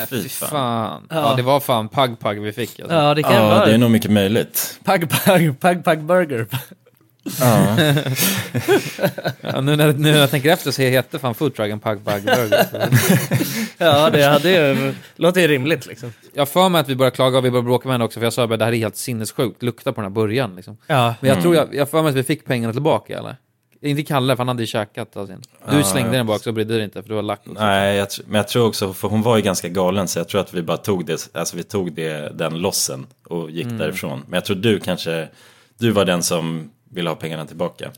Äh, 0.00 0.06
Fy 0.08 0.28
fan. 0.28 1.06
Ja. 1.10 1.16
Ja. 1.16 1.34
det 1.36 1.42
var 1.42 1.60
fan 1.60 1.88
pag-pag 1.88 2.34
vi 2.40 2.52
fick 2.52 2.80
alltså. 2.80 2.96
Ja, 2.96 3.14
det 3.14 3.22
kan 3.22 3.34
Ja, 3.34 3.48
vara. 3.48 3.66
det 3.66 3.74
är 3.74 3.78
nog 3.78 3.90
mycket 3.90 4.10
möjligt. 4.10 4.80
Pag, 4.84 5.10
pag, 5.10 5.60
pag, 5.60 5.84
pag 5.84 6.02
burger. 6.04 6.46
Ja. 7.40 7.76
Ja, 9.40 9.60
nu, 9.60 9.76
när, 9.76 9.92
nu 9.92 10.12
när 10.12 10.18
jag 10.18 10.30
tänker 10.30 10.50
efter 10.52 10.70
så 10.70 10.82
heter 10.82 11.18
fan 11.18 11.34
foodtrucken 11.34 11.80
pag-pag 11.80 12.22
burger. 12.22 12.66
ja, 13.78 14.10
det 14.10 14.22
hade 14.22 14.50
ju, 14.50 14.94
låter 15.16 15.40
ju 15.40 15.48
rimligt 15.48 15.86
liksom. 15.86 16.12
Jag 16.34 16.48
för 16.48 16.68
mig 16.68 16.80
att 16.80 16.88
vi 16.88 16.96
började 16.96 17.14
klaga 17.16 17.38
och 17.38 17.44
vi 17.44 17.50
började 17.50 17.66
bråka 17.66 17.88
med 17.88 17.94
henne 17.94 18.04
också, 18.04 18.20
för 18.20 18.26
jag 18.26 18.32
sa 18.32 18.44
att 18.44 18.58
det 18.58 18.64
här 18.64 18.72
är 18.72 18.76
helt 18.76 18.96
sinnessjukt, 18.96 19.62
lukta 19.62 19.92
på 19.92 20.00
den 20.00 20.10
här 20.10 20.14
burgaren 20.14 20.56
liksom. 20.56 20.76
Ja. 20.86 21.14
Men 21.20 21.30
jag 21.30 21.42
tror 21.42 21.54
jag, 21.54 21.74
jag 21.74 21.80
har 21.80 21.86
för 21.86 22.02
mig 22.02 22.10
att 22.10 22.16
vi 22.16 22.22
fick 22.22 22.44
pengarna 22.44 22.72
tillbaka 22.72 23.18
eller? 23.18 23.36
Inte 23.82 24.02
Kalle, 24.02 24.36
för 24.36 24.38
han 24.40 24.48
hade 24.48 24.62
ju 24.62 24.66
käkat 24.66 25.16
av 25.16 25.26
sin. 25.26 25.42
Du 25.70 25.76
Ja, 25.76 25.84
slängde 25.84 26.10
den 26.16 26.26
bak 26.26 26.42
så 26.42 26.52
brydde 26.52 26.72
du 26.72 26.76
dig 26.78 26.84
inte, 26.84 27.02
för 27.02 27.08
du 27.08 27.14
var 27.14 27.22
lack 27.22 27.40
också. 27.46 27.52
Nej, 27.64 27.96
jag, 27.96 28.08
men 28.26 28.36
jag 28.36 28.48
tror 28.48 28.66
också, 28.66 28.92
för 28.92 29.08
hon 29.08 29.22
var 29.22 29.36
ju 29.36 29.42
ganska 29.42 29.68
galen 29.68 30.08
så 30.08 30.18
jag 30.18 30.28
tror 30.28 30.40
att 30.40 30.54
vi 30.54 30.62
bara 30.62 30.76
tog 30.76 31.06
det, 31.06 31.28
alltså 31.34 31.56
vi 31.56 31.62
tog 31.62 31.92
det, 31.92 32.32
den 32.38 32.58
lossen 32.58 33.06
och 33.26 33.50
gick 33.50 33.64
Mm. 33.66 33.78
därifrån. 33.78 34.22
Men 34.26 34.34
jag 34.34 34.44
tror 34.44 34.56
du 34.56 34.80
kanske, 34.80 35.28
du 35.78 35.90
var 35.90 36.04
den 36.04 36.22
som 36.22 36.70
ville 36.90 37.10
ha 37.10 37.16
pengarna 37.16 37.46
tillbaka. 37.46 37.90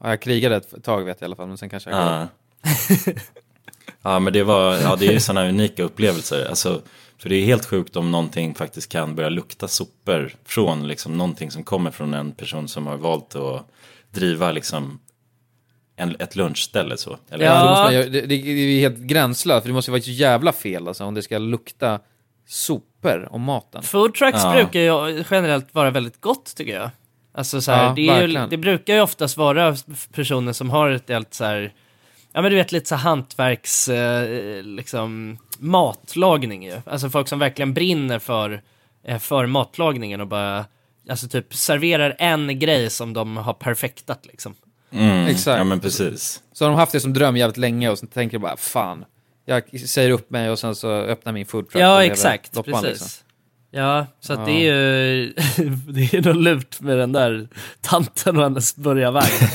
Ja, 0.00 0.08
jag 0.08 0.20
krigade 0.22 0.56
ett 0.56 0.84
tag 0.84 1.04
vet 1.04 1.20
jag 1.20 1.24
i 1.24 1.28
alla 1.28 1.36
fall, 1.36 1.48
men 1.48 1.58
sen 1.58 1.68
kanske 1.68 1.90
jag 1.90 1.98
Ja. 2.00 2.26
ja, 4.02 4.18
men 4.18 4.32
det 4.32 4.42
var, 4.42 4.74
ja 4.74 4.96
det 4.96 5.06
är 5.06 5.12
ju 5.12 5.20
sådana 5.20 5.48
unika 5.48 5.82
upplevelser. 5.82 6.46
Alltså, 6.48 6.80
för 7.18 7.28
det 7.28 7.36
är 7.36 7.44
helt 7.44 7.66
sjukt 7.66 7.96
om 7.96 8.10
någonting 8.10 8.54
faktiskt 8.54 8.88
kan 8.92 9.14
börja 9.14 9.28
lukta 9.28 9.68
sopor 9.68 10.32
från 10.44 10.88
liksom 10.88 11.18
någonting 11.18 11.50
som 11.50 11.62
kommer 11.64 11.90
från 11.90 12.14
en 12.14 12.32
person 12.32 12.68
som 12.68 12.86
har 12.86 12.96
valt 12.96 13.34
att 13.36 13.66
driva 14.10 14.52
liksom 14.52 14.98
en, 15.98 16.16
ett 16.18 16.36
lunchställe 16.36 16.96
så. 16.96 17.18
Eller, 17.30 17.44
Ja. 17.44 17.88
Det, 17.90 18.04
det, 18.04 18.20
det, 18.20 18.26
det 18.26 18.76
är 18.76 18.80
helt 18.80 18.98
gränslöst, 18.98 19.62
för 19.62 19.68
det 19.68 19.74
måste 19.74 19.90
ju 19.90 19.92
vara 19.92 20.02
så 20.02 20.10
jävla 20.10 20.52
fel 20.52 20.88
alltså, 20.88 21.04
om 21.04 21.14
det 21.14 21.22
ska 21.22 21.38
lukta 21.38 22.00
sopor 22.46 23.28
om 23.30 23.42
maten. 23.42 23.82
Food 23.82 24.14
trucks 24.14 24.38
Ja. 24.44 24.52
brukar 24.52 24.80
ju 24.80 25.24
generellt 25.30 25.74
vara 25.74 25.90
väldigt 25.90 26.20
gott 26.20 26.54
tycker 26.56 26.74
jag. 26.74 26.90
Alltså 27.34 27.60
så 27.60 27.72
här, 27.72 27.84
Ja, 27.84 27.92
det, 27.96 28.08
är 28.08 28.26
ju, 28.28 28.46
det 28.50 28.56
brukar 28.56 28.94
ju 28.94 29.00
oftast 29.00 29.36
vara 29.36 29.76
personer 30.12 30.52
som 30.52 30.70
har 30.70 30.90
ett 30.90 31.08
helt 31.08 31.34
så 31.34 31.44
här, 31.44 31.72
ja 32.32 32.42
men 32.42 32.50
du 32.50 32.56
vet 32.56 32.72
lite 32.72 32.88
så 32.88 32.94
här 32.94 33.02
hantverks, 33.02 33.88
eh, 33.88 34.62
liksom 34.62 35.38
matlagning 35.58 36.64
ju. 36.64 36.74
Alltså 36.86 37.10
folk 37.10 37.28
som 37.28 37.38
verkligen 37.38 37.74
brinner 37.74 38.18
för, 38.18 38.62
eh, 39.04 39.18
för 39.18 39.46
matlagningen 39.46 40.20
och 40.20 40.26
bara, 40.26 40.64
alltså 41.10 41.28
typ 41.28 41.54
serverar 41.54 42.16
en 42.18 42.58
grej 42.58 42.90
som 42.90 43.12
de 43.12 43.36
har 43.36 43.54
perfektat 43.54 44.26
liksom. 44.26 44.54
Mm. 44.92 45.26
Exakt. 45.26 45.58
Ja 45.58 45.64
men 45.64 45.80
precis. 45.80 46.40
Så 46.52 46.64
har 46.64 46.70
de 46.70 46.76
haft 46.78 46.92
det 46.92 47.00
som 47.00 47.12
dröm 47.12 47.36
jävligt 47.36 47.56
länge 47.56 47.88
och 47.90 47.98
så 47.98 48.06
tänker 48.06 48.38
de 48.38 48.42
bara 48.42 48.56
fan, 48.56 49.04
jag 49.46 49.80
säger 49.80 50.10
upp 50.10 50.30
mig 50.30 50.50
och 50.50 50.58
sen 50.58 50.74
så 50.74 50.90
öppnar 50.92 51.32
min 51.32 51.46
food 51.46 51.64
truck 51.64 51.74
och 51.74 51.80
Ja, 51.80 52.04
exakt, 52.04 52.56
loppan, 52.56 52.72
precis. 52.82 52.88
liksom. 52.90 53.08
Ja, 53.70 54.06
så 54.20 54.32
att 54.32 54.38
Ja. 54.38 54.44
det 54.44 54.52
är 54.68 55.12
ju, 55.14 55.32
det 55.88 56.14
är 56.14 56.22
nog 56.22 56.36
lurt 56.36 56.80
med 56.80 56.98
den 56.98 57.12
där 57.12 57.48
tanten 57.80 58.36
och 58.36 58.42
hennes 58.42 58.76
börjarvagn. 58.76 59.26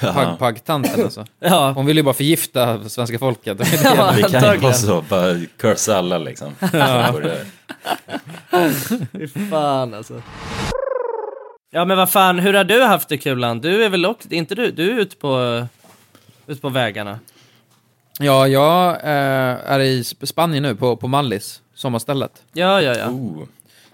Ja, 0.00 0.12
pagg-pagg-tanten 0.12 1.04
alltså. 1.04 1.24
Ja. 1.40 1.72
Hon 1.76 1.86
vill 1.86 1.96
ju 1.96 2.02
bara 2.02 2.14
förgifta 2.14 2.88
svenska 2.88 3.18
folket. 3.18 3.58
Ja, 3.84 4.12
Vi 4.16 4.22
kan 4.22 4.54
ju 4.54 4.60
bara 4.60 4.72
så, 4.72 5.02
bara 5.08 5.40
cursa 5.58 5.96
alla 5.98 6.18
liksom. 6.18 6.54
Ja. 6.72 7.14
Fy 9.12 9.28
fan 9.50 9.94
alltså. 9.94 10.22
Ja 11.72 11.84
men 11.84 11.96
vad 11.96 12.10
fan, 12.10 12.38
hur 12.38 12.54
har 12.54 12.64
du 12.64 12.82
haft 12.82 13.08
det 13.08 13.18
Kulan? 13.18 13.60
Du 13.60 13.84
är 13.84 13.88
väl 13.88 14.06
också, 14.06 14.28
inte 14.30 14.54
du, 14.54 14.70
du 14.70 14.90
är 14.90 15.00
ute 15.00 15.16
på, 15.16 15.66
ute 16.46 16.60
på 16.60 16.68
vägarna? 16.68 17.18
Ja, 18.18 18.48
jag 18.48 18.90
eh, 18.90 19.72
är 19.72 19.80
i 19.80 20.02
Sp- 20.02 20.26
Spanien 20.26 20.62
nu, 20.62 20.74
på, 20.74 20.96
på 20.96 21.08
Mallis, 21.08 21.60
sommarstället. 21.74 22.42
Ja, 22.52 22.82
ja, 22.82 22.94
ja. 22.96 23.08
Oh. 23.08 23.42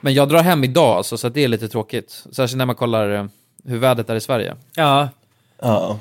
Men 0.01 0.15
jag 0.15 0.29
drar 0.29 0.43
hem 0.43 0.65
idag, 0.65 0.97
alltså, 0.97 1.19
så 1.19 1.27
att 1.27 1.35
det 1.35 1.45
är 1.45 1.49
lite 1.49 1.69
tråkigt. 1.69 2.25
Särskilt 2.33 2.59
när 2.59 2.67
man 2.67 2.75
kollar 2.75 3.15
eh, 3.15 3.27
hur 3.65 3.79
vädret 3.79 4.11
är 4.11 4.15
i 4.15 4.21
Sverige. 4.21 4.55
Ja. 4.75 5.09
Ja. 5.63 5.99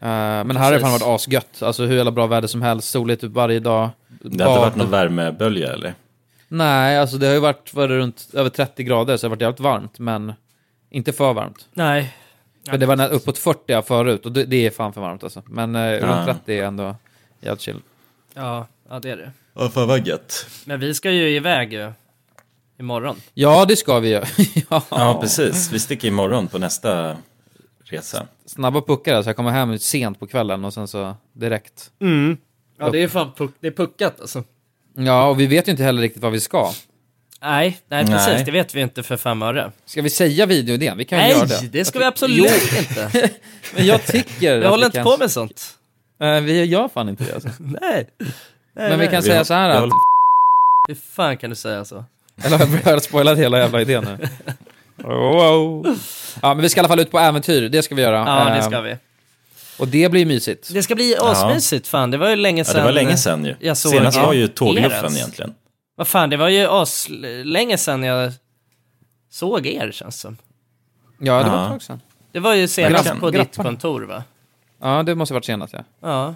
Eh, 0.00 0.08
men 0.44 0.56
här 0.56 0.64
har 0.64 0.72
det 0.72 0.80
fan 0.80 0.92
varit 0.92 1.06
asgött. 1.06 1.62
Alltså 1.62 1.84
hur 1.84 1.96
jävla 1.96 2.10
bra 2.10 2.26
väder 2.26 2.48
som 2.48 2.62
helst, 2.62 2.90
soligt 2.90 3.20
typ 3.20 3.32
varje 3.32 3.60
dag. 3.60 3.90
Det 4.08 4.44
har 4.44 4.50
inte 4.50 4.60
varit 4.60 4.76
någon 4.76 4.90
värmebölja 4.90 5.72
eller? 5.72 5.94
Nej, 6.48 6.98
alltså 6.98 7.16
det 7.16 7.26
har 7.26 7.34
ju 7.34 7.40
varit, 7.40 7.74
varit 7.74 7.90
runt 7.90 8.26
över 8.32 8.50
30 8.50 8.82
grader, 8.82 9.16
så 9.16 9.26
det 9.26 9.28
har 9.28 9.30
varit 9.36 9.42
jävligt 9.42 9.60
varmt, 9.60 9.98
men 9.98 10.32
inte 10.90 11.12
för 11.12 11.32
varmt. 11.32 11.68
Nej. 11.72 12.16
För 12.70 12.78
det 12.78 12.86
var 12.86 12.96
nä- 12.96 13.08
uppåt 13.08 13.38
40 13.38 13.82
förut, 13.82 14.26
och 14.26 14.32
det, 14.32 14.44
det 14.44 14.66
är 14.66 14.70
fan 14.70 14.92
för 14.92 15.00
varmt 15.00 15.22
alltså. 15.24 15.42
Men 15.46 15.74
eh, 15.76 15.82
Ja. 15.82 16.06
runt 16.06 16.26
30 16.26 16.52
är 16.58 16.64
ändå 16.64 16.96
jävligt 17.40 17.60
chill. 17.60 17.80
Ja, 18.34 18.66
ja 18.88 18.98
det 19.00 19.10
är 19.10 19.16
det. 19.16 19.32
Ja, 19.54 19.68
fan 19.68 19.88
vad 19.88 20.06
gött. 20.06 20.46
Men 20.64 20.80
vi 20.80 20.94
ska 20.94 21.10
ju 21.10 21.28
iväg 21.36 21.72
ju. 21.72 21.92
Imorgon. 22.80 23.16
Ja, 23.34 23.64
det 23.64 23.76
ska 23.76 23.98
vi 23.98 24.08
ju. 24.08 24.22
ja. 24.70 24.82
Ja, 24.90 25.18
precis. 25.20 25.72
Vi 25.72 25.78
sticker 25.78 26.08
imorgon 26.08 26.46
på 26.48 26.58
nästa 26.58 27.16
resa. 27.84 28.26
Snabba 28.46 28.80
puckar, 28.80 29.22
så 29.22 29.28
jag 29.28 29.36
kommer 29.36 29.50
hem 29.50 29.78
sent 29.78 30.20
på 30.20 30.26
kvällen 30.26 30.64
och 30.64 30.74
sen 30.74 30.88
så 30.88 31.16
direkt. 31.32 31.90
Mm. 32.00 32.36
Ja 32.78 32.90
det 32.90 33.02
är 33.02 33.08
fan 33.08 33.32
puck, 33.36 33.50
det 33.60 33.66
är 33.66 33.70
puckat 33.72 34.20
alltså. 34.20 34.44
Ja, 34.94 35.28
och 35.28 35.40
vi 35.40 35.46
vet 35.46 35.68
ju 35.68 35.70
inte 35.70 35.82
heller 35.82 36.02
riktigt 36.02 36.22
vad 36.22 36.32
vi 36.32 36.40
ska. 36.40 36.72
Nej, 37.42 37.80
nej 37.88 38.06
precis, 38.06 38.26
Nej. 38.28 38.44
det 38.44 38.50
vet 38.50 38.74
vi 38.74 38.80
inte 38.80 39.02
för 39.02 39.16
fem 39.16 39.42
öre. 39.42 39.72
Ska 39.86 40.02
vi 40.02 40.10
säga 40.10 40.46
videoidén? 40.46 40.98
Vi 40.98 41.04
kan 41.04 41.18
Nej, 41.18 41.30
göra 41.30 41.44
det. 41.46 41.68
det 41.72 41.84
ska 41.84 41.98
vi 41.98 42.04
absolut 42.04 42.52
Jo. 42.72 42.78
inte. 42.78 43.30
Men 43.74 43.86
jag 43.86 44.06
tycker 44.06 44.58
Vi 44.58 44.66
håller 44.66 44.78
vi 44.82 44.86
inte 44.86 44.98
kan- 44.98 45.04
på 45.04 45.16
med 45.16 45.30
sånt. 45.30 45.64
Eh, 46.20 46.40
vi 46.40 46.64
gör 46.64 46.88
fan 46.88 47.08
inte 47.08 47.24
det 47.24 47.34
alltså. 47.34 47.48
Nej. 47.58 48.08
Men 48.74 48.98
vi 49.00 49.06
kan 49.08 49.22
säga 49.22 49.44
så 49.44 49.54
här 49.54 49.68
att... 49.70 49.90
Hur 50.88 50.94
fan 50.94 51.36
kan 51.36 51.50
du 51.50 51.56
säga 51.56 51.84
så? 51.84 52.04
Eller 52.44 52.58
har 52.58 52.66
jag 52.66 52.84
börjat 52.84 53.02
spoila 53.04 53.34
hela 53.34 53.58
jävla 53.58 53.80
idén 53.80 54.04
nu? 54.04 54.28
Wow. 55.02 55.98
Ja, 56.42 56.54
men 56.54 56.62
vi 56.62 56.68
ska 56.68 56.78
i 56.78 56.80
alla 56.80 56.88
fall 56.88 57.00
ut 57.00 57.10
på 57.10 57.18
äventyr, 57.18 57.68
det 57.68 57.82
ska 57.82 57.94
vi 57.94 58.02
göra. 58.02 58.16
Ja, 58.16 58.44
det 58.50 58.56
Eh, 58.58 58.66
ska 58.66 58.80
vi. 58.80 58.96
Och 59.78 59.88
det 59.88 60.10
blir 60.10 60.26
mysigt. 60.26 60.68
Det 60.72 60.82
ska 60.82 60.94
bli 60.94 61.16
asmysigt 61.20 61.88
fan, 61.88 62.10
det 62.10 62.16
var 62.16 62.28
ju 62.30 62.36
länge 62.36 62.60
Ja, 62.60 62.64
sedan. 62.64 62.76
det 62.76 62.82
var 62.82 62.92
länge 62.92 63.16
sedan 63.16 63.44
ju. 63.44 63.54
Jag 63.60 63.76
såg 63.76 63.92
Senast 63.92 64.18
var 64.18 64.32
ju 64.32 64.48
tågluffen 64.48 65.16
egentligen. 65.16 65.54
Vad 65.98 66.08
fan, 66.08 66.30
det 66.30 66.36
var 66.36 66.48
ju 66.48 66.66
as 66.66 67.06
länge 67.44 67.78
sedan 67.78 68.02
jag 68.02 68.32
såg 69.30 69.66
er 69.66 69.90
känns 69.92 70.14
det 70.16 70.20
som. 70.20 70.36
Ja, 71.18 71.42
det 71.42 71.50
var 71.50 71.62
ett 71.64 71.70
tag 71.70 71.82
sedan. 71.82 72.00
Det 72.32 72.40
var 72.40 72.54
ju 72.54 72.68
senast 72.68 73.04
Grabben. 73.04 73.20
på 73.20 73.30
ditt 73.30 73.56
kontor 73.56 74.00
va? 74.02 74.22
Ja, 74.80 75.02
det 75.02 75.14
måste 75.14 75.32
ha 75.34 75.36
varit 75.36 75.44
senast 75.44 75.72
ja. 75.72 75.84
Ja, 76.00 76.34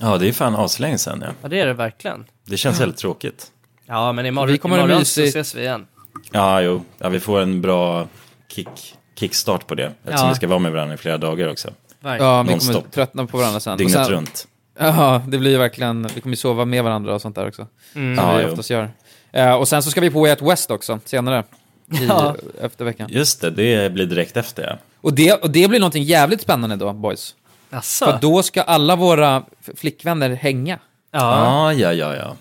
Ja, 0.00 0.18
det 0.18 0.28
är 0.28 0.32
fan 0.32 0.56
aslänge 0.56 0.98
sedan 0.98 1.22
ja. 1.26 1.32
ja 1.42 1.48
det 1.48 1.60
är 1.60 1.66
det 1.66 1.72
verkligen. 1.72 2.24
Det 2.46 2.56
känns 2.56 2.80
väldigt 2.80 2.98
tråkigt. 2.98 3.46
Ja, 3.86 4.12
men 4.12 4.26
imorgon, 4.26 4.52
Vi 4.52 4.58
kommer 4.58 4.76
imorgon 4.78 5.04
så 5.04 5.22
ses 5.22 5.54
vi 5.54 5.60
igen. 5.60 5.86
Ja, 6.32 6.60
jo. 6.60 6.82
Ja, 6.98 7.08
vi 7.08 7.20
får 7.20 7.40
en 7.40 7.60
bra 7.62 8.06
kick, 8.48 8.96
kickstart 9.18 9.66
på 9.66 9.74
det. 9.74 9.92
Eftersom 10.04 10.26
Ja. 10.26 10.28
vi 10.28 10.34
ska 10.34 10.46
vara 10.48 10.58
med 10.58 10.72
varandra 10.72 10.94
i 10.94 10.98
flera 10.98 11.18
dagar 11.18 11.48
också. 11.48 11.70
Verkligen. 12.00 12.32
Ja, 12.32 12.42
vi 12.42 12.58
kommer 12.58 12.90
tröttna 12.90 13.26
på 13.26 13.38
varandra 13.38 13.60
sen. 13.60 13.78
Dygnet 13.78 13.94
sen 13.94 14.08
runt. 14.08 14.46
Ja, 14.78 15.22
det 15.28 15.38
blir 15.38 15.50
ju 15.50 15.58
verkligen, 15.58 16.02
vi 16.14 16.20
kommer 16.20 16.32
ju 16.32 16.36
sova 16.36 16.64
med 16.64 16.84
varandra 16.84 17.14
och 17.14 17.20
sånt 17.22 17.36
där 17.36 17.48
också. 17.48 17.66
Mm. 17.94 18.16
Som 18.16 18.24
Ja, 18.28 18.36
vi 18.36 18.42
jo. 18.42 18.48
oftast 18.48 18.70
gör. 18.70 18.90
Eh, 19.32 19.54
och 19.54 19.68
sen 19.68 19.82
så 19.82 19.90
ska 19.90 20.00
vi 20.00 20.10
på 20.10 20.20
Way 20.20 20.30
Out 20.30 20.42
West 20.42 20.70
också, 20.70 21.00
senare. 21.04 21.44
I, 21.92 22.06
Ja. 22.06 22.36
Efter 22.60 22.84
veckan. 22.84 23.08
Just 23.12 23.40
det, 23.40 23.50
det 23.50 23.92
blir 23.92 24.06
direkt 24.06 24.36
efter 24.36 24.62
ja. 24.62 24.78
Och 25.00 25.14
det, 25.14 25.32
och 25.32 25.50
det 25.50 25.68
blir 25.68 25.80
någonting 25.80 26.02
jävligt 26.02 26.40
spännande 26.40 26.76
då, 26.76 26.92
boys. 26.92 27.34
Jaså? 27.70 28.04
För 28.06 28.18
då 28.20 28.42
ska 28.42 28.62
alla 28.62 28.96
våra 28.96 29.42
flickvänner 29.76 30.30
hänga. 30.30 30.78
Ja. 31.10 31.72
Ja, 31.72 31.72
ja, 31.72 31.92
ja, 31.92 32.16
ja. 32.16 32.36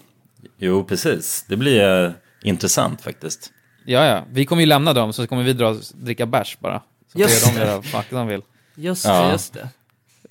Jo, 0.57 0.83
precis. 0.83 1.45
Det 1.47 1.57
blir 1.57 2.05
eh, 2.05 2.11
intressant 2.43 3.01
faktiskt. 3.01 3.51
Ja, 3.85 4.05
ja. 4.05 4.23
Vi 4.31 4.45
kommer 4.45 4.61
ju 4.61 4.65
lämna 4.65 4.93
dem, 4.93 5.13
så 5.13 5.27
kommer 5.27 5.43
vi 5.43 5.53
dra 5.53 5.75
dricka 5.93 6.25
bärs 6.25 6.57
bara. 6.59 6.79
Så 6.79 7.11
får 7.11 7.21
Just 7.21 7.45
de 7.55 7.59
göra 7.59 7.81
vad 7.93 8.03
de 8.09 8.27
vill. 8.27 8.41
Just 8.75 9.05
Ja. 9.05 9.21
det, 9.25 9.31
just 9.31 9.53
det. 9.53 9.69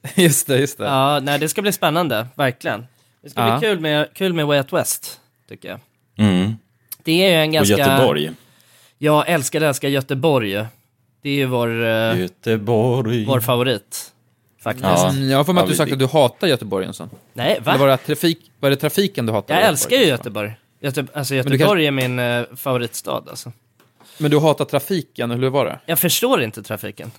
just 0.14 0.46
det, 0.46 0.58
just 0.58 0.78
det. 0.78 0.84
Ja, 0.84 1.20
nej 1.22 1.38
det 1.38 1.48
ska 1.48 1.62
bli 1.62 1.72
spännande, 1.72 2.26
verkligen. 2.34 2.86
Det 3.22 3.30
ska 3.30 3.40
Ja. 3.40 3.58
bli 3.58 3.68
kul 3.68 3.80
med, 3.80 4.08
kul 4.14 4.32
med 4.32 4.46
Way 4.46 4.58
Out 4.58 4.72
West, 4.72 5.20
tycker 5.48 5.68
jag. 5.68 5.80
Mm. 6.28 6.56
Det 7.02 7.12
är 7.26 7.30
ju 7.30 7.34
en 7.36 7.48
Och 7.48 7.52
ganska... 7.54 7.76
Göteborg. 7.78 8.30
Jag 8.98 9.28
älskar, 9.28 9.60
älskar 9.60 9.88
Göteborg. 9.88 10.52
Det 11.22 11.30
är 11.30 11.34
ju 11.34 11.46
vår, 11.46 11.84
eh, 11.86 12.20
Göteborg. 12.20 13.24
vår 13.24 13.40
favorit. 13.40 14.12
Faktiskt. 14.62 14.84
Ja. 14.88 15.08
Mm, 15.10 15.30
jag 15.30 15.36
har 15.36 15.44
för 15.44 15.52
mig 15.52 15.62
att 15.62 15.68
du 15.70 15.74
sagt 15.76 15.92
att 15.92 15.98
du 15.98 16.06
hatar 16.06 16.46
Göteborg 16.48 16.88
och 16.88 16.96
sånt. 16.96 17.12
Nej, 17.32 17.60
va? 17.64 17.70
Eller 17.72 17.80
var 17.84 17.88
det, 17.88 17.96
trafik, 17.96 18.50
var 18.60 18.70
det 18.70 18.76
trafiken 18.76 19.26
du 19.26 19.32
hatar? 19.32 19.54
Jag 19.54 19.62
i 19.64 19.66
älskar 19.66 19.96
ju 19.96 20.04
Göteborg? 20.04 20.48
Göteborg. 20.80 21.04
Göte, 21.04 21.18
alltså 21.18 21.34
Göteborg 21.34 21.86
är 21.86 21.90
min 21.90 22.18
eh, 22.18 22.44
favoritstad 22.56 23.24
alltså. 23.30 23.52
Men 24.18 24.30
du 24.30 24.38
hatar 24.38 24.64
trafiken, 24.64 25.30
eller 25.30 25.42
hur 25.42 25.50
var 25.50 25.64
det? 25.64 25.78
Jag 25.86 25.98
förstår 25.98 26.42
inte 26.42 26.62
trafiken. 26.62 27.10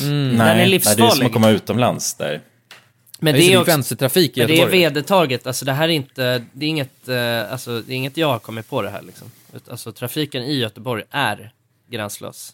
Mm. 0.00 0.28
Nej, 0.28 0.36
Den 0.36 0.40
är 0.40 0.46
nej, 0.46 0.56
det 0.56 0.62
är 0.62 0.66
livsfarlig. 0.66 1.12
som 1.12 1.26
att 1.26 1.32
komma 1.32 1.50
utomlands 1.50 2.14
där. 2.14 2.40
Men 3.18 3.34
det 3.34 3.40
är, 3.40 3.48
det 3.48 3.52
är, 3.52 3.58
också, 3.60 3.70
vänstertrafik 3.70 4.36
i 4.36 4.40
men 4.40 4.48
det 4.48 4.60
är 4.60 4.66
vedertaget, 4.66 5.46
alltså 5.46 5.64
det 5.64 5.72
här 5.72 5.84
är 5.84 5.92
inte, 5.92 6.44
det 6.52 6.66
är 6.66 6.68
inget, 6.70 7.08
eh, 7.08 7.52
alltså 7.52 7.80
det 7.80 7.92
är 7.92 7.96
inget 7.96 8.16
jag 8.16 8.28
har 8.28 8.38
kommit 8.38 8.70
på 8.70 8.82
det 8.82 8.90
här 8.90 9.02
liksom. 9.02 9.30
Alltså 9.70 9.92
trafiken 9.92 10.42
i 10.42 10.58
Göteborg 10.58 11.02
är 11.10 11.52
gränslös. 11.90 12.52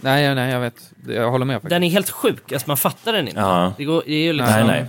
Nej, 0.00 0.34
nej, 0.34 0.52
jag 0.52 0.60
vet. 0.60 0.90
Jag 1.08 1.30
håller 1.30 1.44
med 1.44 1.54
faktiskt. 1.56 1.70
Den 1.70 1.82
är 1.82 1.90
helt 1.90 2.10
sjuk, 2.10 2.52
alltså 2.52 2.70
man 2.70 2.76
fattar 2.76 3.12
den 3.12 3.28
inte. 3.28 3.40
Ja. 3.40 3.72
Det, 3.76 3.84
går, 3.84 4.02
det 4.06 4.12
är 4.12 4.22
ju 4.24 4.32
liksom, 4.32 4.54
Nej, 4.54 4.66
nej. 4.66 4.86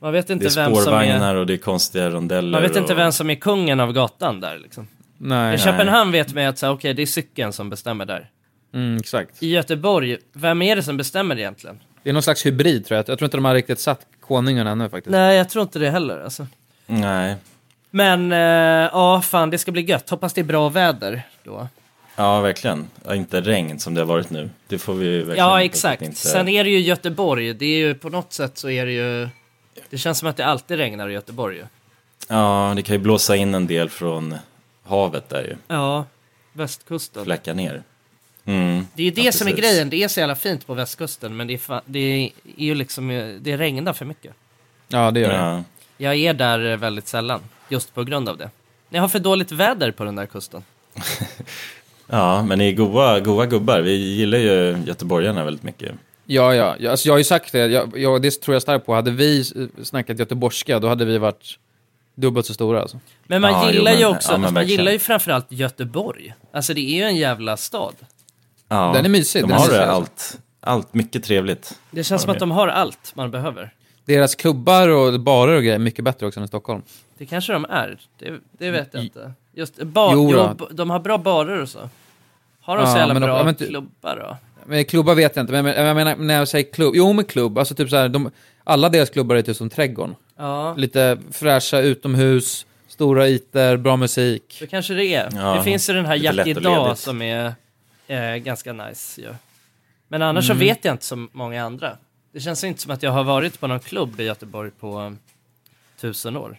man 0.00 0.12
vet 0.12 0.26
Det 0.26 0.32
inte 0.32 0.46
är 0.46 0.50
vem 0.50 0.74
som 0.74 0.82
spårvagnar 0.82 1.34
är, 1.34 1.38
och 1.38 1.46
det 1.46 1.52
är 1.52 1.58
konstiga 1.58 2.10
rondeller. 2.10 2.50
man 2.50 2.62
vet 2.62 2.76
inte 2.76 2.92
och... 2.92 2.98
vem 2.98 3.12
som 3.12 3.30
är 3.30 3.34
kungen 3.34 3.80
av 3.80 3.92
gatan 3.92 4.40
där 4.40 4.58
liksom. 4.58 4.88
Nej. 5.18 5.54
I 5.54 5.58
Köpenhamn 5.58 6.12
vet 6.12 6.34
man 6.34 6.46
att 6.46 6.62
okej, 6.62 6.94
det 6.94 7.02
är 7.02 7.06
cykeln 7.06 7.52
som 7.52 7.70
bestämmer 7.70 8.04
där. 8.04 8.30
Mm, 8.72 8.96
exakt. 8.96 9.42
I 9.42 9.48
Göteborg, 9.48 10.18
vem 10.32 10.62
är 10.62 10.76
det 10.76 10.82
som 10.82 10.96
bestämmer 10.96 11.38
egentligen? 11.38 11.80
Det 12.02 12.10
är 12.10 12.14
någon 12.14 12.22
slags 12.22 12.46
hybrid 12.46 12.86
tror 12.86 12.96
jag. 12.96 13.08
Jag 13.08 13.18
tror 13.18 13.26
inte 13.26 13.36
de 13.36 13.44
har 13.44 13.54
riktigt 13.54 13.80
satt 13.80 14.06
konungen 14.20 14.66
ännu 14.66 14.88
faktiskt. 14.88 15.10
Nej, 15.10 15.36
jag 15.36 15.50
tror 15.50 15.62
inte 15.62 15.78
det 15.78 15.90
heller 15.90 16.20
alltså. 16.20 16.46
Nej. 16.86 17.36
Men, 17.90 18.32
eh, 18.32 18.38
ja 18.92 19.22
fan 19.22 19.50
det 19.50 19.58
ska 19.58 19.72
bli 19.72 19.82
gött. 19.82 20.10
Hoppas 20.10 20.32
det 20.32 20.40
är 20.40 20.44
bra 20.44 20.68
väder 20.68 21.22
då. 21.44 21.68
Ja, 22.16 22.40
verkligen. 22.40 22.88
Ja, 23.04 23.14
inte 23.14 23.40
regn 23.40 23.78
som 23.78 23.94
det 23.94 24.00
har 24.00 24.06
varit 24.06 24.30
nu. 24.30 24.50
Det 24.68 24.78
får 24.78 24.94
vi 24.94 25.06
ju 25.06 25.18
verkligen 25.18 25.48
Ja, 25.48 25.62
exakt. 25.62 26.02
Inte... 26.02 26.16
Sen 26.16 26.48
är 26.48 26.64
det 26.64 26.70
ju 26.70 26.80
Göteborg. 26.80 27.54
Det 27.54 27.66
är 27.66 27.78
ju 27.78 27.94
på 27.94 28.08
något 28.08 28.32
sätt 28.32 28.58
så 28.58 28.70
är 28.70 28.86
det 28.86 28.92
ju... 28.92 29.28
Det 29.90 29.98
känns 29.98 30.18
som 30.18 30.28
att 30.28 30.36
det 30.36 30.46
alltid 30.46 30.76
regnar 30.76 31.08
i 31.08 31.12
Göteborg 31.12 31.56
ju. 31.56 31.64
Ja, 32.28 32.72
det 32.76 32.82
kan 32.82 32.94
ju 32.96 33.02
blåsa 33.02 33.36
in 33.36 33.54
en 33.54 33.66
del 33.66 33.88
från 33.90 34.34
havet 34.84 35.28
där 35.28 35.42
ju. 35.42 35.56
Ja, 35.68 36.04
västkusten. 36.52 37.24
Fläcka 37.24 37.54
ner. 37.54 37.82
Mm. 38.48 38.86
Det 38.94 39.02
är 39.02 39.04
ju 39.04 39.10
det 39.10 39.22
Ja, 39.22 39.32
som 39.32 39.46
är 39.48 39.52
precis. 39.52 39.70
grejen. 39.70 39.90
Det 39.90 40.02
är 40.02 40.08
så 40.08 40.20
jävla 40.20 40.34
fint 40.36 40.66
på 40.66 40.74
västkusten, 40.74 41.36
men 41.36 41.46
det 41.46 41.54
är, 41.54 41.80
det 41.86 41.98
är 41.98 42.30
ju 42.56 42.74
liksom... 42.74 43.08
Det 43.40 43.56
regnar 43.56 43.92
för 43.92 44.04
mycket. 44.04 44.32
Ja, 44.88 45.10
det 45.10 45.20
gör 45.20 45.28
det. 45.28 45.34
Ja. 45.36 45.62
Jag 45.96 46.16
är 46.16 46.34
där 46.34 46.76
väldigt 46.76 47.08
sällan, 47.08 47.40
just 47.68 47.94
på 47.94 48.04
grund 48.04 48.28
av 48.28 48.36
det. 48.38 48.50
Ni 48.88 48.98
har 48.98 49.08
för 49.08 49.18
dåligt 49.18 49.52
väder 49.52 49.90
på 49.90 50.04
den 50.04 50.16
där 50.16 50.26
kusten. 50.26 50.62
ja, 52.06 52.42
men 52.42 52.58
ni 52.58 52.68
är 52.68 52.72
goa, 52.72 53.20
goa 53.20 53.46
gubbar. 53.46 53.80
Vi 53.80 53.92
gillar 53.96 54.38
ju 54.38 54.78
göteborgarna 54.86 55.44
väldigt 55.44 55.62
mycket. 55.62 55.92
Ja, 56.24 56.54
ja. 56.54 56.76
Jag, 56.78 56.90
alltså, 56.90 57.08
jag 57.08 57.12
har 57.14 57.18
ju 57.18 57.24
sagt 57.24 57.52
det, 57.52 57.66
jag, 57.66 57.98
jag, 57.98 58.22
det 58.22 58.40
tror 58.42 58.54
jag 58.54 58.62
starkt 58.62 58.86
på. 58.86 58.94
Hade 58.94 59.10
vi 59.10 59.44
snackat 59.82 60.18
göteborgska, 60.18 60.78
då 60.78 60.88
hade 60.88 61.04
vi 61.04 61.18
varit 61.18 61.58
dubbelt 62.14 62.46
så 62.46 62.54
stora 62.54 62.80
alltså. 62.82 63.00
Men 63.26 63.40
man 63.42 63.50
Ja, 63.52 63.64
jo, 63.66 63.72
gillar 63.74 63.92
ju 63.92 63.98
men- 63.98 64.16
också, 64.16 64.32
ja, 64.32 64.38
man 64.38 64.54
verkligen. 64.54 64.78
gillar 64.78 64.92
ju 64.92 64.98
framförallt 64.98 65.46
Göteborg. 65.52 66.34
Alltså 66.52 66.74
det 66.74 66.80
är 66.80 66.94
ju 66.96 67.02
en 67.02 67.16
jävla 67.16 67.56
stad. 67.56 67.94
Ja, 68.68 68.92
Den 68.94 69.04
är 69.04 69.08
mysig, 69.08 69.42
De 69.42 69.46
den 69.48 69.50
är 69.50 69.54
har 69.60 69.66
mysig, 69.68 69.80
det, 69.80 69.90
allt, 69.90 70.38
allt 70.60 70.94
mycket 70.94 71.24
trevligt. 71.24 71.78
Det 71.90 72.04
känns 72.04 72.22
som 72.22 72.30
att 72.30 72.38
de 72.38 72.50
har 72.50 72.68
allt 72.68 73.12
man 73.14 73.30
behöver. 73.30 73.74
Deras 74.04 74.34
klubbar 74.34 74.88
och 74.88 75.20
barer 75.20 75.56
och 75.56 75.62
grejer 75.62 75.74
är 75.74 75.78
mycket 75.78 76.04
bättre 76.04 76.26
också 76.26 76.40
än 76.40 76.44
i 76.44 76.48
Stockholm. 76.48 76.82
Det 77.18 77.26
kanske 77.26 77.52
de 77.52 77.64
är, 77.64 77.98
det, 78.18 78.32
det 78.58 78.70
vet 78.70 78.88
jag 78.92 79.02
inte. 79.02 79.32
Just 79.54 79.82
bar, 79.82 80.12
Jo 80.14 80.32
jo, 80.58 80.66
de 80.70 80.90
har 80.90 80.98
bra 81.00 81.18
barer 81.18 81.62
och 81.62 81.68
så. 81.68 81.78
Har 82.60 82.76
de 82.76 82.84
Ja, 82.84 82.92
så 82.92 82.98
jävla 82.98 83.14
men 83.14 83.22
de- 83.22 83.26
bra 83.26 83.44
men 83.44 83.54
ty- 83.54 83.66
klubbar 83.68 84.16
då? 84.16 84.36
Men 84.66 84.84
klubbar 84.84 85.14
vet 85.14 85.36
jag 85.36 85.42
inte, 85.42 85.52
men 85.52 85.64
men- 85.64 85.86
jag 85.86 85.96
menar 85.96 86.16
när 86.16 86.34
jag 86.34 86.48
säger 86.48 86.72
klubb, 86.72 86.92
jo 86.96 87.12
men 87.12 87.24
klubb, 87.24 87.58
alltså 87.58 87.74
typ 87.74 87.90
så 87.90 87.96
här, 87.96 88.08
de, 88.08 88.30
alla 88.64 88.88
deras 88.88 89.10
klubbar 89.10 89.36
är 89.36 89.42
typ 89.42 89.56
som 89.56 89.70
trädgården. 89.70 90.14
Ja, 90.36 90.74
Lite 90.76 91.18
fräscha 91.32 91.80
utomhus, 91.80 92.66
stora 92.88 93.28
ytor, 93.28 93.76
bra 93.76 93.96
musik. 93.96 94.56
så 94.58 94.66
kanske 94.66 94.94
det 94.94 95.04
är. 95.14 95.28
Ja, 95.34 95.54
det 95.54 95.62
finns 95.62 95.90
ju 95.90 95.94
den 95.94 96.06
här 96.06 96.16
Jack 96.16 96.46
idag 96.46 96.98
som 96.98 97.22
är 97.22 97.54
eh, 98.08 98.36
ganska 98.36 98.72
nice 98.72 99.20
ju. 99.20 99.34
Men 100.08 100.22
annars 100.22 100.50
Mm. 100.50 100.58
så 100.58 100.64
vet 100.64 100.84
jag 100.84 100.94
inte 100.94 101.04
så 101.04 101.26
många 101.32 101.64
andra. 101.64 101.96
Det 102.32 102.40
känns 102.40 102.64
inte 102.64 102.80
som 102.80 102.90
att 102.90 103.02
jag 103.02 103.10
har 103.10 103.24
varit 103.24 103.60
på 103.60 103.66
någon 103.66 103.80
klubb 103.80 104.20
i 104.20 104.24
Göteborg 104.24 104.70
på 104.70 104.98
um, 104.98 105.18
tusen 106.00 106.36
år. 106.36 106.56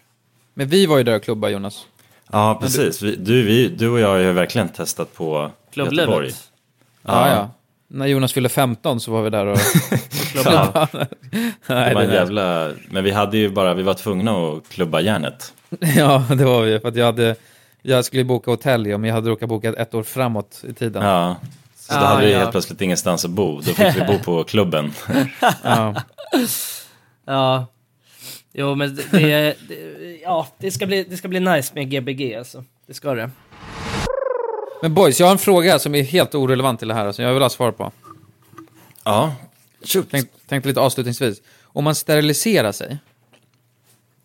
Men 0.54 0.68
vi 0.68 0.86
var 0.86 0.98
ju 0.98 1.04
där 1.04 1.16
och 1.16 1.24
klubbade 1.24 1.54
Jonas. 1.54 1.86
Ja, 2.32 2.58
precis. 2.62 3.02
Vi, 3.02 3.16
du, 3.16 3.44
vi, 3.44 3.68
du 3.68 3.90
och 3.90 4.00
jag 4.00 4.08
har 4.08 4.18
ju 4.18 4.32
verkligen 4.32 4.70
testat 4.70 5.14
på 5.14 5.52
Klubblivet. 5.72 6.00
Göteborg. 6.00 6.32
Ja, 7.02 7.30
ja. 7.30 7.50
När 7.88 8.08
Jonas 8.08 8.34
fyllde 8.34 8.50
15 8.50 9.00
så 9.00 9.12
var 9.12 9.22
vi 9.22 9.30
där 9.30 9.46
och... 9.46 9.58
Ja, 10.36 10.88
Nej, 10.94 11.08
det 11.90 11.94
var 11.96 12.02
en 12.02 12.08
nej. 12.08 12.16
jävla... 12.16 12.72
Men 12.90 13.04
vi 13.04 13.12
hade 13.12 13.38
ju 13.38 13.50
bara, 13.50 13.74
vi 13.74 13.84
var 13.84 13.94
tvungna 13.94 14.32
att 14.32 14.70
klubba 14.70 15.02
järnet. 15.02 15.54
Ja, 15.98 16.26
det 16.30 16.46
var 16.46 16.62
vi. 16.62 16.80
För 16.80 16.88
att 16.88 16.96
jag 16.96 17.06
hade... 17.06 17.36
Jag 17.82 18.06
skulle 18.06 18.24
boka 18.24 18.52
hotell, 18.52 18.88
men 18.88 19.04
jag 19.04 19.14
hade 19.14 19.30
råkat 19.30 19.50
boka 19.50 19.74
ett 19.74 19.94
år 19.94 20.04
framåt 20.04 20.64
i 20.70 20.74
tiden. 20.74 21.04
Ja. 21.06 21.36
Så 21.76 21.94
då 21.94 22.00
Ah, 22.00 22.06
hade 22.06 22.26
vi 22.26 22.32
ja. 22.32 22.40
helt 22.40 22.52
plötsligt 22.52 22.82
ingenstans 22.82 23.26
att 23.26 23.32
bo. 23.32 23.56
Då 23.62 23.74
fick 23.74 23.96
vi 23.96 24.02
bo 24.08 24.20
på 24.20 24.44
klubben. 24.48 24.92
Ja. 25.64 25.96
Ja, 27.26 27.66
jo 28.54 28.76
men 28.76 28.96
det, 28.96 29.56
det, 29.68 30.20
ja, 30.24 30.48
det, 30.58 30.72
ska 30.72 30.86
bli, 30.86 31.04
det 31.04 31.18
ska 31.18 31.28
bli 31.28 31.40
nice 31.40 31.72
med 31.76 31.90
Gbg 31.92 32.36
alltså. 32.36 32.64
Det 32.88 32.94
ska 32.94 33.14
det. 33.14 33.32
Men 34.82 34.94
boys, 34.94 35.20
jag 35.20 35.28
har 35.28 35.32
en 35.32 35.38
fråga 35.38 35.80
som 35.80 35.96
är 35.96 36.04
helt 36.04 36.36
orelevant 36.36 36.80
till 36.80 36.88
det 36.88 36.94
här, 36.94 37.12
som 37.12 37.26
jag 37.26 37.34
vill 37.34 37.42
ha 37.42 37.50
svar 37.50 37.72
på. 37.72 37.92
Ja, 39.04 39.36
Tänk, 40.10 40.30
tänkte 40.48 40.68
lite 40.70 40.80
avslutningsvis. 40.80 41.42
Om 41.64 41.84
man 41.84 41.96
steriliserar 41.96 42.72
sig, 42.72 42.98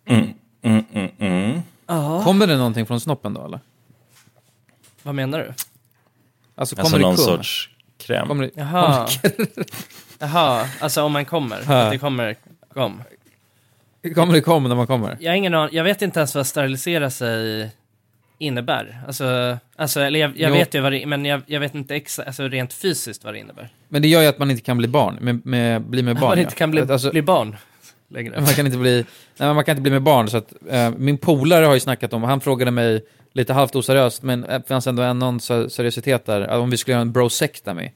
mm, 0.08 0.28
mm, 0.62 0.84
mm, 1.18 1.62
mm. 1.86 2.22
kommer 2.24 2.46
det 2.46 2.56
någonting 2.56 2.86
från 2.86 3.00
snoppen 3.00 3.34
då 3.34 3.44
eller? 3.44 3.60
Vad 5.02 5.14
menar 5.14 5.38
du? 5.38 5.52
Alltså 6.54 6.76
kommer 6.76 6.84
Alltså 6.84 6.98
det 6.98 7.02
någon 7.02 7.16
kum? 7.16 7.24
sorts 7.24 7.70
kräm. 7.98 8.28
Kommer 8.28 8.44
det, 8.44 8.50
Jaha. 8.54 9.08
Jaha, 10.18 10.68
alltså 10.80 11.02
om 11.02 11.12
man 11.12 11.24
kommer. 11.24 11.58
Ja. 11.68 11.82
Att 11.82 11.90
det 11.90 11.98
kommer, 11.98 12.36
kom. 12.74 13.02
kommer 14.14 14.32
det 14.32 14.40
kum 14.40 14.64
när 14.64 14.74
man 14.74 14.86
kommer? 14.86 15.16
Jag 15.20 15.30
har 15.30 15.36
ingen 15.36 15.54
aning, 15.54 15.76
jag 15.76 15.84
vet 15.84 16.02
inte 16.02 16.20
ens 16.20 16.34
vad 16.34 16.46
sterilisera 16.46 17.10
sig 17.10 17.70
innebär. 18.38 19.02
Alltså, 19.06 19.58
alltså 19.76 20.00
eller 20.00 20.20
jag, 20.20 20.30
jag 20.36 20.50
Jo. 20.50 20.56
vet 20.56 20.74
ju 20.74 20.80
vad 20.80 20.92
det, 20.92 21.06
men 21.06 21.24
jag, 21.24 21.42
jag 21.46 21.60
vet 21.60 21.74
inte 21.74 21.96
exakt, 21.96 22.26
alltså 22.26 22.48
rent 22.48 22.72
fysiskt 22.72 23.24
vad 23.24 23.34
det 23.34 23.38
innebär. 23.38 23.68
Men 23.88 24.02
det 24.02 24.08
gör 24.08 24.22
ju 24.22 24.28
att 24.28 24.38
man 24.38 24.50
inte 24.50 24.62
kan 24.62 24.76
bli 24.76 24.88
barn, 24.88 25.18
med, 25.20 25.46
med, 25.46 25.82
bli 25.82 26.02
med 26.02 26.14
barn. 26.16 26.28
man 26.28 26.38
ja. 26.38 26.42
inte 26.42 26.54
kan 26.54 26.70
bli, 26.70 26.80
Alltså, 26.92 27.10
bli 27.10 27.22
barn 27.22 27.56
längre. 28.08 28.40
Man 28.40 28.54
kan 28.54 28.66
inte 28.66 28.78
bli, 28.78 29.04
nej, 29.36 29.54
man 29.54 29.64
kan 29.64 29.72
inte 29.72 29.82
bli 29.82 29.90
med 29.90 30.02
barn, 30.02 30.28
så 30.30 30.36
att 30.36 30.52
eh, 30.68 30.90
min 30.96 31.18
polare 31.18 31.64
har 31.64 31.74
ju 31.74 31.80
snackat 31.80 32.12
om, 32.12 32.22
han 32.22 32.40
frågade 32.40 32.70
mig 32.70 33.04
lite 33.32 33.52
halvt 33.52 33.76
oseriöst, 33.76 34.22
men 34.22 34.40
det 34.40 34.68
fanns 34.68 34.86
ändå 34.86 35.02
en 35.02 35.18
någon 35.18 35.40
se- 35.40 35.70
seriositet 35.70 36.26
där, 36.26 36.40
att 36.40 36.60
om 36.60 36.70
vi 36.70 36.76
skulle 36.76 36.92
göra 36.92 37.02
en 37.02 37.12
brosectomy. 37.12 37.90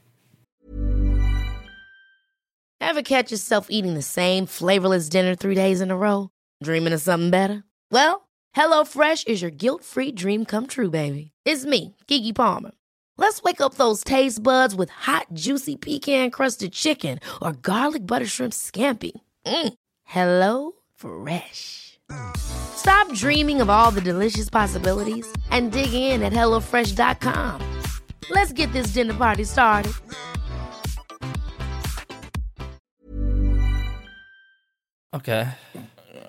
Ever 2.81 3.03
catch 3.03 3.33
yourself 3.33 3.67
eating 3.71 3.95
the 3.95 4.03
same 4.03 4.47
flavorless 4.47 5.09
dinner 5.09 5.35
three 5.35 5.55
days 5.55 5.81
in 5.81 5.91
a 5.91 5.97
row? 5.97 6.29
Dreaming 6.65 6.95
of 6.95 7.03
something 7.03 7.31
better? 7.31 7.63
Well, 7.91 8.29
HelloFresh 8.57 9.27
is 9.29 9.43
your 9.43 9.51
guilt-free 9.51 10.13
dream 10.13 10.45
come 10.45 10.67
true, 10.67 10.91
baby. 10.91 11.31
It's 11.45 11.65
me, 11.65 11.97
Kiki 12.07 12.33
Palmer. 12.33 12.71
Let's 13.19 13.43
wake 13.43 13.61
up 13.61 13.75
those 13.75 14.05
taste 14.05 14.43
buds 14.43 14.75
with 14.75 14.91
hot, 14.91 15.27
juicy 15.35 15.77
pecan-crusted 15.77 16.73
chicken 16.73 17.19
or 17.43 17.53
garlic 17.53 18.07
butter 18.07 18.27
shrimp 18.27 18.53
scampi. 18.53 19.13
Mm. 19.47 19.73
Hello 20.09 20.73
Fresh. 20.95 21.99
Stop 22.37 23.13
dreaming 23.13 23.61
of 23.61 23.69
all 23.69 23.91
the 23.91 24.01
delicious 24.01 24.49
possibilities 24.49 25.27
and 25.51 25.71
dig 25.73 25.93
in 25.93 26.23
at 26.23 26.33
HelloFresh.com. 26.33 27.61
Let's 28.31 28.53
get 28.55 28.73
this 28.73 28.95
dinner 28.95 29.13
party 29.15 29.45
started. 29.45 29.93
Okej. 35.17 35.47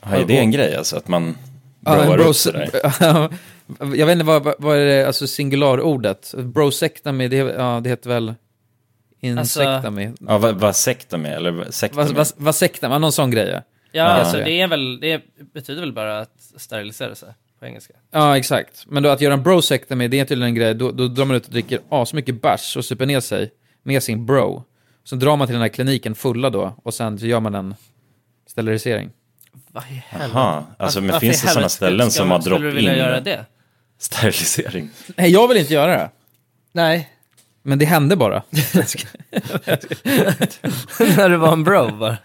Ja, 0.02 0.16
är 0.16 0.26
det 0.26 0.38
en 0.38 0.52
grej 0.52 0.76
alltså? 0.76 0.98
Att 0.98 1.08
man 1.08 1.38
Ja, 1.86 1.96
broar 2.04 2.18
upp 2.18 2.26
bros- 2.26 2.34
sådär? 2.34 2.70
jag 3.96 4.06
vet 4.06 4.10
inte 4.14 4.26
vad, 4.26 4.54
vad- 4.60 4.78
är 4.78 4.86
det, 4.86 5.08
alltså 5.08 5.28
singularordet? 5.28 6.34
Brosectomy, 6.38 7.28
det, 7.28 7.38
ja, 7.38 7.80
det 7.84 7.90
heter 7.90 8.10
väl 8.10 8.36
insectomy? 9.22 10.12
Ja, 10.20 10.38
vad, 10.38 10.56
vad 10.56 10.76
sektor 10.76 11.18
med? 11.18 11.34
Eller 11.34 11.72
sektar 12.52 12.90
man? 12.90 13.02
Någon 13.02 13.12
sån 13.12 13.32
grej 13.32 13.62
ja. 13.92 14.04
Alltså 14.04 14.38
det 14.38 14.62
är 14.62 14.68
väl, 14.68 15.00
det 15.00 15.22
betyder 15.54 15.82
väl 15.82 15.94
bara 15.94 16.20
att 16.20 16.32
sterilisera 16.58 17.16
sig 17.16 17.34
på 17.60 17.66
engelska. 17.66 17.94
Ja, 18.12 18.38
exakt. 18.38 18.86
Men 18.88 19.04
då 19.04 19.10
att 19.10 19.22
göra 19.22 19.34
en 19.34 19.44
brosectomy, 19.44 20.08
det 20.08 20.20
är 20.20 20.26
tydligen 20.26 20.50
en 20.50 20.56
grej, 20.56 20.76
då, 20.76 20.92
då 20.92 21.08
drar 21.08 21.26
man 21.26 21.36
ut 21.36 21.46
och 21.46 21.52
dricker 21.52 21.80
asmycket 21.90 22.42
bärs 22.42 22.78
och 22.78 22.86
super 22.86 23.06
ner 23.06 23.20
sig 23.20 23.52
med 23.84 24.04
sin 24.04 24.26
bro. 24.26 24.64
Så 25.04 25.16
drar 25.16 25.36
man 25.36 25.48
till 25.48 25.54
den 25.54 25.62
här 25.62 25.70
kliniken 25.70 26.16
fulla 26.16 26.50
då, 26.50 26.76
och 26.84 26.94
sen 26.94 27.20
så 27.20 27.26
gör 27.26 27.40
man 27.40 27.56
en 27.56 27.76
sterilisering. 28.48 29.10
Vad 29.72 29.84
i 29.84 30.04
helvete? 30.08 30.64
Alltså 30.78 31.02
men 31.02 31.08
Varför 31.08 31.20
finns 31.20 31.42
det 31.42 31.48
sådana 31.48 31.70
ställen 31.70 32.12
som 32.12 32.28
man- 32.28 32.42
har 32.42 32.46
drop 32.50 32.58
Skulle 32.58 32.70
du 32.70 32.76
vilja 32.76 32.92
in 32.94 33.00
göra 33.00 33.20
det? 33.20 33.46
sterilisering? 34.00 34.90
Nej, 35.18 35.32
jag 35.32 35.48
vill 35.48 35.58
inte 35.58 35.74
göra 35.74 35.92
det. 35.98 36.10
Nej. 36.72 37.10
Men 37.64 37.80
det 37.80 37.86
hände 37.86 38.16
bara. 38.16 38.44
När 41.18 41.30
du 41.30 41.38
var 41.38 41.54
en 41.54 41.64
bro 41.64 41.92
bara. 41.98 42.18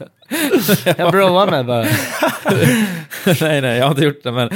Jag 0.97 1.11
broar 1.13 1.51
mig 1.51 1.65
bara. 1.65 1.83
nej, 3.41 3.61
nej, 3.61 3.79
jag 3.79 3.85
har 3.85 3.91
inte 3.91 4.05
gjort 4.05 4.23
det. 4.23 4.33
Men, 4.33 4.51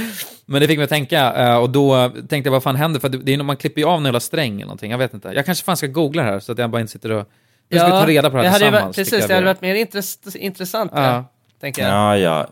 men 0.47 0.61
det 0.61 0.68
fick 0.68 0.79
mig 0.79 0.85
att 0.85 0.91
tänka. 0.91 1.33
eh, 1.35 1.57
Och 1.57 1.70
då 1.70 2.09
tänkte 2.29 2.37
jag, 2.49 2.53
vad 2.53 2.62
fan 2.62 2.76
händer? 2.76 3.01
För 3.01 3.09
det 3.09 3.18
det 3.18 3.33
är 3.33 3.37
när 3.37 3.45
man 3.45 3.57
klipper 3.57 3.85
av 3.85 3.99
en 3.99 4.07
hela 4.07 4.20
sträng 4.20 4.55
eller 4.55 4.64
någonting. 4.64 4.91
Jag 4.91 4.99
vet 4.99 5.14
inte. 5.14 5.29
Jag 5.35 5.47
kanske 5.47 5.64
fan 5.64 5.76
ska 5.76 5.87
googla 5.87 6.22
det 6.22 6.31
här 6.31 6.41
så 6.41 6.53
att 6.53 6.59
jag 6.59 6.70
bara 6.70 6.81
inte 6.81 6.93
sitter 6.93 7.12
och... 7.12 7.29
Jag 7.68 7.81
ska 7.81 7.91
ta 7.91 8.07
reda 8.07 8.31
på 8.31 8.37
det 8.37 8.43
här 8.43 8.51
hade 8.51 8.64
ju 8.64 8.70
tillsammans. 8.70 8.97
varit, 8.99 9.11
precis, 9.11 9.26
det 9.29 9.35
hade 9.35 9.47
varit 9.47 9.61
mer 9.61 9.74
intress 9.74 10.37
intressant, 10.37 10.93
Ja. 10.95 11.24
tänker 11.61 11.83
jag. 11.83 11.91
Ja, 11.93 12.16
ja. 12.18 12.47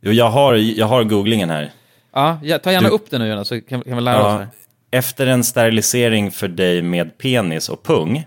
Jo, 0.00 0.12
jag 0.12 0.30
har, 0.30 0.54
jag 0.54 0.86
har 0.86 1.04
googlingen 1.04 1.50
här. 1.50 1.70
Ja, 2.14 2.38
ta 2.62 2.72
gärna 2.72 2.88
Du- 2.88 2.94
upp 2.94 3.10
det 3.10 3.18
nu 3.18 3.28
Jonas, 3.28 3.48
så 3.48 3.60
kan, 3.60 3.82
kan 3.82 3.96
vi 3.96 4.00
lära 4.02 4.18
oss 4.26 4.32
Ja, 4.32 4.38
det. 4.38 4.48
Efter 4.92 5.26
en 5.26 5.44
sterilisering 5.44 6.30
för 6.30 6.48
dig 6.48 6.82
med 6.82 7.18
penis 7.18 7.68
och 7.68 7.82
pung 7.82 8.26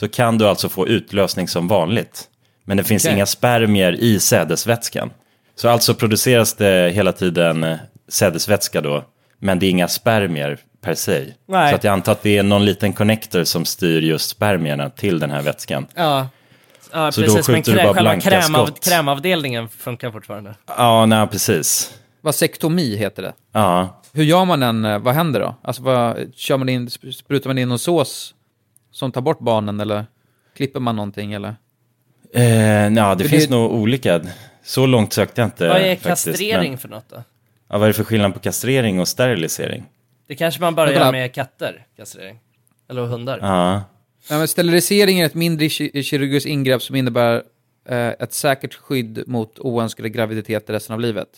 så 0.00 0.08
kan 0.08 0.38
du 0.38 0.48
alltså 0.48 0.68
få 0.68 0.88
utlösning 0.88 1.48
som 1.48 1.68
vanligt. 1.68 2.28
Men 2.64 2.76
det 2.76 2.84
finns 2.84 3.04
Okej. 3.04 3.14
inga 3.14 3.26
spermier 3.26 3.92
i 3.92 4.20
sädesvätskan. 4.20 5.10
Så 5.56 5.68
alltså 5.68 5.94
produceras 5.94 6.54
det 6.54 6.92
hela 6.94 7.12
tiden 7.12 7.64
eh, 7.64 7.76
sädesvätska 8.08 8.80
då, 8.80 9.04
men 9.38 9.58
det 9.58 9.66
är 9.66 9.70
inga 9.70 9.88
spermier 9.88 10.58
per 10.80 10.94
se. 10.94 11.24
Nej. 11.48 11.70
Så 11.70 11.76
att 11.76 11.84
jag 11.84 11.92
antar 11.92 12.12
att 12.12 12.22
det 12.22 12.38
är 12.38 12.42
någon 12.42 12.64
liten 12.64 12.92
connector 12.92 13.44
som 13.44 13.64
styr 13.64 14.02
just 14.02 14.30
spermierna 14.30 14.90
till 14.90 15.18
den 15.18 15.30
här 15.30 15.42
vätskan. 15.42 15.86
Ja, 15.94 16.28
ja 16.92 17.12
Så 17.12 17.20
då 17.20 17.26
precis. 17.26 17.48
Men 17.48 17.56
skjuter 17.56 17.72
du 17.72 17.78
krä, 17.78 17.84
bara 17.84 17.94
själva 17.94 18.10
blanka 18.10 18.30
krämav, 18.30 18.66
skott. 18.66 18.84
krämavdelningen 18.84 19.68
funkar 19.68 20.10
fortfarande. 20.10 20.54
Ja, 20.66 21.06
nej, 21.06 21.26
precis. 21.26 21.94
Vasektomi 22.22 22.96
heter 22.96 23.22
det. 23.22 23.32
Ja, 23.52 24.00
Hur 24.12 24.22
gör 24.24 24.44
man 24.44 24.60
den, 24.60 24.84
eh, 24.84 24.98
vad 24.98 25.14
händer 25.14 25.40
då? 25.40 25.54
Alltså 25.62 25.82
vad, 25.82 26.34
kör 26.34 26.56
man 26.56 26.68
in, 26.68 26.88
sp- 26.88 27.10
sprutar 27.12 27.50
man 27.50 27.58
in 27.58 27.68
någon 27.68 27.78
sås 27.78 28.34
som 28.90 29.12
tar 29.12 29.20
bort 29.20 29.38
barnen 29.40 29.80
eller 29.80 30.06
klipper 30.56 30.80
man 30.80 30.96
någonting 30.96 31.32
eller? 31.32 31.56
eh, 32.34 32.42
ja 32.88 33.14
det 33.14 33.24
För 33.24 33.30
finns 33.30 33.46
det- 33.46 33.54
nog 33.54 33.72
olika. 33.72 34.20
Så 34.64 34.86
långt 34.86 35.12
sökte 35.12 35.40
jag 35.40 35.46
inte 35.46 35.68
Vad 35.68 35.76
är 35.76 35.96
faktiskt, 35.96 36.26
kastrering 36.26 36.70
men- 36.70 36.78
för 36.78 36.88
något 36.88 37.08
då? 37.08 37.16
Ja, 37.68 37.78
vad 37.78 37.82
är 37.82 37.86
det 37.86 37.94
för 37.94 38.04
skillnad 38.04 38.34
på 38.34 38.40
kastrering 38.40 39.00
och 39.00 39.08
sterilisering? 39.08 39.84
Det 40.26 40.34
kanske 40.34 40.60
man 40.60 40.74
bara 40.74 40.92
gör 40.92 41.12
med 41.12 41.34
katter, 41.34 41.86
kastrering. 41.96 42.38
Eller 42.90 43.02
hundar. 43.06 43.38
Ja, 43.42 43.82
Ja, 44.30 44.38
men 44.38 44.48
sterilisering 44.48 45.20
är 45.20 45.26
ett 45.26 45.34
mindre 45.34 45.66
ki- 45.68 46.02
kirurgiskt 46.02 46.46
ingrepp 46.46 46.82
som 46.82 46.96
innebär 46.96 47.42
eh, 47.88 48.06
ett 48.08 48.32
säkert 48.32 48.74
skydd 48.74 49.22
mot 49.26 49.58
oönskade 49.58 50.08
graviditeter 50.08 50.72
resten 50.72 50.94
av 50.94 51.00
livet. 51.00 51.28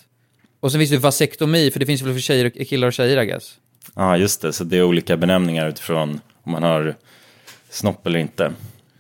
Och 0.65 0.73
sen 0.73 0.81
finns 0.81 0.91
det 0.91 0.99
vasektomi, 0.99 1.71
för 1.71 1.81
det 1.81 1.87
finns 1.87 2.03
väl 2.03 2.13
för 2.13 2.21
tjejer 2.21 2.45
och, 2.45 2.69
killar 2.69 2.87
och 2.87 2.93
tjejer, 2.93 3.23
I 3.23 3.27
guess. 3.27 3.59
ja, 3.95 4.17
just 4.17 4.41
det. 4.41 4.53
Så 4.53 4.65
det 4.65 4.77
är 4.77 4.83
olika 4.83 5.17
benämningar 5.17 5.69
utifrån 5.69 6.21
om 6.43 6.53
man 6.53 6.63
har 6.63 6.95
snopp 7.71 8.07
eller 8.07 8.19
inte. 8.19 8.53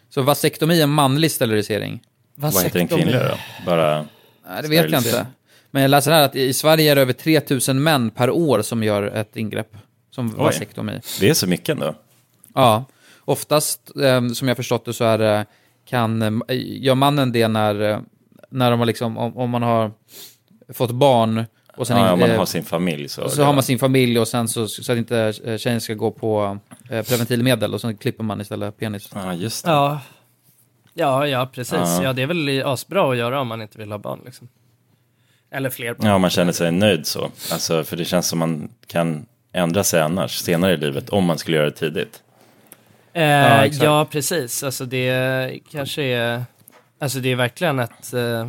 Så 0.09 0.23
vasektomi 0.23 0.79
är 0.79 0.83
en 0.83 0.91
manlig 0.91 1.31
sterilisering. 1.31 2.03
Vad 2.35 2.62
heter 2.62 2.79
den 2.79 2.89
kvinnliga 2.89 3.29
då? 3.29 3.35
Bara 3.67 4.07
Nej, 4.49 4.62
det 4.62 4.69
vet 4.69 4.91
jag 4.91 5.01
inte. 5.01 5.27
Men 5.71 5.83
jag 5.83 5.89
läser 5.89 6.12
här 6.12 6.21
att 6.21 6.37
i 6.37 6.53
Sverige 6.53 6.91
är 6.91 6.95
det 6.95 7.03
över 7.03 7.12
3000 7.12 7.83
män 7.83 8.11
per 8.11 8.31
år 8.31 8.62
som 8.62 8.83
gör 8.83 9.03
ett 9.03 9.37
ingrepp. 9.37 9.77
Som 10.11 10.27
Oj. 10.27 10.35
vasektomi. 10.37 11.01
Det 11.21 11.31
är 11.31 11.35
så 11.35 11.47
mycket 11.47 11.69
ändå. 11.69 11.95
Ja, 12.55 12.85
oftast 13.21 13.91
eh, 14.03 14.29
som 14.29 14.49
jag 14.49 14.57
förstått 14.57 14.85
det 14.85 14.93
så 14.93 15.05
är 15.05 15.19
det, 15.19 15.47
kan, 15.89 16.23
eh, 16.23 16.33
gör 16.59 16.95
mannen 16.95 17.33
det 17.33 17.49
när, 17.49 17.81
eh, 17.81 17.99
när 18.51 18.71
de 18.71 18.81
har 18.81 18.87
liksom, 18.87 19.19
om, 19.19 19.37
om 19.37 19.51
man 19.51 19.62
har 19.62 19.91
fått 20.73 20.91
barn 20.91 21.45
och 21.77 21.87
sen 21.87 21.97
Ja, 21.97 22.12
om 22.12 22.21
man 22.21 22.31
har 22.31 22.47
sin 22.47 22.65
familj 22.65 23.09
så. 23.09 23.29
så 23.29 23.43
har 23.45 23.53
man 23.53 23.62
sin 23.62 23.79
familj 23.79 24.19
och 24.19 24.29
sen 24.29 24.49
så, 24.49 24.69
så 24.69 24.93
att 24.93 24.99
inte 24.99 25.33
eh, 25.45 25.57
tjejen 25.57 25.81
ska 25.81 25.95
gå 25.95 26.11
på 26.11 26.59
eh, 26.91 27.03
preventivmedel 27.03 27.75
och 27.75 27.81
sen 27.81 27.97
klipper 27.97 28.25
man 28.25 28.41
istället 28.41 28.79
penis. 28.79 29.11
Ja, 29.15 29.35
just 29.35 29.65
det. 29.65 29.71
Ja. 29.71 30.01
Ja, 30.95 31.27
ja, 31.27 31.47
precis. 31.53 31.75
Ja. 31.75 32.03
Ja. 32.03 32.12
det 32.12 32.23
är 32.23 32.27
väl 32.27 32.62
asbra 32.65 33.11
att 33.11 33.17
göra 33.17 33.41
om 33.41 33.49
man 33.49 33.62
inte 33.62 33.79
vill 33.79 33.91
ha 33.91 33.99
barn 33.99 34.21
liksom. 34.25 34.49
Eller 35.51 35.71
fler 35.71 35.95
barn. 35.95 36.07
Ja, 36.07 36.19
man 36.19 36.31
känner 36.31 36.53
sig 36.53 36.73
nöjd 36.73 37.07
så. 37.07 37.31
Alltså, 37.53 37.85
för 37.85 37.97
det 37.97 38.05
känns 38.05 38.29
som 38.29 38.39
man 38.39 38.69
kan 38.87 39.27
ändra 39.53 39.85
sig 39.85 40.01
annars, 40.01 40.39
senare 40.39 40.73
i 40.73 40.77
livet, 40.77 41.09
om 41.11 41.25
man 41.25 41.39
skulle 41.39 41.57
göra 41.57 41.67
det 41.67 41.77
tidigt. 41.77 42.23
Eh, 43.12 43.23
Ja, 43.23 43.67
ja, 43.67 44.07
precis. 44.11 44.62
Alltså 44.62 44.85
det 44.85 45.59
kanske 45.71 46.03
är... 46.03 46.45
Alltså 46.99 47.19
det 47.19 47.33
är 47.33 47.37
verkligen 47.37 47.79
ett... 47.79 48.12
Eh, 48.12 48.49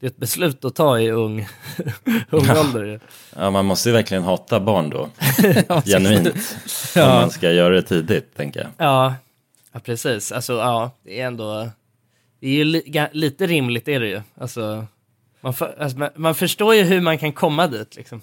det 0.00 0.06
är 0.06 0.10
ett 0.10 0.16
beslut 0.16 0.64
att 0.64 0.74
ta 0.74 1.00
i 1.00 1.10
ung, 1.10 1.48
ung 2.30 2.50
ålder. 2.50 2.84
ju. 2.84 3.00
Ja, 3.36 3.50
man 3.50 3.64
måste 3.64 3.88
ju 3.88 3.92
verkligen 3.92 4.22
hata 4.22 4.60
barn 4.60 4.90
då. 4.90 5.08
Genuint. 5.84 6.56
Om 6.96 7.02
man 7.02 7.30
ska 7.30 7.52
göra 7.52 7.74
det 7.74 7.82
tidigt, 7.82 8.36
tänker 8.36 8.60
jag. 8.60 8.68
Ja, 8.76 9.14
ja, 9.72 9.80
precis. 9.80 10.32
Alltså 10.32 10.52
ja, 10.52 10.90
det 11.02 11.20
är 11.20 11.26
ändå... 11.26 11.68
Det 12.40 12.46
är 12.46 12.52
ju 12.52 12.64
li, 12.64 13.08
lite 13.12 13.46
rimligt 13.46 13.88
är 13.88 14.00
det 14.00 14.06
ju. 14.06 14.22
Alltså, 14.40 14.86
man, 15.40 15.54
för, 15.54 15.74
alltså, 15.78 15.98
man, 15.98 16.10
man 16.14 16.34
förstår 16.34 16.74
ju 16.74 16.82
hur 16.82 17.00
man 17.00 17.18
kan 17.18 17.32
komma 17.32 17.66
dit 17.66 17.96
liksom. 17.96 18.20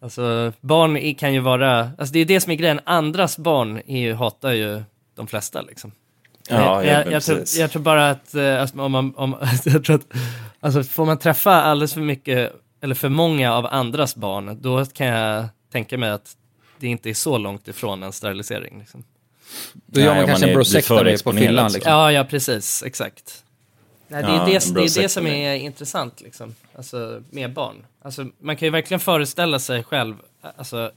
Alltså 0.00 0.52
barn 0.60 1.14
kan 1.14 1.34
ju 1.34 1.40
vara, 1.40 1.90
alltså 1.98 2.12
det 2.12 2.18
är 2.18 2.24
det 2.24 2.40
som 2.40 2.52
är 2.52 2.56
grejen, 2.56 2.80
andras 2.84 3.38
barn 3.38 3.80
ju, 3.86 4.14
hatar 4.14 4.52
ju 4.52 4.82
de 5.14 5.26
flesta 5.26 5.62
liksom. 5.62 5.92
Ja, 6.48 6.56
jag, 6.56 6.84
ja, 6.84 7.02
jag, 7.04 7.12
jag, 7.12 7.22
tror, 7.22 7.44
jag 7.58 7.70
tror 7.70 7.82
bara 7.82 8.10
att, 8.10 8.34
eh, 8.34 8.60
alltså, 8.60 8.80
om 8.80 8.92
man, 8.92 9.14
om, 9.16 9.36
jag 9.64 9.84
tror 9.84 9.96
att, 9.96 10.06
alltså 10.60 10.82
får 10.82 11.06
man 11.06 11.18
träffa 11.18 11.52
alldeles 11.52 11.94
för 11.94 12.00
mycket, 12.00 12.52
eller 12.80 12.94
för 12.94 13.08
många 13.08 13.54
av 13.54 13.66
andras 13.66 14.16
barn, 14.16 14.58
då 14.60 14.84
kan 14.84 15.06
jag 15.06 15.48
tänka 15.72 15.98
mig 15.98 16.10
att 16.10 16.36
det 16.78 16.86
inte 16.88 17.10
är 17.10 17.14
så 17.14 17.38
långt 17.38 17.68
ifrån 17.68 18.02
en 18.02 18.12
sterilisering. 18.12 18.78
Liksom. 18.78 19.04
Då 19.72 20.00
gör 20.00 20.14
man 20.14 20.26
kanske 20.26 20.32
man 20.32 20.42
en 20.42 20.48
är- 20.48 20.52
för 20.52 20.54
brosectomy 20.54 21.18
på 21.18 21.32
fyllan 21.32 21.70
så. 21.70 21.74
liksom. 21.76 21.92
Ja, 21.92 22.12
ja 22.12 22.24
precis, 22.24 22.82
exakt. 22.82 23.44
Nej, 24.08 24.22
det, 24.22 24.28
är 24.28 24.32
Ja, 24.32 24.38
det, 24.38 24.66
en 24.66 24.74
det 24.74 24.80
är 24.80 25.02
det 25.02 25.08
som 25.08 25.26
är 25.26 25.54
intressant 25.54 26.20
liksom, 26.20 26.54
alltså, 26.76 27.22
med 27.30 27.52
barn. 27.52 27.86
Alltså, 28.02 28.26
man 28.40 28.56
kan 28.56 28.66
ju 28.66 28.70
verkligen 28.70 29.00
föreställa 29.00 29.58
sig 29.58 29.84
själv, 29.84 30.16
alltså, 30.56 30.90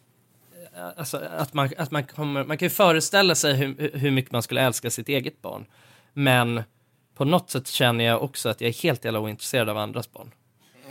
alltså 0.98 1.22
att, 1.38 1.54
man, 1.54 1.70
att 1.78 1.92
man, 1.92 2.04
kommer, 2.04 2.44
man 2.44 2.58
kan 2.58 2.66
ju 2.66 2.70
föreställa 2.70 3.36
sig 3.36 3.54
hur, 3.54 3.92
hur 3.98 4.12
mycket 4.12 4.32
man 4.32 4.42
skulle 4.44 4.62
älska 4.62 4.90
sitt 4.90 5.10
eget 5.10 5.42
barn. 5.42 5.66
Men 6.14 6.64
på 7.22 7.26
något 7.26 7.50
sätt 7.50 7.68
känner 7.68 8.04
jag 8.06 8.24
också 8.24 8.50
att 8.50 8.62
jag 8.62 8.68
är 8.70 8.74
helt 8.84 9.06
jävla 9.06 9.20
ointresserad 9.20 9.70
av 9.70 9.78
andras 9.78 10.12
barn. 10.14 10.32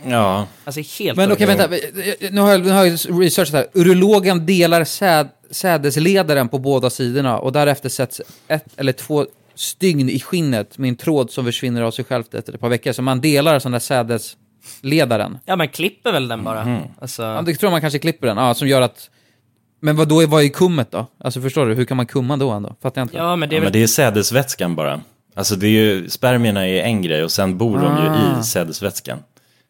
Ja, 0.05 0.47
Alltså 0.63 0.81
helt 1.03 1.17
Men 1.17 1.31
okej, 1.31 1.47
jävla- 1.47 1.67
vänta. 1.67 1.87
Nu 2.31 2.41
har 2.41 2.51
jag, 2.51 2.61
nu 2.65 2.69
har 2.69 2.85
jag 2.85 2.93
researchat 3.23 3.53
här. 3.53 3.67
Urologen 3.73 4.45
delar 4.45 4.83
säd, 4.83 5.29
sädesledaren 5.51 6.49
på 6.49 6.57
båda 6.59 6.89
sidorna 6.89 7.39
och 7.39 7.51
därefter 7.51 7.89
sätts 7.89 8.21
ett 8.47 8.65
eller 8.77 8.91
två 8.93 9.25
stygn 9.55 10.09
i 10.09 10.19
skinnet 10.19 10.77
med 10.77 10.87
en 10.89 10.95
tråd 10.95 11.31
som 11.31 11.45
försvinner 11.45 11.81
av 11.81 11.91
sig 11.91 12.05
självt 12.05 12.33
efter 12.33 12.53
ett 12.53 12.59
par 12.59 12.69
veckor. 12.69 12.91
Så 12.91 13.01
man 13.01 13.21
delar 13.21 13.59
sån 13.59 13.71
där 13.71 13.79
sädesledaren. 13.79 15.37
Ja, 15.45 15.55
man 15.55 15.67
klipper 15.67 16.11
väl 16.11 16.27
den 16.27 16.43
bara. 16.43 16.79
Alltså, 17.01 17.23
Ja, 17.23 17.41
det 17.41 17.55
tror 17.55 17.71
man 17.71 17.81
kanske 17.81 17.99
klipper 17.99 18.27
den. 18.27 18.37
Ja, 18.37 18.53
som 18.53 18.67
gör 18.67 18.81
att... 18.81 19.09
Men 19.81 19.95
vad 19.95 20.07
då 20.07 20.21
är, 20.23 20.27
vad 20.27 20.43
är 20.43 20.47
kummet 20.49 20.91
då? 20.91 21.07
Alltså 21.23 21.41
förstår 21.41 21.65
du, 21.65 21.73
hur 21.73 21.85
kan 21.85 21.97
man 21.97 22.05
kumma 22.05 22.37
då 22.37 22.49
ändå? 22.51 22.75
Fattar 22.81 23.01
jag 23.01 23.05
inte. 23.05 23.17
ja, 23.17 23.35
men 23.35 23.49
det 23.49 23.53
är 23.55 23.57
ja, 23.57 23.59
väl 23.59 23.65
men 23.65 23.73
det 23.73 23.83
är 23.83 23.87
sädesvätskan 23.87 24.75
bara. 24.75 25.01
Alltså 25.33 25.55
det 25.55 25.67
är 25.67 25.69
ju, 25.71 26.09
spermierna 26.09 26.67
är 26.67 26.81
en 26.83 27.01
grej 27.01 27.23
och 27.23 27.31
sen 27.31 27.57
bor 27.57 27.77
de 27.77 27.97
ju 28.03 28.09
Ah. 28.09 28.39
i 28.39 28.43
sädesvätskan. 28.43 29.19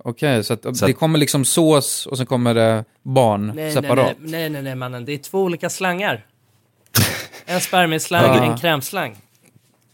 Okej, 0.04 0.44
så, 0.44 0.54
att, 0.54 0.62
Så 0.78 0.86
det 0.86 0.92
att- 0.92 1.00
kommer 1.00 1.20
liksom 1.20 1.46
sås 1.46 2.06
och 2.06 2.18
sen 2.18 2.26
kommer 2.26 2.54
det 2.54 2.84
barn 3.04 3.48
Nej, 3.48 3.56
nej, 3.56 3.74
separat. 3.74 4.06
nej, 4.20 4.32
nej, 4.32 4.50
nej, 4.50 4.62
nej, 4.62 4.76
mannen. 4.76 5.06
Det 5.06 5.12
är 5.14 5.18
två 5.18 5.42
olika 5.44 5.70
slangar. 5.70 6.26
En 7.46 7.62
spermieslang, 7.62 8.24
Ja. 8.38 8.44
en 8.52 8.58
krämslang. 8.58 9.16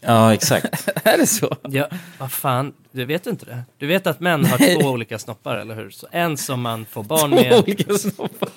Ja, 0.00 0.34
exakt. 0.34 0.88
är 1.04 1.18
det 1.18 1.26
så? 1.26 1.56
Ja, 1.68 1.88
vad 2.18 2.32
fan, 2.32 2.72
du 2.92 3.04
vet 3.04 3.26
inte 3.26 3.44
det? 3.46 3.62
Du 3.78 3.86
vet 3.86 4.06
att 4.06 4.20
män 4.20 4.44
har 4.44 4.80
två 4.80 4.88
olika 4.88 5.18
snoppar, 5.18 5.56
eller 5.56 5.74
hur? 5.74 5.90
Så 5.90 6.06
en 6.12 6.36
som 6.36 6.60
man 6.60 6.84
får 6.90 7.02
barn 7.12 7.30
med. 7.30 7.52
olika 7.52 7.94
snoppar. 7.94 8.48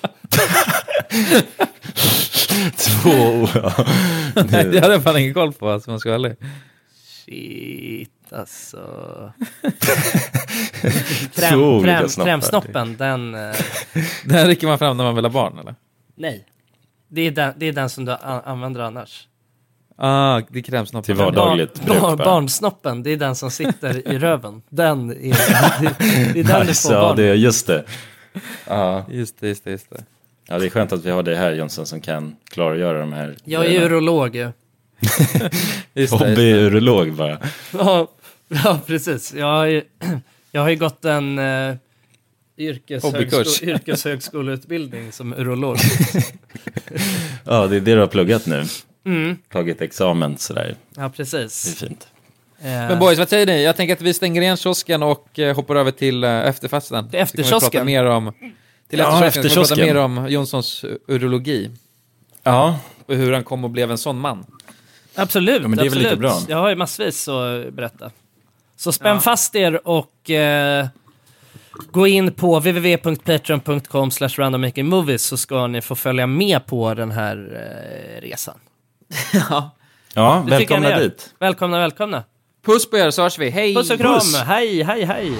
Två, 2.76 3.48
ja. 3.54 3.84
Det 4.34 4.80
hade 4.80 4.92
jag 4.92 5.02
fan 5.02 5.16
ingen 5.18 5.34
koll 5.34 5.52
på, 5.52 5.70
alltså, 5.70 5.90
om 5.90 5.92
man 5.92 6.00
ska 6.00 6.08
vara 6.08 6.16
ärlig. 6.18 6.36
Shit, 7.24 8.32
alltså. 8.32 8.78
Kräm, 11.34 11.82
kräm, 11.82 12.08
krämsnoppen, 12.08 12.96
den... 12.96 13.34
eh, 13.34 13.54
Den 14.24 14.46
rycker 14.46 14.66
man 14.66 14.78
fram 14.78 14.96
när 14.96 15.04
man 15.04 15.14
vill 15.14 15.24
ha 15.24 15.30
barn, 15.32 15.58
eller? 15.58 15.74
nej. 16.14 16.46
Det 17.14 17.20
är, 17.26 17.30
den, 17.30 17.52
det 17.56 17.66
är 17.66 17.72
den 17.72 17.90
som 17.90 18.04
du 18.04 18.12
använder 18.44 18.80
annars. 18.80 19.28
Ah, 19.96 20.40
det 20.48 20.58
är 20.58 20.62
krämsnoppen. 20.62 21.04
Till 21.04 21.14
vardagligt 21.24 21.74
Barn, 21.74 21.86
bruk 21.86 22.02
bara. 22.02 22.16
barnsnoppen, 22.16 23.02
det 23.02 23.10
är 23.10 23.16
den 23.16 23.34
som 23.34 23.50
sitter 23.50 24.08
i 24.08 24.18
röven. 24.18 24.62
Den 24.68 25.10
är, 25.10 25.14
det, 25.16 25.94
det 26.32 26.40
är 26.40 26.44
den 26.44 26.60
du 26.60 26.66
Nice, 26.66 26.88
får 26.88 26.96
ja, 26.96 27.00
barn 27.02 27.16
det 27.16 27.24
är 27.24 27.34
just 27.34 27.66
det. 27.66 27.84
Ja. 28.66 29.04
Just 29.10 29.40
det, 29.40 29.48
just 29.48 29.64
det, 29.64 29.70
just 29.70 29.90
det. 29.90 30.04
ja, 30.48 30.58
det 30.58 30.66
är 30.66 30.70
skönt 30.70 30.92
att 30.92 31.04
vi 31.04 31.10
har 31.10 31.22
dig 31.22 31.34
här 31.36 31.52
Jonsson 31.52 31.86
som 31.86 32.00
kan 32.00 32.36
klargöra 32.50 33.00
de 33.00 33.12
här. 33.12 33.36
Jag 33.44 33.66
är 33.66 33.82
urolog 33.82 34.36
ju. 34.36 34.52
Hobbyurolog 36.10 37.12
bara. 37.12 37.38
Ja, 37.72 38.08
ja 38.48 38.80
precis. 38.86 39.34
Jag 39.34 39.46
har 39.46 39.66
ju, 39.66 39.82
jag 40.52 40.60
har 40.62 40.68
ju 40.70 40.76
gått 40.76 41.04
en 41.04 41.38
uh, 41.38 41.74
Hobbykurs. 43.02 43.62
yrkeshögsko- 43.62 43.64
yrkeshögskoleutbildning 43.64 45.12
som 45.12 45.32
urolog. 45.32 45.76
Ja, 47.44 47.66
det 47.66 47.76
är 47.76 47.80
det 47.80 47.94
du 47.94 48.00
har 48.00 48.06
pluggat 48.06 48.46
nu. 48.46 48.64
Mm. 49.06 49.36
Tagit 49.52 49.80
examen 49.82 50.38
sådär. 50.38 50.76
Ja, 50.96 51.00
Det 51.00 51.06
är 51.06 51.08
precis. 51.08 51.78
fint. 51.78 52.06
Eh, 52.60 52.64
Men 52.66 52.98
boys, 52.98 53.18
vad 53.18 53.28
säger 53.28 53.46
ni? 53.46 53.64
Jag 53.64 53.76
tänker 53.76 53.94
att 53.94 54.00
vi 54.00 54.14
stänger 54.14 54.42
igen 54.42 54.56
kiosken 54.56 55.02
och 55.02 55.38
eh, 55.38 55.56
hoppar 55.56 55.76
över 55.76 55.90
till 55.90 56.24
eh, 56.24 56.30
efterfesten. 56.48 57.10
Till 57.10 57.26
Så 57.26 57.26
kan 57.26 57.36
vi 57.36 57.42
prata 57.42 57.56
efterkiosken? 57.56 57.86
mer 57.86 58.04
om... 58.04 58.32
Till 58.90 58.98
Ja, 58.98 59.24
efterkiosken. 59.26 59.78
Ja, 59.78 59.84
prata 59.84 59.94
mer 59.94 59.96
om 59.96 60.26
Jonssons 60.30 60.84
urologi. 61.08 61.70
Ja, 62.42 62.78
Och 63.06 63.14
hur 63.14 63.32
han 63.32 63.44
kom 63.44 63.64
och 63.64 63.70
blev 63.70 63.90
en 63.90 63.98
sån 63.98 64.18
man. 64.18 64.46
Absolut, 65.14 65.62
Ja, 65.62 65.68
men 65.68 65.78
det 65.78 65.82
är 65.82 65.84
väl 65.84 65.86
absolut. 65.86 66.04
lite 66.04 66.16
bra. 66.16 66.38
Jag 66.48 66.56
har 66.56 66.68
ju 66.68 66.76
massvis 66.76 67.28
att 67.28 67.72
berätta. 67.72 68.10
Så 68.76 68.92
spänn 68.92 69.20
fast 69.20 69.54
er 69.54 69.88
och 69.88 70.30
eh, 70.30 70.86
gå 71.90 72.06
in 72.06 72.32
på 72.32 72.58
www.patreon.com 72.58 74.10
slash 74.10 74.28
randommakingmovies 74.36 75.22
så 75.22 75.36
ska 75.36 75.66
ni 75.66 75.80
få 75.80 75.94
följa 75.94 76.26
med 76.26 76.66
på 76.66 76.94
den 76.94 77.10
här 77.10 77.36
eh, 78.16 78.20
resan. 78.20 78.58
ja. 79.50 79.70
ja 80.14 80.44
välkomna 80.48 80.98
dit. 80.98 81.34
Välkomna, 81.38 81.78
välkomna. 81.78 82.24
Puss 82.66 82.90
på 82.90 82.98
er 82.98 83.10
så 83.10 83.22
hörs 83.22 83.38
vi. 83.38 83.50
Hej! 83.50 83.74
Puss 83.74 83.90
och 83.90 83.98
kram, 83.98 84.14
Puss. 84.14 84.36
hej, 84.36 84.82
hej, 84.82 85.04
hej. 85.04 85.32